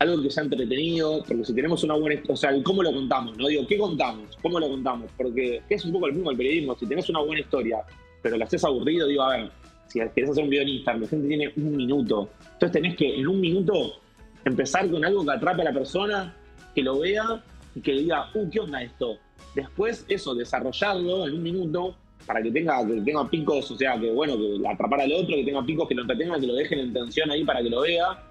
algo 0.00 0.20
que 0.20 0.30
sea 0.32 0.42
entretenido, 0.42 1.22
porque 1.22 1.44
si 1.44 1.54
tenemos 1.54 1.84
una 1.84 1.94
buena 1.94 2.20
o 2.28 2.36
sea, 2.36 2.50
¿cómo 2.64 2.82
lo 2.82 2.92
contamos? 2.92 3.38
No 3.38 3.46
digo, 3.46 3.64
¿qué 3.68 3.78
contamos? 3.78 4.36
¿Cómo 4.42 4.58
lo 4.58 4.68
contamos? 4.68 5.12
Porque 5.16 5.62
es 5.68 5.84
un 5.84 5.92
poco 5.92 6.08
el 6.08 6.14
mismo 6.14 6.32
el 6.32 6.36
periodismo, 6.36 6.76
si 6.76 6.86
tenés 6.86 7.08
una 7.08 7.20
buena 7.20 7.40
historia, 7.40 7.78
pero 8.22 8.36
lo 8.36 8.44
haces 8.44 8.64
aburrido, 8.64 9.06
digo, 9.06 9.22
a 9.22 9.36
ver, 9.36 9.50
si 9.88 10.00
querés 10.14 10.30
hacer 10.30 10.44
un 10.44 10.50
video 10.50 10.62
en 10.62 10.68
Instagram, 10.68 11.02
la 11.02 11.08
gente 11.08 11.28
tiene 11.28 11.52
un 11.56 11.76
minuto, 11.76 12.30
entonces 12.52 12.72
tenés 12.72 12.96
que 12.96 13.20
en 13.20 13.26
un 13.28 13.40
minuto 13.40 14.00
empezar 14.44 14.90
con 14.90 15.04
algo 15.04 15.24
que 15.24 15.32
atrape 15.32 15.62
a 15.62 15.64
la 15.66 15.72
persona, 15.72 16.34
que 16.74 16.82
lo 16.82 16.98
vea 16.98 17.42
y 17.74 17.80
que 17.80 17.92
diga, 17.92 18.30
uh, 18.34 18.50
¿qué 18.50 18.60
onda 18.60 18.82
esto? 18.82 19.16
Después, 19.54 20.04
eso, 20.08 20.34
desarrollarlo 20.34 21.26
en 21.26 21.34
un 21.34 21.42
minuto 21.42 21.96
para 22.26 22.42
que 22.42 22.50
tenga, 22.50 22.86
que 22.86 23.00
tenga 23.02 23.28
picos, 23.28 23.70
o 23.70 23.76
sea, 23.76 23.98
que 23.98 24.10
bueno, 24.10 24.36
que 24.36 24.68
atrapar 24.68 25.00
al 25.00 25.12
otro, 25.12 25.36
que 25.36 25.44
tenga 25.44 25.64
picos 25.64 25.88
que 25.88 25.94
lo 25.94 26.02
entretengan, 26.02 26.40
que 26.40 26.46
lo 26.46 26.54
dejen 26.54 26.78
en 26.80 26.92
tensión 26.92 27.30
ahí 27.30 27.44
para 27.44 27.62
que 27.62 27.70
lo 27.70 27.82
vea 27.82 28.25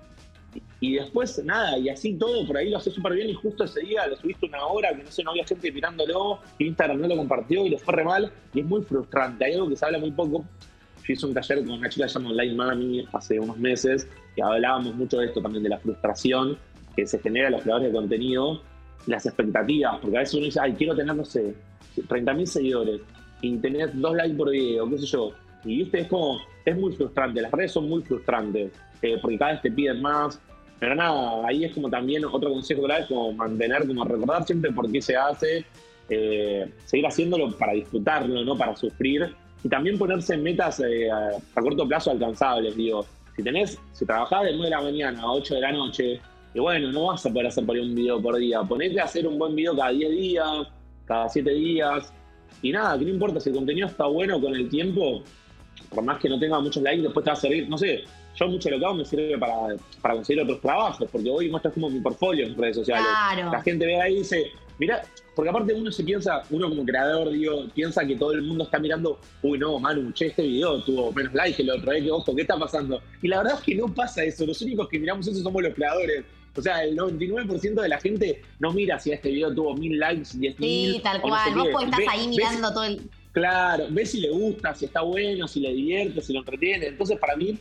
y 0.79 0.95
después, 0.95 1.43
nada, 1.43 1.77
y 1.77 1.89
así 1.89 2.13
todo, 2.13 2.45
por 2.45 2.57
ahí 2.57 2.69
lo 2.69 2.77
hace 2.77 2.91
súper 2.91 3.13
bien 3.13 3.29
y 3.29 3.33
justo 3.33 3.63
ese 3.63 3.79
día 3.81 4.05
lo 4.07 4.17
subiste 4.17 4.45
una 4.45 4.65
hora, 4.65 4.95
que 4.95 5.03
no 5.03 5.11
sé, 5.11 5.23
no 5.23 5.31
había 5.31 5.45
gente 5.45 5.71
mirándolo, 5.71 6.39
Instagram 6.59 6.99
no 6.99 7.07
lo 7.07 7.15
compartió 7.15 7.65
y 7.65 7.69
lo 7.69 7.77
fue 7.77 7.95
re 7.95 8.03
mal, 8.03 8.31
y 8.53 8.59
es 8.59 8.65
muy 8.65 8.81
frustrante. 8.83 9.45
Hay 9.45 9.53
algo 9.53 9.69
que 9.69 9.77
se 9.77 9.85
habla 9.85 9.99
muy 9.99 10.11
poco. 10.11 10.45
Yo 11.07 11.13
hice 11.13 11.25
un 11.25 11.33
taller 11.33 11.59
con 11.59 11.71
una 11.71 11.89
chica 11.89 12.07
llamada 12.07 12.31
Online 12.31 12.55
Mami 12.55 13.07
hace 13.13 13.39
unos 13.39 13.57
meses, 13.57 14.07
y 14.35 14.41
hablábamos 14.41 14.95
mucho 14.95 15.17
de 15.19 15.27
esto 15.27 15.41
también, 15.41 15.63
de 15.63 15.69
la 15.69 15.79
frustración 15.79 16.57
que 16.95 17.07
se 17.07 17.19
genera 17.19 17.47
en 17.47 17.53
los 17.53 17.61
creadores 17.61 17.91
de 17.91 17.93
contenido, 17.93 18.61
las 19.07 19.25
expectativas, 19.25 19.97
porque 20.01 20.17
a 20.17 20.19
veces 20.21 20.35
uno 20.35 20.45
dice, 20.45 20.59
ay, 20.61 20.73
quiero 20.73 20.95
tener, 20.95 21.15
no 21.15 21.25
sé, 21.25 21.55
30.000 21.95 22.45
seguidores, 22.45 23.01
y 23.41 23.57
tener 23.57 23.97
dos 23.99 24.15
likes 24.15 24.35
por 24.35 24.49
video, 24.49 24.89
qué 24.89 24.97
sé 24.97 25.05
yo. 25.05 25.31
Y 25.63 25.77
viste, 25.77 26.01
es 26.01 26.07
como, 26.07 26.39
es 26.65 26.77
muy 26.77 26.93
frustrante, 26.93 27.41
las 27.41 27.51
redes 27.51 27.71
son 27.71 27.87
muy 27.87 28.01
frustrantes, 28.03 28.71
eh, 29.01 29.17
porque 29.21 29.37
cada 29.37 29.53
vez 29.53 29.61
te 29.61 29.71
piden 29.71 30.01
más, 30.01 30.39
pero 30.79 30.95
nada, 30.95 31.47
ahí 31.47 31.65
es 31.65 31.73
como 31.73 31.89
también 31.89 32.25
otro 32.25 32.51
consejo 32.51 32.87
es 32.89 33.05
como 33.07 33.31
mantener, 33.33 33.87
como 33.87 34.03
recordar 34.03 34.45
siempre 34.45 34.71
por 34.71 34.91
qué 34.91 35.01
se 35.01 35.15
hace, 35.15 35.65
eh, 36.09 36.69
seguir 36.85 37.07
haciéndolo 37.07 37.51
para 37.57 37.73
disfrutarlo, 37.73 38.43
no 38.43 38.57
para 38.57 38.75
sufrir, 38.75 39.33
y 39.63 39.69
también 39.69 39.97
ponerse 39.97 40.37
metas 40.37 40.81
eh, 40.81 41.09
a, 41.09 41.61
corto 41.61 41.87
plazo 41.87 42.11
alcanzables, 42.11 42.75
digo, 42.75 43.05
si 43.35 43.43
tenés, 43.43 43.79
si 43.93 44.05
trabajás 44.05 44.43
de 44.43 44.51
9 44.51 44.65
de 44.65 44.69
la 44.69 44.81
mañana 44.81 45.21
a 45.21 45.31
8 45.31 45.55
de 45.55 45.61
la 45.61 45.71
noche, 45.71 46.21
y 46.53 46.59
bueno, 46.59 46.91
no 46.91 47.05
vas 47.07 47.25
a 47.25 47.29
poder 47.29 47.47
hacer 47.47 47.65
por 47.65 47.75
ahí 47.75 47.81
un 47.81 47.95
video 47.95 48.21
por 48.21 48.37
día, 48.37 48.61
ponete 48.61 48.99
a 48.99 49.05
hacer 49.05 49.25
un 49.27 49.39
buen 49.39 49.55
video 49.55 49.75
cada 49.75 49.91
10 49.91 50.11
días, 50.11 50.67
cada 51.05 51.29
7 51.29 51.49
días, 51.51 52.13
y 52.61 52.71
nada, 52.71 52.97
que 52.97 53.05
no 53.05 53.11
importa 53.11 53.39
si 53.39 53.49
el 53.49 53.55
contenido 53.55 53.87
está 53.87 54.05
bueno 54.05 54.39
con 54.39 54.53
el 54.53 54.69
tiempo, 54.69 55.23
por 55.89 56.03
más 56.03 56.19
que 56.19 56.29
no 56.29 56.37
tenga 56.39 56.59
muchos 56.59 56.83
likes, 56.83 57.01
después 57.01 57.23
te 57.23 57.29
va 57.29 57.33
a 57.33 57.39
servir, 57.39 57.69
no 57.69 57.77
sé, 57.77 58.03
yo 58.35 58.47
mucho 58.47 58.69
lo 58.69 58.79
que 58.79 58.85
hago 58.85 58.95
me 58.95 59.05
sirve 59.05 59.37
para, 59.37 59.75
para 60.01 60.15
conseguir 60.15 60.43
otros 60.43 60.61
trabajos, 60.61 61.07
porque 61.11 61.29
hoy 61.29 61.49
muestras 61.49 61.73
como 61.73 61.89
mi 61.89 61.99
portfolio 61.99 62.45
en 62.45 62.57
redes 62.57 62.75
sociales. 62.77 63.07
La 63.35 63.61
gente 63.61 63.85
ve 63.85 64.01
ahí 64.01 64.15
y 64.15 64.17
dice, 64.19 64.51
mira, 64.77 65.01
porque 65.35 65.49
aparte 65.49 65.73
uno 65.73 65.91
se 65.91 66.03
piensa, 66.03 66.41
uno 66.49 66.69
como 66.69 66.85
creador, 66.85 67.31
digo, 67.31 67.65
piensa 67.73 68.05
que 68.05 68.15
todo 68.15 68.31
el 68.31 68.41
mundo 68.41 68.65
está 68.65 68.79
mirando, 68.79 69.19
uy, 69.41 69.57
no, 69.57 69.79
Manu, 69.79 70.11
che, 70.11 70.27
este 70.27 70.43
video 70.43 70.81
tuvo 70.81 71.11
menos 71.11 71.33
likes 71.33 71.57
que 71.57 71.63
el 71.63 71.71
otro, 71.71 71.91
¿eh? 71.91 72.03
que 72.03 72.11
ojo, 72.11 72.35
¿qué 72.35 72.41
está 72.41 72.57
pasando? 72.57 73.01
Y 73.21 73.27
la 73.27 73.37
verdad 73.37 73.55
es 73.55 73.61
que 73.61 73.75
no 73.75 73.93
pasa 73.93 74.23
eso, 74.23 74.45
los 74.45 74.61
únicos 74.61 74.87
que 74.89 74.99
miramos 74.99 75.27
eso 75.27 75.41
somos 75.41 75.61
los 75.61 75.73
creadores. 75.73 76.25
O 76.57 76.61
sea, 76.61 76.83
el 76.85 76.97
99% 76.97 77.81
de 77.81 77.89
la 77.89 77.99
gente 77.99 78.41
no 78.59 78.71
mira 78.71 78.97
si 78.97 79.11
este 79.11 79.29
video 79.29 79.53
tuvo 79.53 79.75
mil 79.75 79.99
likes, 79.99 80.29
diez 80.35 80.57
mil. 80.57 80.93
Sí, 80.93 81.01
tal 81.03 81.21
cual. 81.21 81.53
Vos 81.53 81.67
pues 81.73 81.85
estás 81.85 81.99
ahí 82.09 82.27
mirando 82.29 82.71
todo 82.71 82.85
el. 82.85 83.01
Claro, 83.33 83.87
ves 83.89 84.11
si 84.11 84.21
le 84.21 84.29
gusta, 84.29 84.73
si 84.73 84.85
está 84.85 85.01
bueno, 85.01 85.49
si 85.49 85.59
le 85.59 85.73
divierte, 85.73 86.21
si 86.21 86.31
lo 86.31 86.39
entretiene. 86.39 86.87
Entonces, 86.87 87.19
para 87.19 87.35
mí, 87.35 87.59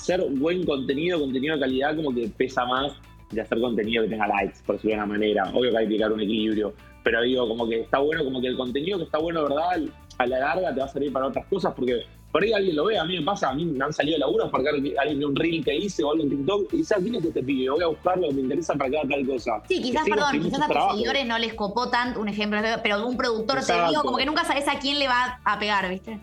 hacer 0.00 0.24
buen 0.30 0.64
contenido, 0.64 1.20
contenido 1.20 1.54
de 1.54 1.60
calidad, 1.60 1.94
como 1.94 2.12
que 2.14 2.28
pesa 2.28 2.64
más 2.64 2.92
de 3.30 3.40
hacer 3.40 3.60
contenido 3.60 4.02
que 4.04 4.10
tenga 4.10 4.26
likes, 4.26 4.58
por 4.66 4.76
decirlo 4.76 4.96
de 4.96 5.02
una 5.02 5.06
manera. 5.06 5.50
Obvio 5.54 5.70
que 5.70 5.78
hay 5.78 5.86
que 5.86 5.92
llegar 5.92 6.12
un 6.12 6.20
equilibrio, 6.20 6.74
pero 7.04 7.22
digo, 7.22 7.46
como 7.46 7.68
que 7.68 7.80
está 7.80 7.98
bueno, 7.98 8.24
como 8.24 8.40
que 8.40 8.48
el 8.48 8.56
contenido 8.56 8.98
que 8.98 9.04
está 9.04 9.18
bueno, 9.18 9.42
¿verdad? 9.44 9.82
A 10.18 10.26
la 10.26 10.38
larga 10.40 10.74
te 10.74 10.80
va 10.80 10.86
a 10.86 10.88
servir 10.88 11.12
para 11.12 11.26
otras 11.26 11.46
cosas, 11.46 11.72
porque 11.74 12.02
por 12.32 12.42
ahí 12.42 12.52
alguien 12.52 12.76
lo 12.76 12.84
ve, 12.86 12.98
a 12.98 13.04
mí 13.04 13.18
me 13.18 13.24
pasa, 13.24 13.50
a 13.50 13.54
mí 13.54 13.64
me 13.64 13.84
han 13.84 13.92
salido 13.92 14.18
laburos 14.18 14.50
para 14.50 14.64
que 14.64 14.94
alguien 14.98 15.18
de 15.18 15.26
un 15.26 15.36
reel 15.36 15.64
que 15.64 15.76
hice 15.76 16.02
o 16.02 16.12
algo 16.12 16.24
en 16.24 16.30
TikTok 16.30 16.72
y 16.72 16.76
dice, 16.78 16.94
¿quién 17.00 17.14
es 17.16 17.24
este 17.24 17.42
pibe? 17.42 17.70
Voy 17.70 17.82
a 17.82 17.88
buscarlo, 17.88 18.30
me 18.32 18.40
interesa 18.40 18.74
para 18.74 18.90
cada 18.90 19.08
tal 19.08 19.26
cosa. 19.26 19.62
Sí, 19.68 19.82
quizás, 19.82 20.04
perdón, 20.08 20.40
quizás 20.40 20.62
a 20.62 20.68
tus 20.68 20.92
seguidores 20.92 21.26
no 21.26 21.38
les 21.38 21.54
copó 21.54 21.90
tanto, 21.90 22.20
un 22.20 22.28
ejemplo, 22.28 22.60
pero 22.82 23.06
un 23.06 23.16
productor 23.16 23.64
te 23.64 23.72
digo, 23.72 24.02
como 24.02 24.16
que 24.16 24.26
nunca 24.26 24.44
sabes 24.44 24.66
a 24.68 24.78
quién 24.78 24.98
le 24.98 25.08
va 25.08 25.40
a 25.44 25.58
pegar, 25.58 25.88
¿viste? 25.88 26.18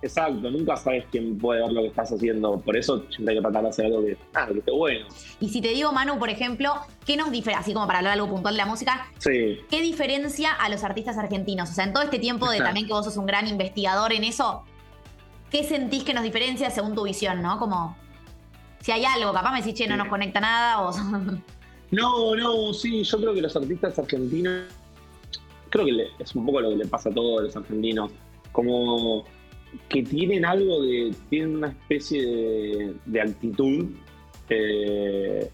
Exacto, 0.00 0.50
nunca 0.50 0.76
sabes 0.76 1.04
quién 1.10 1.36
puede 1.38 1.60
ver 1.60 1.72
lo 1.72 1.82
que 1.82 1.88
estás 1.88 2.12
haciendo. 2.12 2.58
Por 2.60 2.76
eso 2.76 3.04
siempre 3.10 3.34
hay 3.34 3.38
que 3.38 3.42
tratar 3.42 3.62
de 3.64 3.68
hacer 3.68 3.86
algo 3.86 4.04
que, 4.04 4.16
ah, 4.34 4.46
que 4.46 4.58
esté 4.58 4.70
bueno. 4.70 5.06
Y 5.40 5.48
si 5.48 5.60
te 5.60 5.68
digo, 5.68 5.92
Manu, 5.92 6.18
por 6.18 6.30
ejemplo, 6.30 6.74
¿qué 7.04 7.16
nos 7.16 7.32
diferencia, 7.32 7.60
así 7.60 7.72
como 7.72 7.86
para 7.86 7.98
hablar 7.98 8.14
algo 8.14 8.28
puntual 8.28 8.54
de 8.54 8.58
la 8.58 8.66
música, 8.66 9.08
sí. 9.18 9.58
¿qué 9.68 9.82
diferencia 9.82 10.52
a 10.52 10.68
los 10.68 10.84
artistas 10.84 11.18
argentinos? 11.18 11.70
O 11.70 11.72
sea, 11.72 11.84
en 11.84 11.92
todo 11.92 12.04
este 12.04 12.18
tiempo 12.18 12.48
de 12.48 12.58
también 12.58 12.86
que 12.86 12.92
vos 12.92 13.04
sos 13.04 13.16
un 13.16 13.26
gran 13.26 13.48
investigador 13.48 14.12
en 14.12 14.24
eso, 14.24 14.64
¿qué 15.50 15.64
sentís 15.64 16.04
que 16.04 16.14
nos 16.14 16.22
diferencia 16.22 16.70
según 16.70 16.94
tu 16.94 17.02
visión, 17.02 17.42
no? 17.42 17.58
Como 17.58 17.96
si 18.80 18.92
hay 18.92 19.04
algo, 19.04 19.32
capaz 19.32 19.50
me 19.50 19.58
decís, 19.58 19.74
che, 19.74 19.88
no 19.88 19.96
nos 19.96 20.08
conecta 20.08 20.40
nada 20.40 20.80
o... 20.82 20.92
No, 21.90 22.36
no, 22.36 22.74
sí, 22.74 23.02
yo 23.02 23.18
creo 23.18 23.32
que 23.32 23.40
los 23.40 23.56
artistas 23.56 23.98
argentinos, 23.98 24.64
creo 25.70 25.86
que 25.86 26.08
es 26.18 26.34
un 26.34 26.44
poco 26.44 26.60
lo 26.60 26.68
que 26.68 26.76
le 26.76 26.86
pasa 26.86 27.08
a 27.08 27.14
todos 27.14 27.44
los 27.44 27.56
argentinos, 27.56 28.10
como 28.52 29.24
que 29.88 30.02
tienen 30.02 30.44
algo 30.44 30.82
de, 30.82 31.14
tienen 31.30 31.56
una 31.56 31.68
especie 31.68 32.24
de, 32.24 32.94
de 33.06 33.20
actitud 33.20 33.86
eh, 34.48 35.50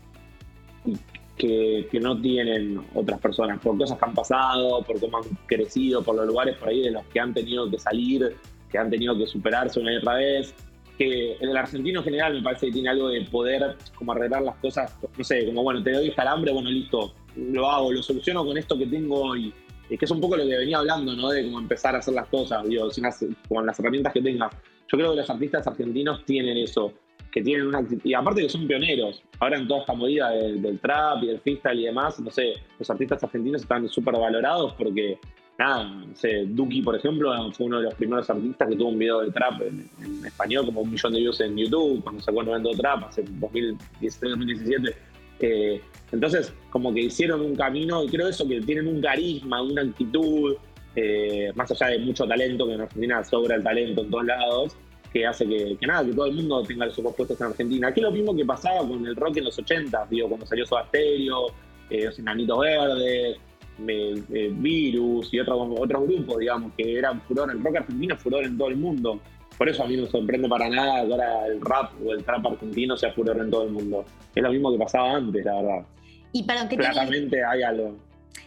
que, 1.37 1.89
que, 1.91 2.01
no 2.01 2.21
tienen 2.21 2.81
otras 2.95 3.21
personas, 3.21 3.59
por 3.61 3.77
cosas 3.77 3.99
que 3.99 4.05
han 4.05 4.15
pasado, 4.15 4.83
por 4.83 5.01
cómo 5.01 5.19
han 5.19 5.25
crecido, 5.47 6.03
por 6.03 6.15
los 6.17 6.27
lugares 6.27 6.57
por 6.57 6.69
ahí 6.69 6.83
de 6.83 6.93
los 6.93 7.05
que 7.07 7.19
han 7.19 7.35
tenido 7.35 7.69
que 7.71 7.79
salir, 7.79 8.37
que 8.71 8.79
han 8.79 8.91
tenido 8.91 9.17
que 9.17 9.27
superarse 9.27 9.81
una 9.81 9.93
y 9.93 9.97
otra 9.97 10.15
vez. 10.15 10.55
Que 10.97 11.33
en 11.41 11.49
el 11.49 11.57
argentino 11.57 12.01
en 12.01 12.05
general 12.05 12.35
me 12.35 12.43
parece 12.43 12.67
que 12.67 12.73
tiene 12.73 12.89
algo 12.89 13.09
de 13.09 13.23
poder 13.23 13.77
como 13.97 14.13
arreglar 14.13 14.43
las 14.43 14.55
cosas, 14.57 14.97
no 15.19 15.25
sé, 15.25 15.45
como 15.45 15.65
bueno, 15.65 15.83
te 15.83 15.91
doy 15.91 16.13
calambre, 16.13 16.53
bueno, 16.53 16.71
listo, 16.71 17.13
lo 17.35 17.69
hago, 17.69 17.91
lo 17.91 18.01
soluciono 18.01 18.45
con 18.45 18.57
esto 18.57 18.79
que 18.79 18.87
tengo 18.87 19.21
hoy. 19.21 19.53
Y 19.89 19.99
que 19.99 20.05
es 20.05 20.11
un 20.11 20.21
poco 20.21 20.37
lo 20.37 20.45
que 20.45 20.57
venía 20.57 20.79
hablando, 20.79 21.15
¿no? 21.15 21.31
De 21.31 21.45
cómo 21.45 21.59
empezar 21.59 21.95
a 21.95 21.99
hacer 21.99 22.15
las 22.15 22.27
cosas, 22.29 22.67
digo, 22.67 22.91
sin 22.91 23.05
con 23.49 23.67
las 23.67 23.79
herramientas 23.79 24.13
que 24.13 24.23
tengas. 24.23 24.53
Yo 24.91 24.99
creo 24.99 25.11
que 25.11 25.17
los 25.19 25.31
artistas 25.31 25.67
argentinos 25.67 26.25
tienen 26.25 26.57
eso 26.59 26.93
que 27.35 27.43
tienen 27.43 27.67
una 27.67 27.85
y 28.05 28.15
aparte 28.15 28.43
que 28.43 28.49
son 28.49 28.69
pioneros. 28.69 29.21
Ahora 29.41 29.59
en 29.59 29.67
toda 29.67 29.81
esta 29.81 29.93
movida 29.93 30.31
del, 30.31 30.79
trap 30.79 31.25
y 31.25 31.27
del 31.27 31.41
freestyle 31.41 31.81
y 31.81 31.85
demás, 31.87 32.21
no 32.21 32.31
sé, 32.31 32.55
los 32.79 32.89
artistas 32.89 33.25
argentinos 33.25 33.63
están 33.63 33.89
súper 33.89 34.15
valorados 34.15 34.73
porque, 34.75 35.19
nada, 35.59 35.83
no 35.83 36.15
sé, 36.15 36.45
Duki, 36.47 36.81
por 36.81 36.95
ejemplo, 36.95 37.33
fue 37.51 37.67
uno 37.67 37.79
de 37.79 37.87
los 37.87 37.95
primeros 37.95 38.31
artistas 38.31 38.69
que 38.69 38.77
tuvo 38.77 38.91
un 38.91 39.01
video 39.01 39.23
de 39.23 39.33
trap 39.33 39.63
en, 39.63 40.25
español, 40.25 40.67
como 40.67 40.83
un 40.83 40.93
millón 40.93 41.13
de 41.13 41.19
views 41.19 41.41
en 41.41 41.57
YouTube, 41.57 42.05
cuando 42.05 42.23
sacó 42.23 42.41
el 42.43 42.51
evento 42.51 42.71
trap 42.71 43.03
hace 43.09 43.25
2017-2017. 43.25 44.95
Eh, 45.41 45.81
entonces, 46.13 46.53
como 46.71 46.93
que 46.95 47.01
hicieron 47.03 47.41
un 47.41 47.55
camino, 47.55 48.05
y 48.05 48.09
creo 48.09 48.29
eso, 48.29 48.47
que 48.47 48.61
tienen 48.61 48.87
un 48.87 49.01
carisma, 49.01 49.63
una 49.63 49.83
actitud, 49.83 50.57
eh, 50.97 51.53
más 51.55 51.71
allá 51.71 51.89
de 51.89 51.99
mucho 51.99 52.27
talento, 52.27 52.67
que 52.67 52.75
en 52.75 52.81
Argentina 52.83 53.25
sobra 53.25 53.57
el 53.57 53.63
talento 53.63 54.03
en 54.03 54.11
todos 54.11 54.25
lados, 54.25 54.77
que 55.13 55.27
hace 55.27 55.47
que, 55.47 55.79
nada, 55.87 56.05
que 56.05 56.13
todo 56.13 56.27
el 56.27 56.35
mundo 56.35 56.63
tenga 56.63 56.87
los 56.87 56.99
ojos 56.99 57.15
puestos 57.17 57.41
en 57.41 57.47
Argentina. 57.47 57.89
Es 57.89 58.03
lo 58.03 58.11
mismo 58.11 58.35
que 58.35 58.45
pasaba 58.45 58.87
con 58.87 59.07
el 59.07 59.15
rock 59.15 59.37
en 59.37 59.45
los 59.45 59.59
80, 59.59 60.07
digo, 60.11 60.29
cuando 60.29 60.47
salió 60.47 60.67
Soda 60.67 60.89
eh, 60.93 62.05
los 62.05 62.19
Enanitos 62.19 62.59
Verdes, 62.59 63.37
Virus 63.79 65.33
y 65.33 65.41
otros 65.41 65.69
otros 65.79 66.07
grupos, 66.07 66.39
digamos, 66.39 66.73
que 66.77 66.99
eran 66.99 67.21
furor. 67.23 67.51
El 67.51 67.63
rock 67.63 67.77
argentino 67.77 68.17
furor 68.17 68.45
en 68.45 68.57
todo 68.57 68.69
el 68.69 68.77
mundo. 68.77 69.21
Por 69.57 69.69
eso 69.69 69.85
a 69.85 69.87
mí 69.87 69.97
no 69.97 70.03
me 70.03 70.11
sorprende 70.11 70.49
para 70.49 70.69
nada 70.69 71.07
que 71.07 71.13
ahora 71.13 71.47
el 71.47 71.61
rap 71.61 71.93
o 72.05 72.13
el 72.13 72.25
trap 72.25 72.47
argentino 72.47 72.97
sea 72.97 73.13
furor 73.13 73.39
en 73.39 73.51
todo 73.51 73.65
el 73.65 73.71
mundo. 73.71 74.05
Es 74.35 74.43
lo 74.43 74.51
mismo 74.51 74.73
que 74.73 74.79
pasaba 74.79 75.13
antes, 75.13 75.45
la 75.45 75.55
verdad. 75.55 75.87
Y 76.33 76.43
para 76.43 76.69
que 76.69 76.77
Claramente 76.77 77.45
hay 77.45 77.63
algo. 77.63 77.97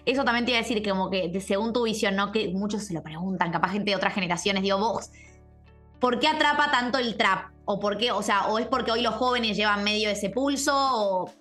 Eso 0.06 0.24
también 0.24 0.46
te 0.46 0.52
iba 0.52 0.60
a 0.60 0.64
decir 0.64 0.82
que 0.82 0.90
como 0.90 1.10
que 1.10 1.40
según 1.40 1.72
tu 1.72 1.84
visión, 1.84 2.16
¿no? 2.16 2.32
Que 2.32 2.50
muchos 2.50 2.84
se 2.84 2.94
lo 2.94 3.02
preguntan, 3.02 3.52
capaz 3.52 3.72
gente 3.72 3.92
de 3.92 3.96
otras 3.96 4.14
generaciones, 4.14 4.64
digo, 4.64 4.78
vos 4.78 5.10
¿por 6.00 6.20
qué 6.20 6.28
atrapa 6.28 6.72
tanto 6.72 6.98
el 6.98 7.16
trap? 7.16 7.52
¿O 7.66 7.80
por 7.80 7.98
qué, 7.98 8.12
o 8.12 8.22
sea, 8.22 8.48
o 8.48 8.60
es 8.60 8.68
porque 8.68 8.92
hoy 8.92 9.02
los 9.02 9.16
jóvenes 9.16 9.58
llevan 9.58 9.84
medio 9.84 10.10
ese 10.10 10.30
pulso? 10.30 10.74
O... 10.74 11.32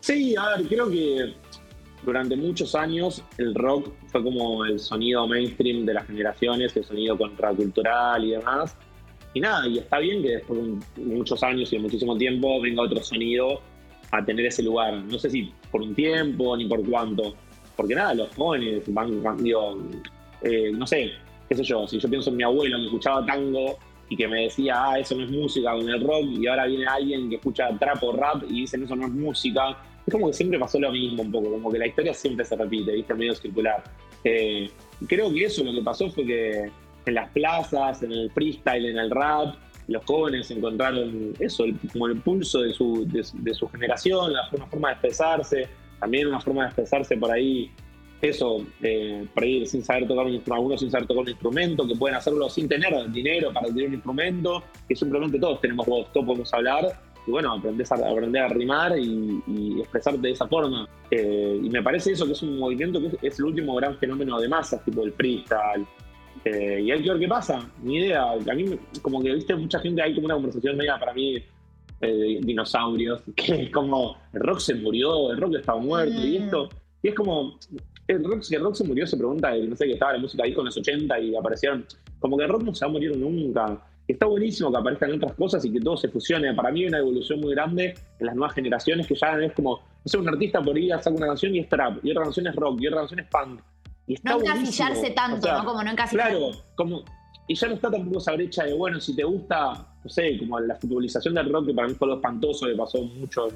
Sí, 0.00 0.34
a 0.36 0.56
ver, 0.56 0.66
creo 0.66 0.90
que 0.90 1.34
durante 2.04 2.36
muchos 2.36 2.74
años 2.74 3.22
el 3.38 3.54
rock 3.54 3.92
fue 4.06 4.22
como 4.22 4.64
el 4.64 4.78
sonido 4.78 5.26
mainstream 5.26 5.84
de 5.84 5.94
las 5.94 6.06
generaciones, 6.06 6.76
el 6.76 6.84
sonido 6.84 7.16
contracultural 7.16 8.24
y 8.24 8.30
demás. 8.32 8.76
Y 9.34 9.40
nada, 9.40 9.66
y 9.68 9.78
está 9.78 9.98
bien 9.98 10.22
que 10.22 10.30
después 10.30 10.60
de 10.96 11.04
muchos 11.04 11.42
años 11.42 11.72
y 11.72 11.76
de 11.76 11.82
muchísimo 11.82 12.16
tiempo 12.16 12.60
venga 12.60 12.82
otro 12.82 13.02
sonido 13.02 13.60
a 14.10 14.24
tener 14.24 14.46
ese 14.46 14.62
lugar. 14.62 14.94
No 14.94 15.18
sé 15.18 15.30
si 15.30 15.52
por 15.70 15.82
un 15.82 15.94
tiempo 15.94 16.56
ni 16.56 16.66
por 16.66 16.84
cuánto. 16.88 17.34
Porque 17.76 17.94
nada, 17.94 18.14
los 18.14 18.34
jóvenes 18.34 18.82
van, 18.88 19.42
digo, 19.42 19.78
eh, 20.42 20.70
no 20.72 20.86
sé, 20.86 21.12
qué 21.48 21.54
sé 21.54 21.62
yo, 21.62 21.86
si 21.86 21.98
yo 21.98 22.08
pienso 22.08 22.30
en 22.30 22.36
mi 22.36 22.42
abuelo 22.42 22.76
que 22.78 22.84
escuchaba 22.86 23.24
tango 23.24 23.78
y 24.08 24.16
que 24.16 24.26
me 24.26 24.42
decía, 24.42 24.74
ah, 24.76 24.98
eso 24.98 25.14
no 25.14 25.24
es 25.24 25.30
música 25.30 25.72
con 25.72 25.88
el 25.88 26.00
rock, 26.04 26.24
y 26.24 26.46
ahora 26.46 26.66
viene 26.66 26.84
alguien 26.86 27.30
que 27.30 27.36
escucha 27.36 27.70
trap 27.78 28.02
o 28.02 28.12
rap 28.12 28.42
y 28.48 28.62
dicen, 28.62 28.82
eso 28.82 28.96
no 28.96 29.06
es 29.06 29.12
música, 29.12 29.78
como 30.10 30.28
que 30.28 30.34
siempre 30.34 30.58
pasó 30.58 30.78
lo 30.78 30.92
mismo 30.92 31.22
un 31.22 31.32
poco, 31.32 31.50
como 31.50 31.70
que 31.70 31.78
la 31.78 31.86
historia 31.86 32.14
siempre 32.14 32.44
se 32.44 32.56
repite, 32.56 32.92
¿viste? 32.92 33.14
Medio 33.14 33.34
circular. 33.34 33.82
Eh, 34.24 34.70
creo 35.06 35.32
que 35.32 35.44
eso 35.44 35.64
lo 35.64 35.72
que 35.72 35.82
pasó 35.82 36.10
fue 36.10 36.26
que 36.26 36.70
en 37.06 37.14
las 37.14 37.30
plazas, 37.30 38.02
en 38.02 38.12
el 38.12 38.30
freestyle, 38.30 38.86
en 38.86 38.98
el 38.98 39.10
rap, 39.10 39.56
los 39.88 40.04
jóvenes 40.04 40.50
encontraron 40.50 41.34
eso, 41.38 41.64
como 41.92 42.06
el 42.06 42.20
pulso 42.20 42.60
de 42.62 42.72
su, 42.72 43.06
de 43.08 43.54
su 43.54 43.68
generación, 43.68 44.32
una 44.52 44.66
forma 44.66 44.88
de 44.88 44.94
expresarse, 44.94 45.68
también 45.98 46.28
una 46.28 46.40
forma 46.40 46.62
de 46.62 46.68
expresarse 46.68 47.16
por 47.16 47.30
ahí 47.30 47.70
eso, 48.22 48.66
eh, 48.82 49.26
por 49.32 49.44
ahí 49.44 49.64
sin 49.66 49.82
saber 49.82 50.06
tocar 50.06 50.26
un 50.26 50.34
instrumento, 50.34 50.54
algunos 50.54 50.80
sin 50.80 50.90
saber 50.90 51.06
tocar 51.06 51.22
un 51.22 51.30
instrumento, 51.30 51.86
que 51.86 51.94
pueden 51.94 52.16
hacerlo 52.16 52.48
sin 52.50 52.68
tener 52.68 53.10
dinero 53.10 53.52
para 53.52 53.68
tener 53.68 53.88
un 53.88 53.94
instrumento, 53.94 54.62
que 54.86 54.94
simplemente 54.94 55.38
todos 55.38 55.60
tenemos 55.60 55.86
voz, 55.86 56.12
todos 56.12 56.26
podemos 56.26 56.52
hablar, 56.52 57.00
y 57.26 57.30
bueno, 57.30 57.52
aprender 57.52 57.86
a, 57.90 58.10
aprender 58.10 58.42
a 58.42 58.48
rimar 58.48 58.98
y, 58.98 59.80
expresarte 59.80 60.20
de 60.20 60.30
esa 60.30 60.46
forma. 60.46 60.88
Eh, 61.10 61.60
y 61.62 61.68
me 61.68 61.82
parece 61.82 62.12
eso 62.12 62.26
que 62.26 62.32
es 62.32 62.42
un 62.42 62.58
movimiento 62.58 63.00
que 63.00 63.26
es, 63.26 63.38
el 63.38 63.46
último 63.46 63.74
gran 63.74 63.96
fenómeno 63.98 64.40
de 64.40 64.48
masas, 64.48 64.84
tipo 64.84 65.02
el 65.02 65.12
freestyle. 65.12 65.86
Eh, 66.44 66.82
y 66.84 66.90
hay 66.90 67.02
que 67.02 67.10
ver 67.10 67.18
qué 67.18 67.28
pasa, 67.28 67.68
ni 67.82 67.98
idea. 67.98 68.30
A 68.30 68.54
mí, 68.54 68.78
como 69.02 69.22
que 69.22 69.34
viste, 69.34 69.54
mucha 69.54 69.78
gente, 69.80 70.02
hay 70.02 70.14
como 70.14 70.26
una 70.26 70.34
conversación 70.34 70.76
media 70.76 70.98
para 70.98 71.12
mí 71.12 71.42
de 72.00 72.40
dinosaurios, 72.42 73.22
que 73.36 73.64
es 73.64 73.70
como 73.70 74.16
el 74.32 74.40
rock 74.40 74.60
se 74.60 74.74
murió, 74.74 75.32
el 75.32 75.40
rock 75.40 75.56
estaba 75.56 75.78
muerto, 75.78 76.26
y 76.26 76.36
esto. 76.36 76.68
Y 77.02 77.08
es 77.08 77.14
como, 77.14 77.58
el 78.06 78.24
rock, 78.24 78.42
el 78.50 78.60
rock 78.60 78.74
se 78.74 78.84
murió, 78.84 79.06
se 79.06 79.16
pregunta, 79.16 79.54
no 79.54 79.76
sé, 79.76 79.86
que 79.86 79.92
estaba 79.94 80.14
la 80.14 80.18
música 80.18 80.44
ahí 80.44 80.54
con 80.54 80.64
los 80.64 80.76
80 80.76 81.18
y 81.20 81.36
aparecieron. 81.36 81.84
Como 82.18 82.36
que 82.36 82.44
el 82.44 82.50
rock 82.50 82.62
no 82.62 82.74
se 82.74 82.84
va 82.84 82.90
a 82.90 82.92
morir 82.92 83.16
nunca. 83.16 83.80
Está 84.12 84.26
buenísimo 84.26 84.70
que 84.72 84.78
aparezcan 84.78 85.12
otras 85.12 85.34
cosas 85.34 85.64
y 85.64 85.72
que 85.72 85.80
todo 85.80 85.96
se 85.96 86.08
fusione. 86.08 86.52
Para 86.54 86.72
mí 86.72 86.82
hay 86.82 86.88
una 86.88 86.98
evolución 86.98 87.40
muy 87.40 87.54
grande 87.54 87.94
en 88.18 88.26
las 88.26 88.34
nuevas 88.34 88.54
generaciones 88.54 89.06
que 89.06 89.14
ya 89.14 89.38
es 89.38 89.52
como, 89.52 89.76
no 89.76 90.04
sé, 90.04 90.18
un 90.18 90.28
artista 90.28 90.60
por 90.60 90.76
ahí 90.76 90.88
saca 90.88 91.10
una 91.10 91.26
canción 91.28 91.54
y 91.54 91.60
es 91.60 91.68
trap, 91.68 92.04
y 92.04 92.10
otra 92.10 92.24
canción 92.24 92.46
es 92.48 92.56
rock, 92.56 92.80
y 92.80 92.86
otra 92.88 93.00
canción 93.00 93.20
es 93.20 93.26
punk. 93.28 93.60
Y 94.06 94.14
está 94.14 94.30
no 94.30 94.40
encasillarse 94.40 95.10
tanto, 95.10 95.52
¿no? 95.52 95.64
Como 95.64 95.84
no 95.84 95.90
encasillarse. 95.90 96.36
Claro, 96.36 96.50
como, 96.74 97.04
y 97.46 97.54
ya 97.54 97.68
no 97.68 97.74
está 97.74 97.90
tampoco 97.90 98.18
esa 98.18 98.32
brecha 98.32 98.64
de, 98.64 98.72
bueno, 98.74 99.00
si 99.00 99.14
te 99.14 99.22
gusta, 99.22 99.86
no 100.02 100.10
sé, 100.10 100.38
como 100.38 100.58
la 100.58 100.74
futbolización 100.74 101.34
del 101.34 101.52
rock, 101.52 101.66
que 101.66 101.74
para 101.74 101.88
mí 101.88 101.94
fue 101.94 102.08
lo 102.08 102.14
espantoso, 102.14 102.66
que 102.66 102.74
pasó 102.74 103.02
mucho 103.02 103.48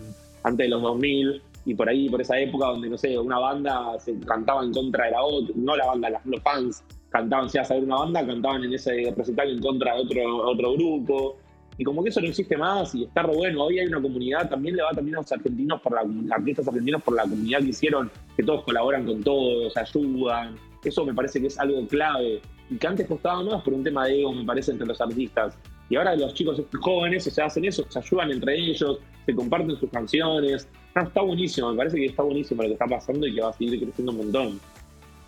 antes 0.45 0.67
de 0.67 0.69
los 0.69 0.83
2000, 0.83 1.43
y 1.67 1.75
por 1.75 1.89
ahí, 1.89 2.09
por 2.09 2.21
esa 2.21 2.39
época 2.39 2.67
donde, 2.67 2.91
no 2.91 2.99
sé, 2.99 3.19
una 3.19 3.39
banda 3.39 3.99
se 3.99 4.19
cantaba 4.21 4.63
en 4.63 4.73
contra 4.73 5.07
de 5.07 5.11
la 5.13 5.23
otra, 5.23 5.55
no 5.57 5.77
la 5.77 5.87
banda, 5.87 6.21
los 6.25 6.43
fans 6.43 6.85
cantaban, 7.15 7.49
si 7.49 7.59
a 7.59 7.63
ver 7.63 7.85
una 7.85 7.97
banda, 7.97 8.27
cantaban 8.27 8.65
en 8.65 8.75
ese 8.75 9.15
recital 9.17 9.49
en 9.49 9.61
contra 9.61 9.95
de 9.95 10.01
otro, 10.01 10.51
otro 10.51 10.73
grupo. 10.73 11.37
Y 11.79 11.85
como 11.85 12.03
que 12.03 12.09
eso 12.09 12.21
no 12.21 12.27
existe 12.27 12.57
más 12.57 12.93
y 12.95 13.05
está 13.05 13.23
re 13.23 13.35
bueno. 13.35 13.65
Hoy 13.65 13.79
hay 13.79 13.87
una 13.87 14.03
comunidad, 14.03 14.49
también 14.51 14.75
le 14.75 14.83
va 14.83 14.91
también 14.91 15.17
a 15.17 15.21
los 15.21 15.31
argentinos, 15.31 15.81
por 15.81 15.93
la, 15.93 16.35
artistas 16.35 16.67
argentinos 16.67 17.03
por 17.05 17.15
la 17.15 17.23
comunidad 17.23 17.61
que 17.61 17.69
hicieron, 17.69 18.11
que 18.37 18.43
todos 18.43 18.65
colaboran 18.65 19.07
con 19.07 19.23
todos, 19.23 19.77
ayudan. 19.77 20.57
Eso 20.83 21.07
me 21.07 21.15
parece 21.15 21.41
que 21.41 21.47
es 21.47 21.59
algo 21.59 21.87
clave. 21.87 22.41
Y 22.69 22.77
que 22.77 22.87
antes 22.87 23.07
costaba 23.07 23.45
más 23.45 23.63
por 23.63 23.75
un 23.75 23.85
tema 23.85 24.07
de 24.07 24.21
ego, 24.21 24.33
me 24.33 24.45
parece, 24.45 24.73
entre 24.73 24.87
los 24.87 25.01
artistas. 25.01 25.57
Y 25.89 25.95
ahora 25.95 26.17
los 26.17 26.35
chicos 26.35 26.61
jóvenes 26.81 27.23
se 27.23 27.43
hacen 27.43 27.65
eso, 27.65 27.87
se 27.89 27.99
ayudan 28.01 28.33
entre 28.33 28.57
ellos, 28.57 28.99
se 29.25 29.35
comparten 29.35 29.77
sus 29.77 29.91
canciones. 29.91 30.69
está 30.97 31.21
buenísimo, 31.21 31.71
me 31.71 31.77
parece 31.77 31.97
que 31.97 32.07
está 32.07 32.25
buenísimo 32.25 32.63
lo 32.63 32.69
que 32.71 32.73
está 32.73 32.87
pasando 32.87 33.25
y 33.25 33.35
que 33.37 33.41
va 33.41 33.51
a 33.51 33.53
seguir 33.53 33.81
creciendo 33.85 34.11
un 34.11 34.19
montón. 34.19 34.61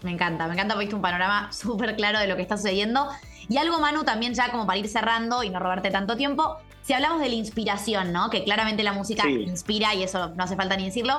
Me 0.07 0.13
encanta, 0.13 0.47
me 0.47 0.55
encanta 0.55 0.75
porque 0.75 0.85
viste 0.85 0.95
un 0.95 1.03
panorama 1.03 1.53
súper 1.53 1.97
claro 1.97 2.21
de 2.21 2.29
lo 2.29 2.37
que 2.37 2.43
está 2.43 2.57
sucediendo. 2.57 3.09
Y 3.49 3.57
algo, 3.57 3.81
Manu, 3.81 4.05
también 4.05 4.35
ya 4.35 4.53
como 4.53 4.65
para 4.65 4.79
ir 4.79 4.87
cerrando 4.87 5.43
y 5.43 5.51
no 5.51 5.59
robarte 5.59 5.91
tanto 5.91 6.17
tiempo, 6.17 6.59
si 6.83 6.93
hablamos 6.93 7.21
de 7.21 7.29
la 7.29 7.35
inspiración, 7.35 8.13
¿no? 8.13 8.31
Que 8.31 8.45
claramente 8.45 8.85
la 8.85 8.93
música 8.93 9.29
inspira 9.29 9.97
y 9.97 10.05
eso 10.05 10.33
no 10.37 10.45
hace 10.45 10.55
falta 10.55 10.77
ni 10.77 10.85
decirlo. 10.85 11.15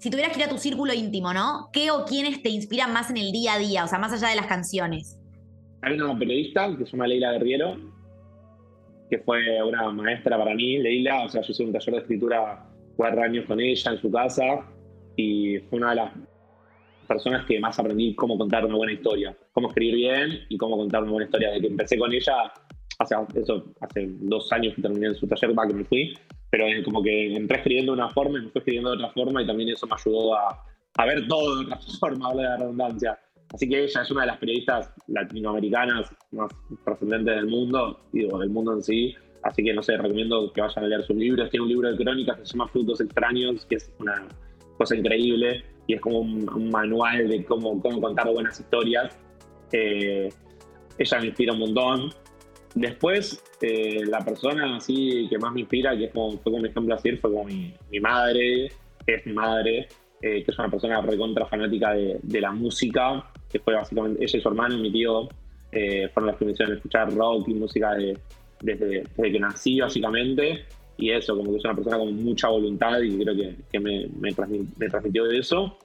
Si 0.00 0.10
tuvieras 0.10 0.32
que 0.34 0.40
ir 0.40 0.46
a 0.46 0.50
tu 0.50 0.58
círculo 0.58 0.92
íntimo, 0.92 1.32
¿no? 1.32 1.70
¿Qué 1.72 1.90
o 1.90 2.04
quiénes 2.04 2.42
te 2.42 2.50
inspiran 2.50 2.92
más 2.92 3.08
en 3.08 3.16
el 3.16 3.32
día 3.32 3.54
a 3.54 3.58
día? 3.58 3.84
O 3.84 3.88
sea, 3.88 3.98
más 3.98 4.12
allá 4.12 4.28
de 4.28 4.36
las 4.36 4.46
canciones. 4.46 5.18
Hay 5.80 5.98
una 5.98 6.18
periodista 6.18 6.76
que 6.76 6.84
se 6.84 6.92
llama 6.92 7.06
Leila 7.06 7.32
Guerriero, 7.32 7.78
que 9.08 9.18
fue 9.20 9.62
una 9.62 9.90
maestra 9.92 10.36
para 10.36 10.54
mí, 10.54 10.76
Leila. 10.76 11.24
O 11.24 11.28
sea, 11.30 11.40
yo 11.40 11.52
hice 11.52 11.64
un 11.64 11.72
taller 11.72 11.94
de 11.94 12.00
escritura 12.00 12.66
cuatro 12.96 13.22
años 13.22 13.46
con 13.46 13.60
ella 13.60 13.92
en 13.92 13.98
su 13.98 14.10
casa 14.10 14.66
y 15.16 15.58
fue 15.70 15.78
una 15.78 15.90
de 15.90 15.96
las 15.96 16.12
personas 17.06 17.46
que 17.46 17.58
más 17.60 17.78
aprendí 17.78 18.14
cómo 18.14 18.38
contar 18.38 18.64
una 18.64 18.76
buena 18.76 18.92
historia, 18.92 19.36
cómo 19.52 19.68
escribir 19.68 19.96
bien 19.96 20.40
y 20.48 20.56
cómo 20.56 20.76
contar 20.76 21.02
una 21.02 21.12
buena 21.12 21.26
historia. 21.26 21.50
De 21.50 21.60
que 21.60 21.66
empecé 21.68 21.98
con 21.98 22.12
ella 22.12 22.52
hace, 22.98 23.14
eso, 23.34 23.64
hace 23.80 24.08
dos 24.20 24.52
años 24.52 24.74
que 24.74 24.82
terminé 24.82 25.14
su 25.14 25.26
taller, 25.26 25.54
para 25.54 25.68
que 25.68 25.74
me 25.74 25.84
fui, 25.84 26.14
pero 26.50 26.66
como 26.84 27.02
que 27.02 27.34
entré 27.34 27.58
escribiendo 27.58 27.92
de 27.92 27.98
una 27.98 28.10
forma 28.10 28.38
y 28.38 28.42
me 28.42 28.50
fui 28.50 28.58
escribiendo 28.58 28.90
de 28.90 28.96
otra 28.96 29.10
forma 29.10 29.42
y 29.42 29.46
también 29.46 29.70
eso 29.70 29.86
me 29.86 29.94
ayudó 29.94 30.34
a, 30.34 30.64
a 30.96 31.06
ver 31.06 31.26
todo 31.26 31.56
de 31.56 31.64
otra 31.64 31.78
forma, 32.00 32.28
hablar 32.28 32.44
de 32.44 32.50
la 32.50 32.56
redundancia. 32.58 33.18
Así 33.52 33.68
que 33.68 33.84
ella 33.84 34.02
es 34.02 34.10
una 34.10 34.22
de 34.22 34.26
las 34.28 34.38
periodistas 34.38 34.92
latinoamericanas 35.08 36.10
más 36.30 36.50
trascendentes 36.84 37.34
del 37.34 37.46
mundo, 37.46 38.00
digo, 38.12 38.38
del 38.38 38.50
mundo 38.50 38.72
en 38.74 38.82
sí. 38.82 39.14
Así 39.42 39.62
que 39.62 39.74
no 39.74 39.82
sé, 39.82 39.96
recomiendo 39.96 40.52
que 40.52 40.60
vayan 40.60 40.84
a 40.84 40.88
leer 40.88 41.02
sus 41.02 41.16
libros. 41.16 41.50
Tiene 41.50 41.64
un 41.64 41.68
libro 41.68 41.90
de 41.90 41.96
crónicas 41.96 42.38
que 42.38 42.46
se 42.46 42.52
llama 42.52 42.68
Frutos 42.68 43.00
Extraños, 43.00 43.66
que 43.66 43.74
es 43.74 43.92
una 43.98 44.26
cosa 44.78 44.96
increíble 44.96 45.64
y 45.86 45.94
es 45.94 46.00
como 46.00 46.20
un, 46.20 46.70
manual 46.70 47.28
de 47.28 47.44
cómo, 47.44 47.80
cómo, 47.80 48.00
contar 48.00 48.28
buenas 48.32 48.58
historias. 48.58 49.16
Eh, 49.72 50.28
ella 50.98 51.20
me 51.20 51.26
inspira 51.26 51.52
un 51.52 51.58
montón. 51.60 52.10
Después, 52.74 53.42
eh, 53.60 54.02
la 54.06 54.20
persona 54.20 54.76
así 54.76 55.26
que 55.28 55.38
más 55.38 55.52
me 55.52 55.60
inspira, 55.60 55.96
que 55.96 56.04
es 56.04 56.12
como, 56.12 56.38
fue 56.38 56.52
como 56.52 56.64
ejemplo 56.64 56.94
así, 56.94 57.12
fue 57.16 57.30
como 57.30 57.44
mi, 57.44 57.74
mi 57.90 58.00
madre, 58.00 58.72
es 59.06 59.26
mi 59.26 59.32
madre, 59.32 59.88
eh, 60.22 60.42
que 60.42 60.50
es 60.50 60.58
una 60.58 60.70
persona 60.70 61.00
recontra 61.02 61.46
fanática 61.46 61.92
de, 61.92 62.18
de, 62.22 62.40
la 62.40 62.52
música, 62.52 63.30
que 63.50 63.58
fue 63.58 63.74
básicamente 63.74 64.24
ella 64.24 64.38
y 64.38 64.40
su 64.40 64.48
hermano 64.48 64.76
y 64.76 64.82
mi 64.82 64.92
tío, 64.92 65.28
eh, 65.72 66.08
fueron 66.12 66.30
los 66.30 66.38
que 66.38 66.44
me 66.44 66.52
hicieron 66.52 66.76
escuchar 66.76 67.12
rock 67.14 67.48
y 67.48 67.54
música 67.54 67.94
de, 67.94 68.18
desde, 68.60 69.04
desde, 69.16 69.32
que 69.32 69.40
nací, 69.40 69.80
básicamente. 69.80 70.64
Y 71.02 71.10
eso, 71.10 71.36
como 71.36 71.50
que 71.50 71.56
es 71.56 71.64
una 71.64 71.74
persona 71.74 71.98
con 71.98 72.14
mucha 72.14 72.48
voluntad 72.48 73.00
y 73.00 73.18
creo 73.18 73.34
que, 73.34 73.56
que 73.72 73.80
me, 73.80 74.06
me, 74.20 74.30
transmitió, 74.32 75.24
de 75.24 75.36
eso. 75.36 75.76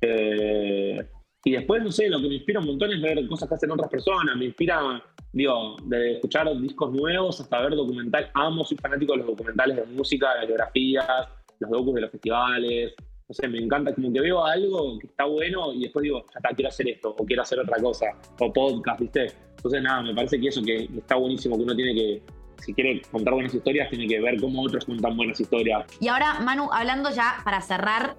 Eh, 0.00 1.04
y 1.42 1.50
después, 1.50 1.82
no 1.82 1.90
sé, 1.90 2.08
lo 2.08 2.20
que 2.20 2.28
me 2.28 2.34
inspira 2.36 2.60
un 2.60 2.66
montón 2.66 2.92
es 2.92 3.02
ver 3.02 3.26
cosas 3.26 3.48
que 3.48 3.56
hacen 3.56 3.72
otras 3.72 3.90
personas. 3.90 4.36
Me 4.36 4.44
inspira, 4.44 5.02
digo, 5.32 5.74
de 5.86 6.12
escuchar 6.12 6.56
discos 6.60 6.92
nuevos 6.92 7.40
hasta 7.40 7.60
ver 7.62 7.74
documentales. 7.74 8.30
Amo, 8.34 8.64
soy 8.64 8.76
fanático 8.76 9.14
de 9.14 9.18
los 9.18 9.26
documentales 9.26 9.76
de 9.76 9.86
música, 9.86 10.38
de 10.38 10.46
biografías, 10.46 11.28
los 11.58 11.70
docus 11.72 11.94
de 11.94 12.00
los 12.02 12.10
festivales. 12.12 12.94
No 13.28 13.34
sé, 13.34 13.48
me 13.48 13.58
encanta, 13.58 13.92
como 13.92 14.12
que 14.12 14.20
veo 14.20 14.44
algo 14.44 15.00
que 15.00 15.08
está 15.08 15.24
bueno 15.24 15.74
y 15.74 15.80
después 15.80 16.04
digo, 16.04 16.24
ya 16.32 16.38
está, 16.38 16.54
quiero 16.54 16.68
hacer 16.68 16.88
esto, 16.90 17.10
o 17.18 17.26
quiero 17.26 17.42
hacer 17.42 17.58
otra 17.58 17.76
cosa, 17.82 18.06
o 18.38 18.52
podcast, 18.52 19.00
¿viste? 19.00 19.26
Entonces, 19.56 19.82
nada, 19.82 20.02
me 20.02 20.14
parece 20.14 20.40
que 20.40 20.46
eso 20.46 20.62
que 20.62 20.88
está 20.96 21.16
buenísimo, 21.16 21.56
que 21.56 21.62
uno 21.64 21.74
tiene 21.74 21.94
que, 21.94 22.22
si 22.60 22.74
quiere 22.74 23.02
contar 23.10 23.34
buenas 23.34 23.54
historias, 23.54 23.90
tiene 23.90 24.06
que 24.06 24.20
ver 24.20 24.40
cómo 24.40 24.62
otros 24.62 24.84
cuentan 24.84 25.16
buenas 25.16 25.40
historias. 25.40 25.86
Y 26.00 26.08
ahora, 26.08 26.40
Manu, 26.40 26.68
hablando 26.72 27.10
ya 27.10 27.38
para 27.44 27.60
cerrar, 27.60 28.16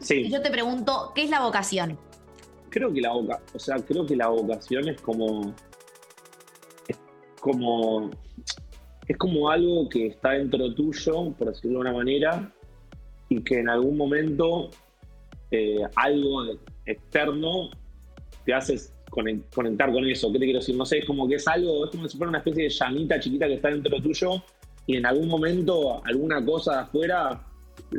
sí. 0.00 0.30
yo 0.30 0.42
te 0.42 0.50
pregunto, 0.50 1.12
¿qué 1.14 1.24
es 1.24 1.30
la 1.30 1.40
vocación? 1.40 1.98
creo 2.74 2.92
que 2.92 3.00
la 3.00 3.12
boca, 3.12 3.40
o 3.54 3.58
sea, 3.58 3.76
creo 3.76 4.04
que 4.04 4.16
la 4.16 4.28
vocación 4.28 4.88
es 4.88 5.00
como. 5.00 5.54
Es 6.88 6.98
como. 7.40 8.10
Es 9.06 9.16
como 9.16 9.48
algo 9.48 9.88
que 9.88 10.08
está 10.08 10.30
dentro 10.30 10.74
tuyo, 10.74 11.32
por 11.38 11.48
decirlo 11.48 11.78
de 11.78 11.82
una 11.82 11.92
manera, 11.92 12.52
y 13.28 13.42
que 13.44 13.60
en 13.60 13.68
algún 13.68 13.96
momento 13.96 14.70
eh, 15.50 15.82
algo 15.94 16.58
externo 16.86 17.70
te 18.44 18.54
hace 18.54 18.80
conectar 19.14 19.92
con 19.92 20.04
eso. 20.06 20.32
¿Qué 20.32 20.38
te 20.38 20.44
quiero 20.44 20.60
decir? 20.60 20.76
No 20.76 20.84
sé, 20.84 20.98
es 20.98 21.04
como 21.04 21.28
que 21.28 21.36
es 21.36 21.46
algo, 21.46 21.84
es 21.84 21.90
como 21.90 22.08
si 22.08 22.16
fuera 22.16 22.30
una 22.30 22.38
especie 22.38 22.64
de 22.64 22.68
llamita 22.68 23.20
chiquita 23.20 23.46
que 23.46 23.54
está 23.54 23.68
dentro 23.68 24.00
tuyo 24.00 24.42
y 24.86 24.96
en 24.96 25.06
algún 25.06 25.28
momento 25.28 26.02
alguna 26.04 26.44
cosa 26.44 26.72
de 26.72 26.78
afuera 26.80 27.46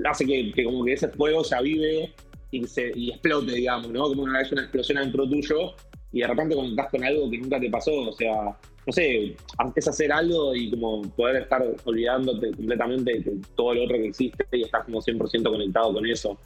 hace 0.10 0.26
que, 0.26 0.64
como 0.64 0.84
que 0.84 0.94
ese 0.94 1.08
fuego 1.10 1.44
se 1.44 1.56
avive 1.56 2.14
y, 2.52 2.64
se, 2.68 2.92
y 2.96 3.12
explote, 3.12 3.54
digamos, 3.54 3.90
¿no? 3.90 4.04
Como 4.04 4.24
una 4.24 4.40
vez 4.40 4.52
una 4.52 4.64
explosión 4.64 5.00
dentro 5.00 5.28
tuyo 5.28 5.74
y 6.12 6.22
de 6.22 6.28
repente 6.28 6.56
conectás 6.56 6.90
con 6.92 7.04
algo 7.04 7.30
que 7.30 7.38
nunca 7.38 7.60
te 7.60 7.70
pasó, 7.70 7.94
o 7.94 8.14
sea, 8.14 8.58
no 8.86 8.94
sé, 8.94 9.36
es 9.76 9.88
hacer 9.88 10.12
algo 10.12 10.56
y 10.56 10.70
como 10.70 11.02
poder 11.16 11.44
estar 11.44 11.66
olvidándote 11.86 12.52
completamente 12.52 13.20
de 13.20 13.42
todo 13.56 13.74
lo 13.74 13.84
otro 13.84 13.98
que 13.98 14.08
existe 14.08 14.46
y 14.52 14.64
estás 14.64 14.86
como 14.86 15.02
100% 15.02 15.44
conectado 15.44 15.94
con 15.94 16.06
eso. 16.06 16.38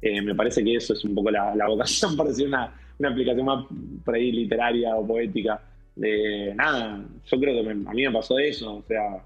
Eh, 0.00 0.22
me 0.22 0.34
parece 0.34 0.62
que 0.62 0.76
eso 0.76 0.92
es 0.92 1.04
un 1.04 1.14
poco 1.14 1.30
la, 1.30 1.66
vocación, 1.66 2.16
por 2.16 2.28
decir 2.28 2.46
una, 2.46 2.72
una 2.98 3.10
aplicación 3.10 3.46
más 3.46 3.64
por 4.04 4.14
ahí 4.14 4.32
literaria 4.32 4.96
o 4.96 5.06
poética. 5.06 5.62
De 5.96 6.54
nada, 6.54 7.04
yo 7.24 7.40
creo 7.40 7.62
que 7.62 7.70
a 7.70 7.74
mí 7.74 8.02
me 8.02 8.12
pasó 8.12 8.38
eso, 8.38 8.76
o 8.76 8.82
sea, 8.82 9.24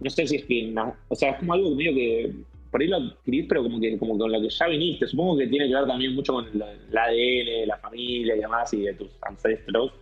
no 0.00 0.10
sé 0.10 0.26
si 0.26 0.36
es 0.36 0.44
que, 0.44 0.74
o 1.08 1.14
sea, 1.14 1.30
es 1.30 1.38
como 1.38 1.52
algo 1.52 1.74
medio 1.74 1.94
que 1.94 2.32
por 2.70 2.80
ahí 2.80 2.88
lo 2.88 2.96
adquirís, 2.96 3.46
pero 3.48 3.62
como 3.62 3.80
que 3.80 3.98
como 3.98 4.16
con 4.16 4.30
lo 4.30 4.40
que 4.40 4.48
ya 4.48 4.68
viniste. 4.68 5.06
Supongo 5.06 5.38
que 5.38 5.48
tiene 5.48 5.68
que 5.68 5.74
ver 5.74 5.86
también 5.86 6.14
mucho 6.14 6.32
con 6.32 6.46
el, 6.46 6.62
ADN, 6.62 7.66
la 7.66 7.76
familia 7.78 8.36
y 8.36 8.40
demás, 8.40 8.72
y 8.72 8.82
de 8.82 8.94
tus 8.94 9.10
ancestros. 9.22 9.92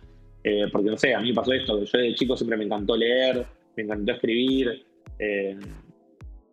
Eh, 0.43 0.67
porque 0.71 0.89
no 0.89 0.97
sé, 0.97 1.13
a 1.13 1.19
mí 1.19 1.33
pasó 1.33 1.51
esto, 1.51 1.83
yo 1.83 1.97
de 1.97 2.13
chico 2.15 2.37
siempre 2.37 2.57
me 2.57 2.63
encantó 2.63 2.95
leer, 2.95 3.45
me 3.75 3.83
encantó 3.83 4.13
escribir. 4.13 4.85
Eh, 5.17 5.57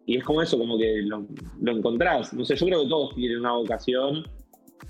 y 0.07 0.17
es 0.17 0.25
como 0.25 0.41
eso, 0.41 0.59
como 0.59 0.79
que 0.79 1.03
lo, 1.03 1.27
encontrás. 1.71 2.33
No 2.33 2.45
sé, 2.45 2.57
yo 2.57 2.67
creo 2.67 2.83
que 2.83 2.89
todos 2.89 3.15
tienen 3.15 3.41
una 3.41 3.53
vocación. 3.53 4.25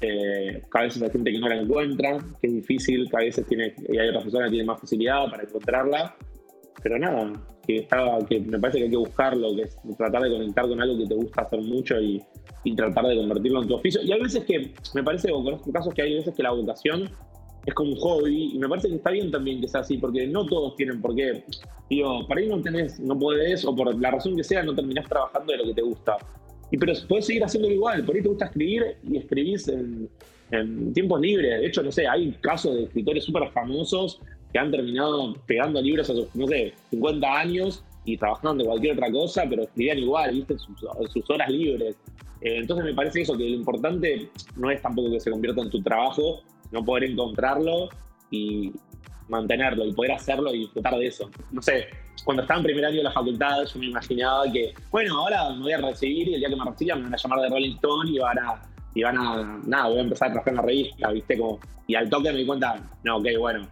Eh, 0.00 0.62
cada 0.70 0.84
vez 0.84 1.00
hay 1.00 1.10
gente 1.10 1.32
que 1.32 1.38
no 1.38 1.48
la 1.48 1.56
encuentra, 1.56 2.18
que 2.40 2.48
es 2.48 2.54
difícil, 2.54 3.08
cada 3.10 3.24
vez 3.24 3.42
tiene, 3.48 3.74
y 3.88 3.98
hay 3.98 4.08
otras 4.08 4.24
personas 4.24 4.46
que 4.46 4.50
tienen 4.50 4.66
más 4.66 4.80
facilidad 4.80 5.30
para 5.30 5.42
encontrarla. 5.42 6.16
Pero 6.82 6.98
nada, 6.98 7.32
que, 7.66 7.86
que 8.28 8.40
me 8.40 8.58
parece 8.58 8.78
que 8.78 8.84
hay 8.84 8.90
que 8.90 8.96
buscarlo, 8.96 9.56
que 9.56 9.62
es 9.62 9.78
tratar 9.96 10.22
de 10.22 10.30
conectar 10.30 10.68
con 10.68 10.80
algo 10.80 10.98
que 10.98 11.06
te 11.06 11.14
gusta 11.14 11.42
hacer 11.42 11.60
mucho 11.62 12.00
y, 12.00 12.22
tratar 12.76 13.06
de 13.06 13.16
convertirlo 13.16 13.62
en 13.62 13.68
tu 13.68 13.74
oficio. 13.74 14.02
Y 14.02 14.12
hay 14.12 14.20
veces 14.20 14.44
que, 14.44 14.72
me 14.94 15.02
parece, 15.02 15.32
o 15.32 15.42
conozco 15.42 15.72
casos 15.72 15.94
que 15.94 16.02
hay 16.02 16.14
veces 16.14 16.34
que 16.34 16.42
la 16.42 16.50
vocación 16.50 17.08
es 17.64 17.74
como 17.74 17.90
un 17.90 17.96
hobby, 17.96 18.54
y 18.54 18.58
me 18.58 18.68
parece 18.68 18.88
que 18.88 18.96
está 18.96 19.10
bien 19.10 19.30
también 19.30 19.60
que 19.60 19.68
sea 19.68 19.80
así, 19.80 19.98
porque 19.98 20.26
no 20.26 20.46
todos 20.46 20.76
tienen 20.76 21.00
por 21.00 21.14
qué. 21.14 21.44
Digo, 21.88 22.26
para 22.26 22.40
ahí 22.40 22.48
no 22.48 22.60
tenés, 22.60 22.98
no 23.00 23.18
podés, 23.18 23.64
o 23.64 23.74
por 23.74 24.00
la 24.00 24.10
razón 24.10 24.36
que 24.36 24.44
sea, 24.44 24.62
no 24.62 24.74
terminás 24.74 25.08
trabajando 25.08 25.52
de 25.52 25.58
lo 25.58 25.64
que 25.64 25.74
te 25.74 25.82
gusta. 25.82 26.16
Y 26.70 26.78
pero 26.78 26.92
puedes 27.08 27.26
seguir 27.26 27.44
haciéndolo 27.44 27.74
igual, 27.74 28.04
por 28.04 28.16
ahí 28.16 28.22
te 28.22 28.28
gusta 28.28 28.46
escribir 28.46 28.96
y 29.08 29.16
escribís 29.16 29.68
en, 29.68 30.08
en 30.50 30.92
tiempos 30.92 31.20
libres. 31.20 31.60
De 31.60 31.66
hecho, 31.66 31.82
no 31.82 31.92
sé, 31.92 32.06
hay 32.06 32.32
casos 32.40 32.74
de 32.74 32.84
escritores 32.84 33.24
súper 33.24 33.48
famosos 33.50 34.20
que 34.52 34.58
han 34.58 34.70
terminado 34.70 35.34
pegando 35.46 35.80
libros 35.80 36.08
a 36.10 36.14
sus, 36.14 36.34
no 36.34 36.46
sé, 36.46 36.72
50 36.90 37.38
años 37.38 37.84
y 38.04 38.16
trabajando 38.16 38.62
de 38.62 38.68
cualquier 38.68 38.94
otra 38.94 39.10
cosa, 39.10 39.44
pero 39.48 39.64
escribían 39.64 39.98
igual, 39.98 40.32
¿viste? 40.32 40.54
En 40.54 41.08
sus, 41.08 41.30
horas 41.30 41.50
libres. 41.50 41.96
Eh, 42.40 42.58
entonces 42.58 42.84
me 42.84 42.94
parece 42.94 43.22
eso, 43.22 43.36
que 43.36 43.44
lo 43.44 43.56
importante 43.56 44.28
no 44.56 44.70
es 44.70 44.80
tampoco 44.80 45.10
que 45.10 45.20
se 45.20 45.30
convierta 45.30 45.62
en 45.62 45.70
tu 45.70 45.82
trabajo, 45.82 46.42
sino 46.68 46.84
poder 46.84 47.04
encontrarlo 47.10 47.88
y 48.30 48.72
mantenerlo 49.28 49.84
y 49.84 49.92
poder 49.92 50.12
hacerlo 50.12 50.54
y 50.54 50.60
disfrutar 50.60 50.96
de 50.96 51.06
eso. 51.06 51.30
No 51.50 51.60
sé, 51.60 51.86
cuando 52.24 52.42
estaba 52.42 52.60
en 52.60 52.64
primer 52.64 52.84
año 52.84 52.96
de 52.98 53.02
la 53.04 53.12
facultad 53.12 53.64
yo 53.64 53.78
me 53.78 53.86
imaginaba 53.86 54.50
que, 54.52 54.74
bueno, 54.90 55.18
ahora 55.18 55.50
me 55.50 55.62
voy 55.62 55.72
a 55.72 55.78
recibir 55.78 56.28
y 56.28 56.34
el 56.34 56.40
día 56.40 56.48
que 56.48 56.56
me 56.56 56.64
reciba 56.64 56.96
me 56.96 57.02
van 57.04 57.14
a 57.14 57.16
llamar 57.16 57.40
de 57.40 57.48
Rolling 57.48 57.74
Stone 57.74 58.10
y 58.10 58.18
van 58.18 58.38
a, 58.38 58.62
y 58.94 59.02
van 59.02 59.18
a 59.18 59.60
nada, 59.66 59.88
voy 59.88 59.98
a 59.98 60.02
empezar 60.02 60.28
a 60.28 60.32
trabajar 60.32 60.52
en 60.52 60.56
la 60.56 60.62
revista, 60.62 61.10
¿viste? 61.10 61.38
Como, 61.38 61.60
y 61.86 61.94
al 61.94 62.10
toque 62.10 62.32
me 62.32 62.38
di 62.38 62.46
cuenta, 62.46 62.80
no, 63.04 63.18
ok, 63.18 63.26
bueno, 63.38 63.68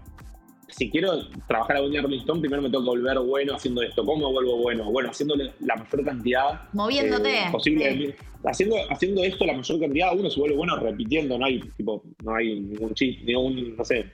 si 0.69 0.91
quiero 0.91 1.29
trabajar 1.47 1.77
algún 1.77 1.91
día 1.91 2.01
en 2.01 2.07
Rolling 2.07 2.21
Stone, 2.21 2.41
primero 2.41 2.63
me 2.63 2.71
tengo 2.71 2.85
que 2.85 2.91
volver 2.91 3.19
bueno 3.21 3.55
haciendo 3.55 3.83
esto. 3.83 4.05
¿Cómo 4.05 4.33
vuelvo 4.33 4.57
bueno? 4.57 4.91
Bueno, 4.91 5.11
haciéndole 5.11 5.53
la 5.61 5.77
mayor 5.77 6.05
cantidad 6.05 6.61
Moviéndote. 6.73 7.39
Eh, 7.39 7.49
posible. 7.53 8.17
Haciendo, 8.45 8.77
haciendo 8.91 9.23
esto 9.23 9.47
la 9.47 9.55
mayor 9.55 9.81
cantidad, 9.81 10.19
uno 10.19 10.31
se 10.31 10.41
vuelve 10.41 10.57
bueno 10.57 10.77
repitiendo, 10.77 11.39
no 11.39 11.47
hay 11.47 11.61
tipo, 11.77 12.03
no 12.23 12.35
hay 12.35 12.61
ningún 12.61 12.93
chiste, 12.95 13.25
ningún, 13.25 13.77
no 13.77 13.85
sé, 13.85 14.05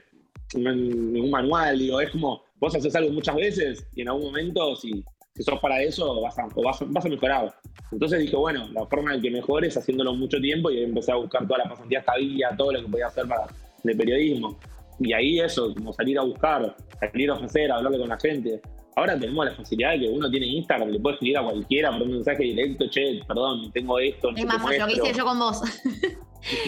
ningún 0.55 1.31
manual, 1.31 1.77
digo, 1.77 2.01
es 2.01 2.11
como, 2.11 2.43
vos 2.59 2.75
haces 2.75 2.95
algo 2.95 3.11
muchas 3.11 3.35
veces 3.35 3.87
y 3.95 4.01
en 4.01 4.09
algún 4.09 4.25
momento, 4.25 4.75
si, 4.75 5.03
si 5.33 5.43
sos 5.43 5.59
para 5.59 5.81
eso, 5.81 6.21
vas 6.21 6.37
a, 6.37 6.47
vas, 6.63 6.79
vas 6.87 7.05
a 7.05 7.09
mejorar. 7.09 7.53
Entonces 7.91 8.19
dije, 8.19 8.35
bueno, 8.35 8.67
la 8.73 8.85
forma 8.85 9.15
en 9.15 9.21
que 9.21 9.31
mejor 9.31 9.65
es 9.65 9.77
haciéndolo 9.77 10.13
mucho 10.13 10.39
tiempo 10.39 10.69
y 10.69 10.83
empecé 10.83 11.11
a 11.11 11.15
buscar 11.15 11.47
toda 11.47 11.59
la 11.59 11.69
pasantía 11.69 11.99
estadía, 11.99 12.55
todo 12.57 12.73
lo 12.73 12.81
que 12.81 12.87
podía 12.87 13.07
hacer 13.07 13.27
para 13.27 13.47
de 13.83 13.95
periodismo. 13.95 14.57
Y 14.99 15.13
ahí 15.13 15.39
eso, 15.39 15.73
como 15.73 15.93
salir 15.93 16.19
a 16.19 16.23
buscar, 16.23 16.75
salir 16.99 17.29
a 17.29 17.33
ofrecer, 17.33 17.71
hablarle 17.71 17.99
con 17.99 18.09
la 18.09 18.19
gente. 18.19 18.61
Ahora 18.95 19.17
tenemos 19.17 19.45
la 19.45 19.55
facilidad 19.55 19.93
de 19.93 20.01
que 20.01 20.09
uno 20.09 20.29
tiene 20.29 20.45
Instagram, 20.47 20.89
le 20.89 20.99
puede 20.99 21.15
escribir 21.15 21.37
a 21.37 21.43
cualquiera 21.43 21.91
por 21.91 22.03
un 22.03 22.11
mensaje 22.11 22.43
directo, 22.43 22.85
che, 22.89 23.21
perdón, 23.27 23.71
tengo 23.71 23.97
esto. 23.99 24.29
Es 24.35 24.45
más, 24.45 24.61
lo 24.61 24.87
que 24.87 24.93
hice 24.93 25.13
yo 25.17 25.25
con 25.25 25.39
vos. 25.39 25.61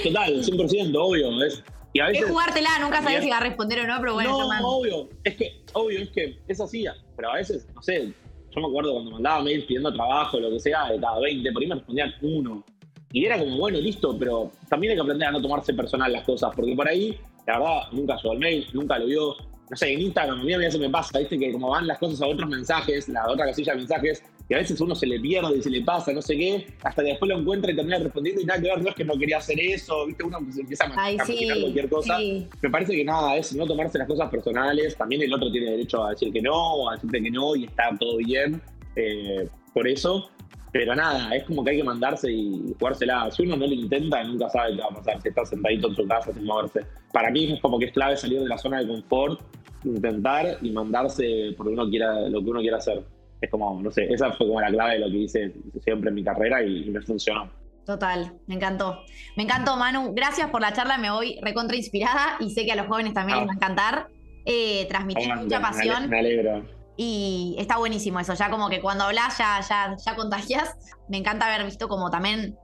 Total, 0.04 0.44
100%, 0.44 0.96
obvio. 0.98 1.44
Es, 1.44 1.64
y 1.94 2.00
a 2.00 2.08
veces, 2.08 2.24
es 2.24 2.30
jugártela, 2.30 2.80
nunca 2.82 3.02
sabes 3.02 3.24
si 3.24 3.30
va 3.30 3.38
a 3.38 3.42
responder 3.42 3.80
o 3.82 3.88
no, 3.88 4.00
pero 4.00 4.14
bueno. 4.16 4.38
No, 4.38 4.68
obvio. 4.68 5.10
Es 5.24 5.36
que, 5.36 5.64
obvio, 5.74 6.00
es 6.00 6.10
que 6.10 6.40
es 6.48 6.60
así. 6.60 6.86
Pero 7.16 7.32
a 7.32 7.36
veces, 7.36 7.68
no 7.74 7.82
sé, 7.82 8.12
yo 8.52 8.62
me 8.62 8.68
acuerdo 8.68 8.94
cuando 8.94 9.12
mandaba 9.12 9.44
mail 9.44 9.64
pidiendo 9.66 9.94
trabajo, 9.94 10.40
lo 10.40 10.50
que 10.50 10.60
sea, 10.60 10.92
de 10.92 11.00
cada 11.00 11.20
20, 11.20 11.52
por 11.52 11.62
ahí 11.62 11.68
me 11.68 11.76
respondían 11.76 12.14
uno. 12.22 12.64
Y 13.12 13.26
era 13.26 13.38
como, 13.38 13.58
bueno, 13.58 13.78
listo, 13.78 14.18
pero 14.18 14.52
también 14.70 14.92
hay 14.92 14.98
que 14.98 15.04
aprender 15.04 15.28
a 15.28 15.32
no 15.32 15.42
tomarse 15.42 15.74
personal 15.74 16.12
las 16.12 16.24
cosas, 16.24 16.52
porque 16.56 16.76
por 16.76 16.88
ahí 16.88 17.16
la 17.46 17.60
verdad, 17.60 17.82
nunca 17.92 18.16
llegó 18.16 18.34
el 18.34 18.40
mail, 18.40 18.68
nunca 18.74 18.98
lo 19.00 19.06
vio. 19.06 19.36
No 19.70 19.78
sé, 19.78 19.94
en 19.94 20.02
Instagram 20.02 20.40
a 20.40 20.44
mí 20.44 20.54
a 20.54 20.58
veces 20.58 20.80
me 20.80 20.90
pasa, 20.90 21.18
¿viste? 21.20 21.38
Que 21.38 21.52
como 21.52 21.70
van 21.70 21.88
las 21.88 21.98
cosas 21.98 22.22
a 22.22 22.28
otros 22.28 22.50
mensajes, 22.50 23.10
la 23.10 23.28
otra 23.28 23.46
casilla 23.48 23.74
de 23.74 23.80
mensajes, 23.80 24.24
y 24.50 24.54
a 24.54 24.58
veces 24.58 24.80
uno 24.82 24.94
se 24.94 25.08
le 25.08 25.20
pierde 25.20 25.58
y 25.58 25.62
se 25.62 25.70
le 25.70 25.82
pasa, 25.82 26.12
no 26.12 26.22
sé 26.22 26.38
qué, 26.38 26.68
hasta 26.84 27.02
que 27.02 27.10
después 27.10 27.30
lo 27.30 27.40
encuentra 27.40 27.72
y 27.72 27.76
termina 27.76 27.98
respondiendo 27.98 28.42
y 28.42 28.46
nada 28.46 28.62
que 28.62 28.68
ver, 28.68 28.82
no 28.82 28.90
es 28.90 28.96
que 28.96 29.06
no 29.06 29.18
quería 29.18 29.38
hacer 29.38 29.60
eso, 29.60 30.06
¿viste? 30.06 30.24
Uno 30.24 30.40
se 30.52 30.62
empieza 30.62 30.86
a 30.86 31.12
imaginar 31.12 31.60
cualquier 31.62 31.90
cosa. 31.90 32.18
Me 32.62 32.70
parece 32.70 32.94
que 32.94 33.06
nada, 33.06 33.38
es 33.38 33.56
no 33.56 33.66
tomarse 33.66 33.98
las 33.98 34.08
cosas 34.08 34.30
personales, 34.30 34.98
también 34.98 35.22
el 35.22 35.34
otro 35.34 35.52
tiene 35.52 35.72
derecho 35.72 36.04
a 36.04 36.12
decir 36.12 36.32
que 36.34 36.42
no, 36.42 36.90
a 36.90 36.96
decirte 36.96 37.22
que 37.22 37.32
no 37.32 37.56
y 37.56 37.66
está 37.66 37.96
todo 38.00 38.18
bien. 38.18 38.62
Eh, 38.96 39.48
por 39.74 39.88
eso, 39.88 40.30
Pero 40.74 40.96
nada, 40.96 41.36
es 41.36 41.44
como 41.44 41.64
que 41.64 41.70
hay 41.70 41.78
que 41.78 41.84
mandarse 41.84 42.32
y 42.32 42.74
jugársela. 42.80 43.30
Si 43.30 43.44
uno 43.44 43.56
no 43.56 43.68
lo 43.68 43.74
intenta, 43.74 44.24
nunca 44.24 44.50
sabe 44.50 44.76
qué 44.76 44.82
va 44.82 44.88
a 44.88 44.96
pasar. 44.96 45.22
Si 45.22 45.30
está 45.30 45.46
sentadito 45.46 45.88
en 45.88 45.96
su 45.96 46.08
casa 46.08 46.34
sin 46.34 46.46
moverse. 46.46 46.82
Para 47.12 47.30
mí 47.30 47.54
es 47.54 47.62
como 47.62 47.78
que 47.78 47.86
es 47.86 47.92
clave 47.92 48.18
salir 48.18 48.42
de 48.42 48.50
la 48.50 48.58
zona 48.58 48.80
de 48.80 48.88
confort, 48.88 49.40
intentar 49.84 50.58
y 50.64 50.72
mandarse 50.72 51.54
por 51.56 51.68
uno 51.68 51.88
quiera, 51.88 52.28
lo 52.28 52.44
que 52.44 52.50
uno 52.50 52.60
quiera 52.62 52.78
hacer. 52.78 53.04
Es 53.44 53.50
como, 53.50 53.82
no 53.82 53.92
sé, 53.92 54.06
esa 54.06 54.32
fue 54.32 54.48
como 54.48 54.62
la 54.62 54.70
clave 54.70 54.94
de 54.94 55.00
lo 55.00 55.08
que 55.08 55.18
hice 55.18 55.54
siempre 55.84 56.08
en 56.10 56.16
mi 56.16 56.24
carrera 56.24 56.64
y, 56.64 56.90
me 56.90 57.02
funcionó. 57.02 57.52
Total, 57.86 58.32
me 58.48 58.56
encantó. 58.56 59.02
Me 59.36 59.44
encantó, 59.44 59.76
Manu. 59.76 60.14
Gracias 60.14 60.50
por 60.50 60.62
la 60.62 60.72
charla, 60.72 60.98
me 60.98 61.12
voy 61.12 61.40
recontra 61.42 61.76
inspirada 61.76 62.38
y 62.40 62.52
sé 62.52 62.66
que 62.66 62.72
a 62.72 62.78
los 62.78 62.88
jóvenes 62.88 63.14
también 63.14 63.40
les 63.40 63.48
va 63.50 63.52
a 63.52 63.56
encantar. 63.56 64.08
Eh, 64.46 64.86
transmitir 64.88 65.36
mucha 65.36 65.60
pasión. 65.60 66.10
Me 66.10 66.20
alegro. 66.20 66.64
Y 66.96 67.58
está 67.60 67.78
buenísimo 67.78 68.22
eso, 68.22 68.34
ya 68.34 68.50
como 68.50 68.70
que 68.70 68.80
cuando 68.80 69.04
hablas 69.04 69.38
ya, 69.38 69.60
ya, 69.68 69.98
ya 69.98 70.16
contagias. 70.16 70.74
Me 71.10 71.18
encanta 71.18 71.54
haber 71.54 71.66
visto 71.66 71.90
como 71.90 72.10
también 72.10 72.58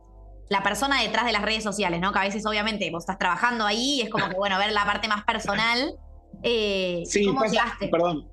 la 0.47 0.63
persona 0.63 1.01
detrás 1.01 1.25
de 1.25 1.33
las 1.33 1.41
redes 1.41 1.63
sociales, 1.63 1.99
¿no? 1.99 2.13
Que 2.13 2.19
a 2.19 2.23
veces 2.23 2.45
obviamente 2.45 2.89
vos 2.89 3.03
estás 3.03 3.17
trabajando 3.17 3.65
ahí 3.65 3.95
y 3.95 4.01
es 4.03 4.09
como 4.09 4.29
que, 4.29 4.35
bueno, 4.35 4.57
ver 4.57 4.71
la 4.71 4.85
parte 4.85 5.09
más 5.09 5.25
personal. 5.25 5.95
Eh, 6.41 7.03
sí, 7.05 7.25
¿Cómo 7.25 7.43
llegaste? 7.43 7.89
Perdón, 7.89 8.29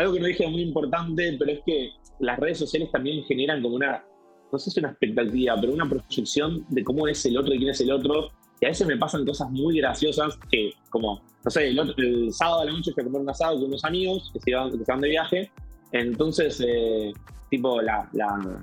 algo 0.00 0.14
que 0.14 0.20
no 0.20 0.26
dije 0.26 0.46
muy 0.48 0.62
importante, 0.62 1.36
pero 1.38 1.52
es 1.52 1.60
que 1.64 1.90
las 2.20 2.38
redes 2.38 2.58
sociales 2.58 2.90
también 2.90 3.22
generan 3.24 3.62
como 3.62 3.76
una, 3.76 4.04
no 4.52 4.58
sé 4.58 4.70
si 4.70 4.80
una 4.80 4.90
expectativa, 4.90 5.56
pero 5.60 5.72
una 5.72 5.88
proyección 5.88 6.64
de 6.68 6.84
cómo 6.84 7.06
es 7.06 7.24
el 7.26 7.36
otro 7.36 7.54
y 7.54 7.58
quién 7.58 7.70
es 7.70 7.80
el 7.80 7.92
otro. 7.92 8.30
Y 8.60 8.66
a 8.66 8.68
veces 8.68 8.86
me 8.86 8.96
pasan 8.96 9.24
cosas 9.24 9.50
muy 9.50 9.78
graciosas 9.78 10.38
que, 10.50 10.72
como, 10.90 11.22
no 11.44 11.50
sé, 11.50 11.68
el, 11.68 12.32
sábado 12.32 12.60
a 12.60 12.64
la 12.66 12.72
noche 12.72 12.92
fui 12.92 13.02
a 13.02 13.06
comer 13.06 13.22
un 13.22 13.30
asado 13.30 13.56
con 13.56 13.64
unos 13.66 13.84
amigos 13.84 14.30
que 14.32 14.40
se, 14.40 14.50
iban, 14.50 14.70
que 14.70 14.84
se 14.84 14.92
van 14.92 15.00
de 15.00 15.08
viaje. 15.08 15.50
Entonces, 15.92 16.62
eh, 16.66 17.12
tipo, 17.50 17.80
la, 17.80 18.08
la, 18.12 18.60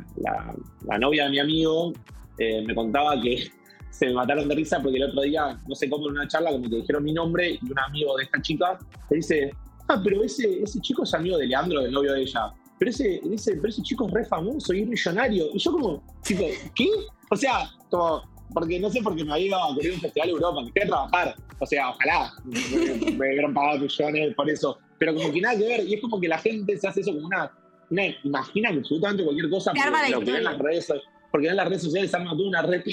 la, 0.86 0.98
novia 1.00 1.26
de 1.26 1.32
mi 1.32 1.40
amigo 1.40 1.94
eh, 2.38 2.64
me 2.66 2.76
contaba 2.76 3.20
que 3.20 3.50
se 3.90 4.06
me 4.08 4.14
mataron 4.14 4.48
de 4.48 4.56
risa 4.56 4.80
porque 4.82 4.98
el 4.98 5.10
otro 5.10 5.22
día, 5.24 5.60
no 5.68 5.76
sé 5.76 5.90
cómo, 5.90 6.08
en 6.08 6.14
una 6.14 6.28
charla, 6.28 6.52
como 6.52 6.70
que 6.70 6.76
dijeron 6.78 7.04
mi 7.04 7.14
nombre 7.14 7.60
y 7.62 7.72
un 7.72 7.80
amigo 7.80 8.16
de 8.18 8.24
esta 8.24 8.40
chica 8.42 8.78
le 9.10 9.18
dice, 9.18 9.52
ah, 9.88 10.02
pero 10.04 10.24
ese, 10.24 10.62
ese 10.62 10.80
chico 10.82 11.04
es 11.04 11.14
amigo 11.14 11.38
de 11.38 11.48
Leandro, 11.48 11.82
del 11.82 11.92
novio 11.92 12.14
de 12.14 12.22
ella. 12.22 12.54
Pero 12.80 12.92
ese, 12.92 13.22
dice, 13.24 13.56
pero 13.56 13.70
ese 13.70 13.82
chico 13.82 14.08
es 14.08 14.14
re 14.14 14.26
famoso 14.26 14.74
y 14.74 14.82
es 14.82 14.88
millonario. 14.88 15.46
Y 15.54 15.60
yo 15.60 15.72
como, 15.72 16.04
tipo, 16.24 16.46
¿qué? 16.76 16.90
O 17.30 17.36
sea, 17.36 17.70
como, 17.90 18.22
porque 18.54 18.80
no 18.80 18.90
sé 18.90 19.02
por 19.02 19.16
qué 19.16 19.24
me 19.26 19.34
había 19.34 19.48
ido 19.48 19.58
a 19.58 19.68
cubrir 19.74 19.94
un 19.94 20.00
festival 20.00 20.28
de 20.28 20.34
Europa, 20.34 20.62
me 20.62 20.72
quería 20.72 20.90
trabajar. 20.90 21.36
O 21.60 21.66
sea, 21.66 21.90
ojalá 21.90 22.34
me, 22.46 23.16
hubieran 23.16 23.54
pagado 23.54 23.80
millones 23.80 24.36
por 24.36 24.50
eso. 24.50 24.78
Pero 25.00 25.16
como 25.16 25.32
que 25.32 25.42
nada 25.42 25.58
que 25.58 25.68
ver, 25.68 25.88
y 25.88 25.96
es 25.96 26.02
como 26.02 26.20
que 26.20 26.28
la 26.28 26.38
gente 26.38 26.78
se 26.78 26.88
hace 26.88 27.02
eso 27.02 27.14
como 27.14 27.28
una. 27.28 27.52
una 27.90 28.04
imagina 28.24 28.70
absolutamente 28.70 29.24
cualquier 29.24 29.50
cosa 29.50 29.72
porque 29.74 30.12
lo 30.12 30.20
que 30.22 30.32
ven 30.32 30.44
las 30.44 30.58
redes, 30.58 30.94
porque 31.32 31.48
en 31.48 31.56
las 31.56 31.68
redes 31.68 31.84
sociales 31.84 32.12
se 32.12 32.18
arma 32.18 32.32
toda 32.32 32.50
una 32.50 32.62
red 32.62 32.84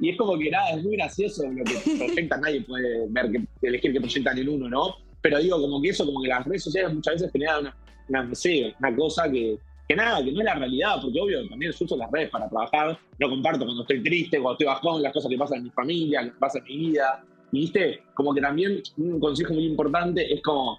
y 0.00 0.10
es 0.10 0.16
como 0.16 0.38
que 0.38 0.50
nada, 0.50 0.70
es 0.70 0.82
muy 0.82 0.96
gracioso 0.96 1.42
lo 1.46 1.64
que 1.64 1.74
proyectan, 1.98 2.40
nadie 2.40 2.60
puede 2.62 3.06
ver 3.08 3.30
que, 3.32 3.66
elegir 3.66 3.92
que 3.92 4.00
proyectan 4.00 4.38
en 4.38 4.48
uno, 4.48 4.68
¿no? 4.68 4.96
Pero 5.20 5.38
digo, 5.38 5.60
como 5.60 5.80
que 5.82 5.88
eso, 5.88 6.06
como 6.06 6.22
que 6.22 6.28
las 6.28 6.44
redes 6.44 6.64
sociales 6.64 6.94
muchas 6.94 7.14
veces 7.14 7.32
generan 7.32 7.60
una, 7.60 7.76
una, 8.08 8.22
no 8.24 8.34
sé, 8.34 8.74
una 8.78 8.94
cosa 8.94 9.30
que, 9.30 9.58
que 9.88 9.96
nada, 9.96 10.22
que 10.22 10.30
no 10.30 10.40
es 10.40 10.44
la 10.44 10.54
realidad, 10.54 10.96
porque 11.00 11.20
obvio, 11.20 11.48
también 11.48 11.72
uso 11.78 11.96
las 11.96 12.10
redes 12.10 12.30
para 12.30 12.48
trabajar, 12.48 12.98
no 13.18 13.30
comparto 13.30 13.64
cuando 13.64 13.82
estoy 13.82 14.02
triste, 14.02 14.38
cuando 14.38 14.52
estoy 14.52 14.66
bajón, 14.66 15.02
las 15.02 15.12
cosas 15.12 15.30
que 15.30 15.38
pasan 15.38 15.58
en 15.58 15.64
mi 15.64 15.70
familia, 15.70 16.24
que 16.24 16.30
pasan 16.38 16.62
en 16.66 16.68
mi 16.68 16.86
vida. 16.90 17.24
Y 17.52 17.60
viste, 17.60 18.02
como 18.14 18.34
que 18.34 18.42
también 18.42 18.82
un 18.98 19.18
consejo 19.18 19.54
muy 19.54 19.64
importante 19.64 20.32
es 20.32 20.42
como 20.42 20.78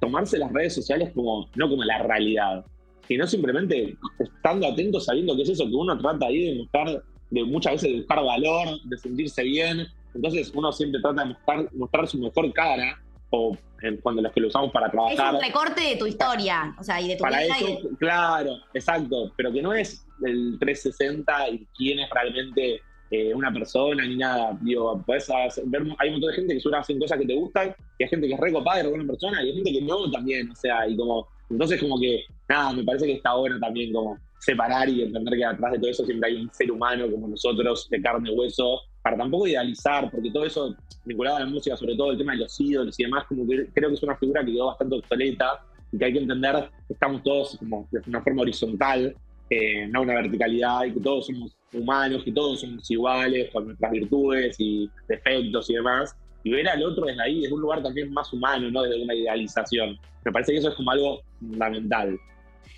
tomarse 0.00 0.38
las 0.38 0.52
redes 0.52 0.74
sociales 0.74 1.10
como, 1.14 1.48
no 1.56 1.68
como 1.68 1.82
la 1.82 1.98
realidad, 2.04 2.64
sino 3.08 3.26
simplemente 3.26 3.96
estando 4.20 4.68
atento, 4.68 5.00
sabiendo 5.00 5.34
que 5.34 5.42
es 5.42 5.48
eso 5.50 5.66
que 5.66 5.74
uno 5.74 5.98
trata 5.98 6.26
ahí 6.26 6.46
de 6.46 6.58
mostrar, 6.58 7.02
de 7.30 7.44
muchas 7.44 7.72
veces 7.72 7.90
de 7.90 7.96
buscar 7.98 8.24
valor, 8.24 8.80
de 8.84 8.98
sentirse 8.98 9.42
bien. 9.42 9.86
Entonces 10.14 10.52
uno 10.54 10.70
siempre 10.72 11.00
trata 11.00 11.22
de 11.22 11.28
mostrar, 11.30 11.74
mostrar 11.74 12.06
su 12.06 12.18
mejor 12.18 12.52
cara 12.52 13.02
o 13.30 13.56
cuando 14.02 14.22
los 14.22 14.32
que 14.32 14.40
lo 14.40 14.48
usamos 14.48 14.72
para 14.72 14.90
trabajar. 14.90 15.34
Es 15.34 15.40
un 15.40 15.40
recorte 15.40 15.80
de 15.82 15.96
tu 15.96 16.06
historia, 16.06 16.74
o 16.78 16.82
sea, 16.82 17.00
y 17.00 17.08
de 17.08 17.16
tu 17.16 17.22
para 17.22 17.42
vida. 17.42 17.56
Eso, 17.58 17.88
Claro, 17.98 18.56
exacto, 18.72 19.32
pero 19.36 19.52
que 19.52 19.60
no 19.60 19.74
es 19.74 20.06
el 20.24 20.56
360 20.58 21.50
y 21.50 21.66
quién 21.76 21.98
es 21.98 22.08
realmente 22.10 22.80
eh, 23.10 23.34
una 23.34 23.52
persona 23.52 24.06
ni 24.06 24.16
nada. 24.16 24.56
Digo, 24.60 25.02
puedes 25.04 25.28
ver, 25.66 25.82
hay 25.98 26.08
un 26.08 26.14
montón 26.14 26.30
de 26.30 26.36
gente 26.36 26.54
que 26.54 26.60
sube 26.60 26.76
hacen 26.76 26.98
cosas 26.98 27.18
que 27.18 27.26
te 27.26 27.34
gustan, 27.34 27.74
y 27.98 28.04
hay 28.04 28.08
gente 28.08 28.26
que 28.26 28.34
es 28.34 28.40
re 28.40 28.52
copada 28.52 28.82
y 28.82 28.88
buena 28.88 29.06
persona, 29.06 29.42
y 29.42 29.48
hay 29.48 29.54
gente 29.54 29.72
que 29.72 29.82
no 29.82 30.10
también, 30.10 30.50
o 30.50 30.54
sea, 30.54 30.88
y 30.88 30.96
como, 30.96 31.28
entonces 31.50 31.80
como 31.80 32.00
que, 32.00 32.24
nada, 32.48 32.72
me 32.72 32.84
parece 32.84 33.06
que 33.06 33.12
está 33.14 33.34
bueno 33.34 33.58
también 33.60 33.92
como 33.92 34.18
separar 34.38 34.88
y 34.88 35.02
entender 35.02 35.38
que 35.38 35.44
atrás 35.44 35.72
de 35.72 35.78
todo 35.78 35.90
eso 35.90 36.04
siempre 36.04 36.30
hay 36.30 36.36
un 36.36 36.52
ser 36.52 36.70
humano 36.70 37.10
como 37.10 37.28
nosotros, 37.28 37.88
de 37.90 38.02
carne 38.02 38.30
y 38.30 38.38
hueso, 38.38 38.80
para 39.04 39.18
tampoco 39.18 39.46
idealizar, 39.46 40.10
porque 40.10 40.30
todo 40.30 40.46
eso 40.46 40.74
vinculado 41.04 41.36
a 41.36 41.40
la 41.40 41.46
música, 41.46 41.76
sobre 41.76 41.94
todo 41.94 42.12
el 42.12 42.16
tema 42.16 42.32
de 42.32 42.38
los 42.38 42.58
ídolos 42.58 42.98
y 42.98 43.02
demás, 43.02 43.24
como 43.28 43.46
que 43.46 43.66
creo 43.74 43.90
que 43.90 43.96
es 43.96 44.02
una 44.02 44.16
figura 44.16 44.42
que 44.42 44.52
quedó 44.52 44.68
bastante 44.68 44.96
obsoleta 44.96 45.62
y 45.92 45.98
que 45.98 46.06
hay 46.06 46.12
que 46.14 46.20
entender 46.20 46.70
que 46.88 46.94
estamos 46.94 47.22
todos 47.22 47.58
como 47.58 47.86
de 47.90 48.00
una 48.06 48.22
forma 48.22 48.40
horizontal, 48.40 49.14
eh, 49.50 49.86
no 49.88 50.00
una 50.00 50.14
verticalidad, 50.14 50.84
y 50.84 50.94
que 50.94 51.00
todos 51.00 51.26
somos 51.26 51.54
humanos, 51.74 52.24
que 52.24 52.32
todos 52.32 52.62
somos 52.62 52.90
iguales, 52.90 53.50
con 53.52 53.66
nuestras 53.66 53.92
virtudes 53.92 54.56
y 54.58 54.90
defectos 55.06 55.68
y 55.68 55.74
demás. 55.74 56.16
Y 56.42 56.50
ver 56.52 56.66
al 56.66 56.82
otro 56.82 57.04
desde 57.04 57.22
ahí, 57.22 57.42
desde 57.42 57.52
un 57.52 57.60
lugar 57.60 57.82
también 57.82 58.10
más 58.10 58.32
humano, 58.32 58.70
no 58.70 58.84
desde 58.84 59.02
una 59.02 59.14
idealización. 59.14 59.98
Me 60.24 60.32
parece 60.32 60.52
que 60.52 60.58
eso 60.60 60.70
es 60.70 60.74
como 60.76 60.90
algo 60.90 61.20
fundamental. 61.38 62.18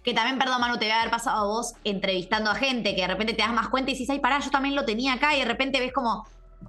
Que 0.02 0.14
también, 0.14 0.38
perdón, 0.38 0.60
Manu, 0.60 0.78
te 0.78 0.86
voy 0.86 0.92
a 0.92 1.00
haber 1.00 1.10
pasado 1.10 1.44
a 1.44 1.46
vos 1.46 1.74
entrevistando 1.84 2.50
a 2.50 2.54
gente 2.54 2.94
que 2.94 3.02
de 3.02 3.08
repente 3.08 3.34
te 3.34 3.42
das 3.42 3.52
más 3.52 3.68
cuenta 3.68 3.90
y 3.90 3.94
dices, 3.94 4.10
ay, 4.10 4.20
pará, 4.20 4.40
yo 4.40 4.50
también 4.50 4.74
lo 4.74 4.84
tenía 4.84 5.14
acá 5.14 5.34
y 5.36 5.40
de 5.40 5.44
repente 5.44 5.80
ves 5.80 5.92
como, 5.92 6.24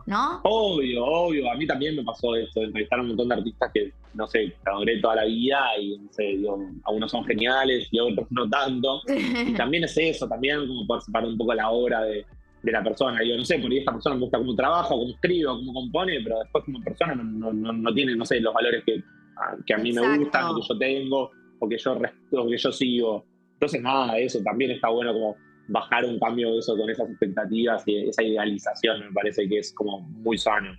¿no? 0.06 0.42
Obvio, 0.44 1.06
obvio. 1.06 1.52
A 1.52 1.56
mí 1.56 1.68
también 1.68 1.96
me 1.96 2.04
pasó 2.04 2.36
eso, 2.36 2.62
entrevistar 2.62 3.00
a 3.00 3.02
un 3.02 3.10
montón 3.10 3.30
de 3.30 3.36
artistas 3.36 3.72
que, 3.74 3.92
no 4.14 4.28
sé, 4.28 4.54
adoré 4.66 5.00
toda 5.00 5.16
la 5.18 5.26
vida 5.26 5.78
y, 5.80 5.98
no 5.98 6.12
sé, 6.12 6.24
digo, 6.24 6.60
algunos 6.86 7.12
son 7.12 7.26
geniales 7.26 7.88
y 7.92 8.00
otros 8.00 8.28
no 8.32 8.50
tanto. 8.50 9.02
y 9.48 9.54
también 9.54 9.84
es 9.84 9.98
eso, 9.98 10.28
también 10.28 10.66
como 10.68 10.88
poder 10.88 11.04
separar 11.04 11.30
un 11.30 11.38
poco 11.38 11.54
la 11.54 11.70
obra 11.70 12.02
de, 12.04 12.26
la 12.64 12.84
persona. 12.84 13.22
Digo, 13.22 13.38
no 13.38 13.46
sé, 13.46 13.60
por 13.60 13.72
ahí 13.72 13.78
esta 13.78 13.94
persona 13.94 14.16
me 14.16 14.22
gusta 14.22 14.38
cómo 14.40 14.56
trabaja, 14.56 14.90
cómo 14.90 15.10
escribe, 15.10 15.46
cómo 15.46 15.74
compone, 15.74 16.20
pero 16.22 16.40
después 16.40 16.66
como 16.66 16.82
persona 16.82 17.16
no, 17.16 17.54
no, 17.54 17.72
no, 17.72 17.94
tiene, 17.94 18.16
no 18.16 18.26
sé, 18.26 18.42
los 18.42 18.54
valores 18.54 18.84
que, 18.86 19.02
que 19.66 19.74
a 19.74 19.78
mí 19.78 19.94
me 19.94 20.18
gustan, 20.18 20.54
que 20.56 20.62
yo 20.68 20.78
tengo 20.78 21.32
o 21.60 21.70
que 21.70 21.78
yo, 21.78 21.94
o 21.94 22.48
que 22.48 22.58
yo 22.58 22.72
sigo. 22.72 23.26
Entonces, 23.54 23.82
nada, 23.82 24.18
eso 24.18 24.40
también 24.44 24.72
está 24.72 24.90
bueno 24.90 25.14
como 25.14 25.36
bajar 25.68 26.06
un 26.06 26.20
cambio 26.20 26.54
de 26.54 26.60
eso 26.60 26.78
con 26.78 26.90
esas 26.90 27.10
expectativas 27.10 27.84
y 27.86 28.08
esa 28.08 28.24
idealización, 28.24 29.00
me 29.08 29.12
parece 29.12 29.48
que 29.48 29.60
es 29.60 29.74
como 29.74 30.00
muy 30.00 30.38
sano. 30.38 30.72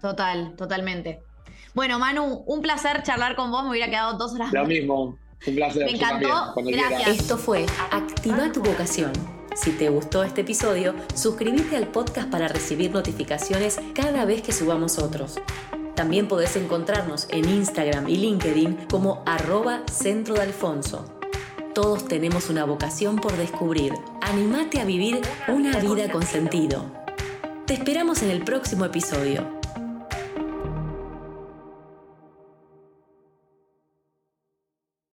Total, 0.00 0.54
totalmente. 0.56 1.20
Bueno, 1.74 1.98
Manu, 1.98 2.44
un 2.46 2.62
placer 2.62 3.02
charlar 3.02 3.36
con 3.36 3.50
vos, 3.50 3.64
me 3.64 3.70
hubiera 3.70 3.88
quedado 3.88 4.16
dos 4.16 4.34
horas. 4.34 4.52
Lo 4.52 4.64
mismo, 4.64 5.18
un 5.46 5.54
placer. 5.54 5.84
Me 5.84 5.92
encantó, 5.92 6.54
gracias. 6.56 7.20
Esto 7.20 7.36
fue 7.36 7.66
Activa 7.90 8.50
tu 8.52 8.62
vocación. 8.62 9.12
Si 9.54 9.72
te 9.72 9.88
gustó 9.88 10.22
este 10.22 10.42
episodio, 10.42 10.94
suscríbete 11.14 11.76
al 11.76 11.88
podcast 11.88 12.30
para 12.30 12.48
recibir 12.48 12.92
notificaciones 12.92 13.78
cada 13.94 14.24
vez 14.24 14.42
que 14.42 14.52
subamos 14.52 14.98
otros. 14.98 15.38
También 15.94 16.28
podés 16.28 16.56
encontrarnos 16.56 17.26
en 17.30 17.48
Instagram 17.48 18.08
y 18.08 18.16
LinkedIn 18.16 18.86
como 18.90 19.22
arroba 19.26 19.82
centro 19.90 20.34
de 20.34 20.42
Alfonso. 20.42 21.04
Todos 21.74 22.08
tenemos 22.08 22.48
una 22.48 22.64
vocación 22.64 23.16
por 23.16 23.36
descubrir. 23.36 23.92
Animate 24.22 24.80
a 24.80 24.84
vivir 24.84 25.20
una 25.46 25.78
vida 25.78 26.10
con 26.10 26.22
sentido. 26.22 26.84
Te 27.66 27.74
esperamos 27.74 28.22
en 28.22 28.30
el 28.30 28.42
próximo 28.42 28.84
episodio. 28.84 29.59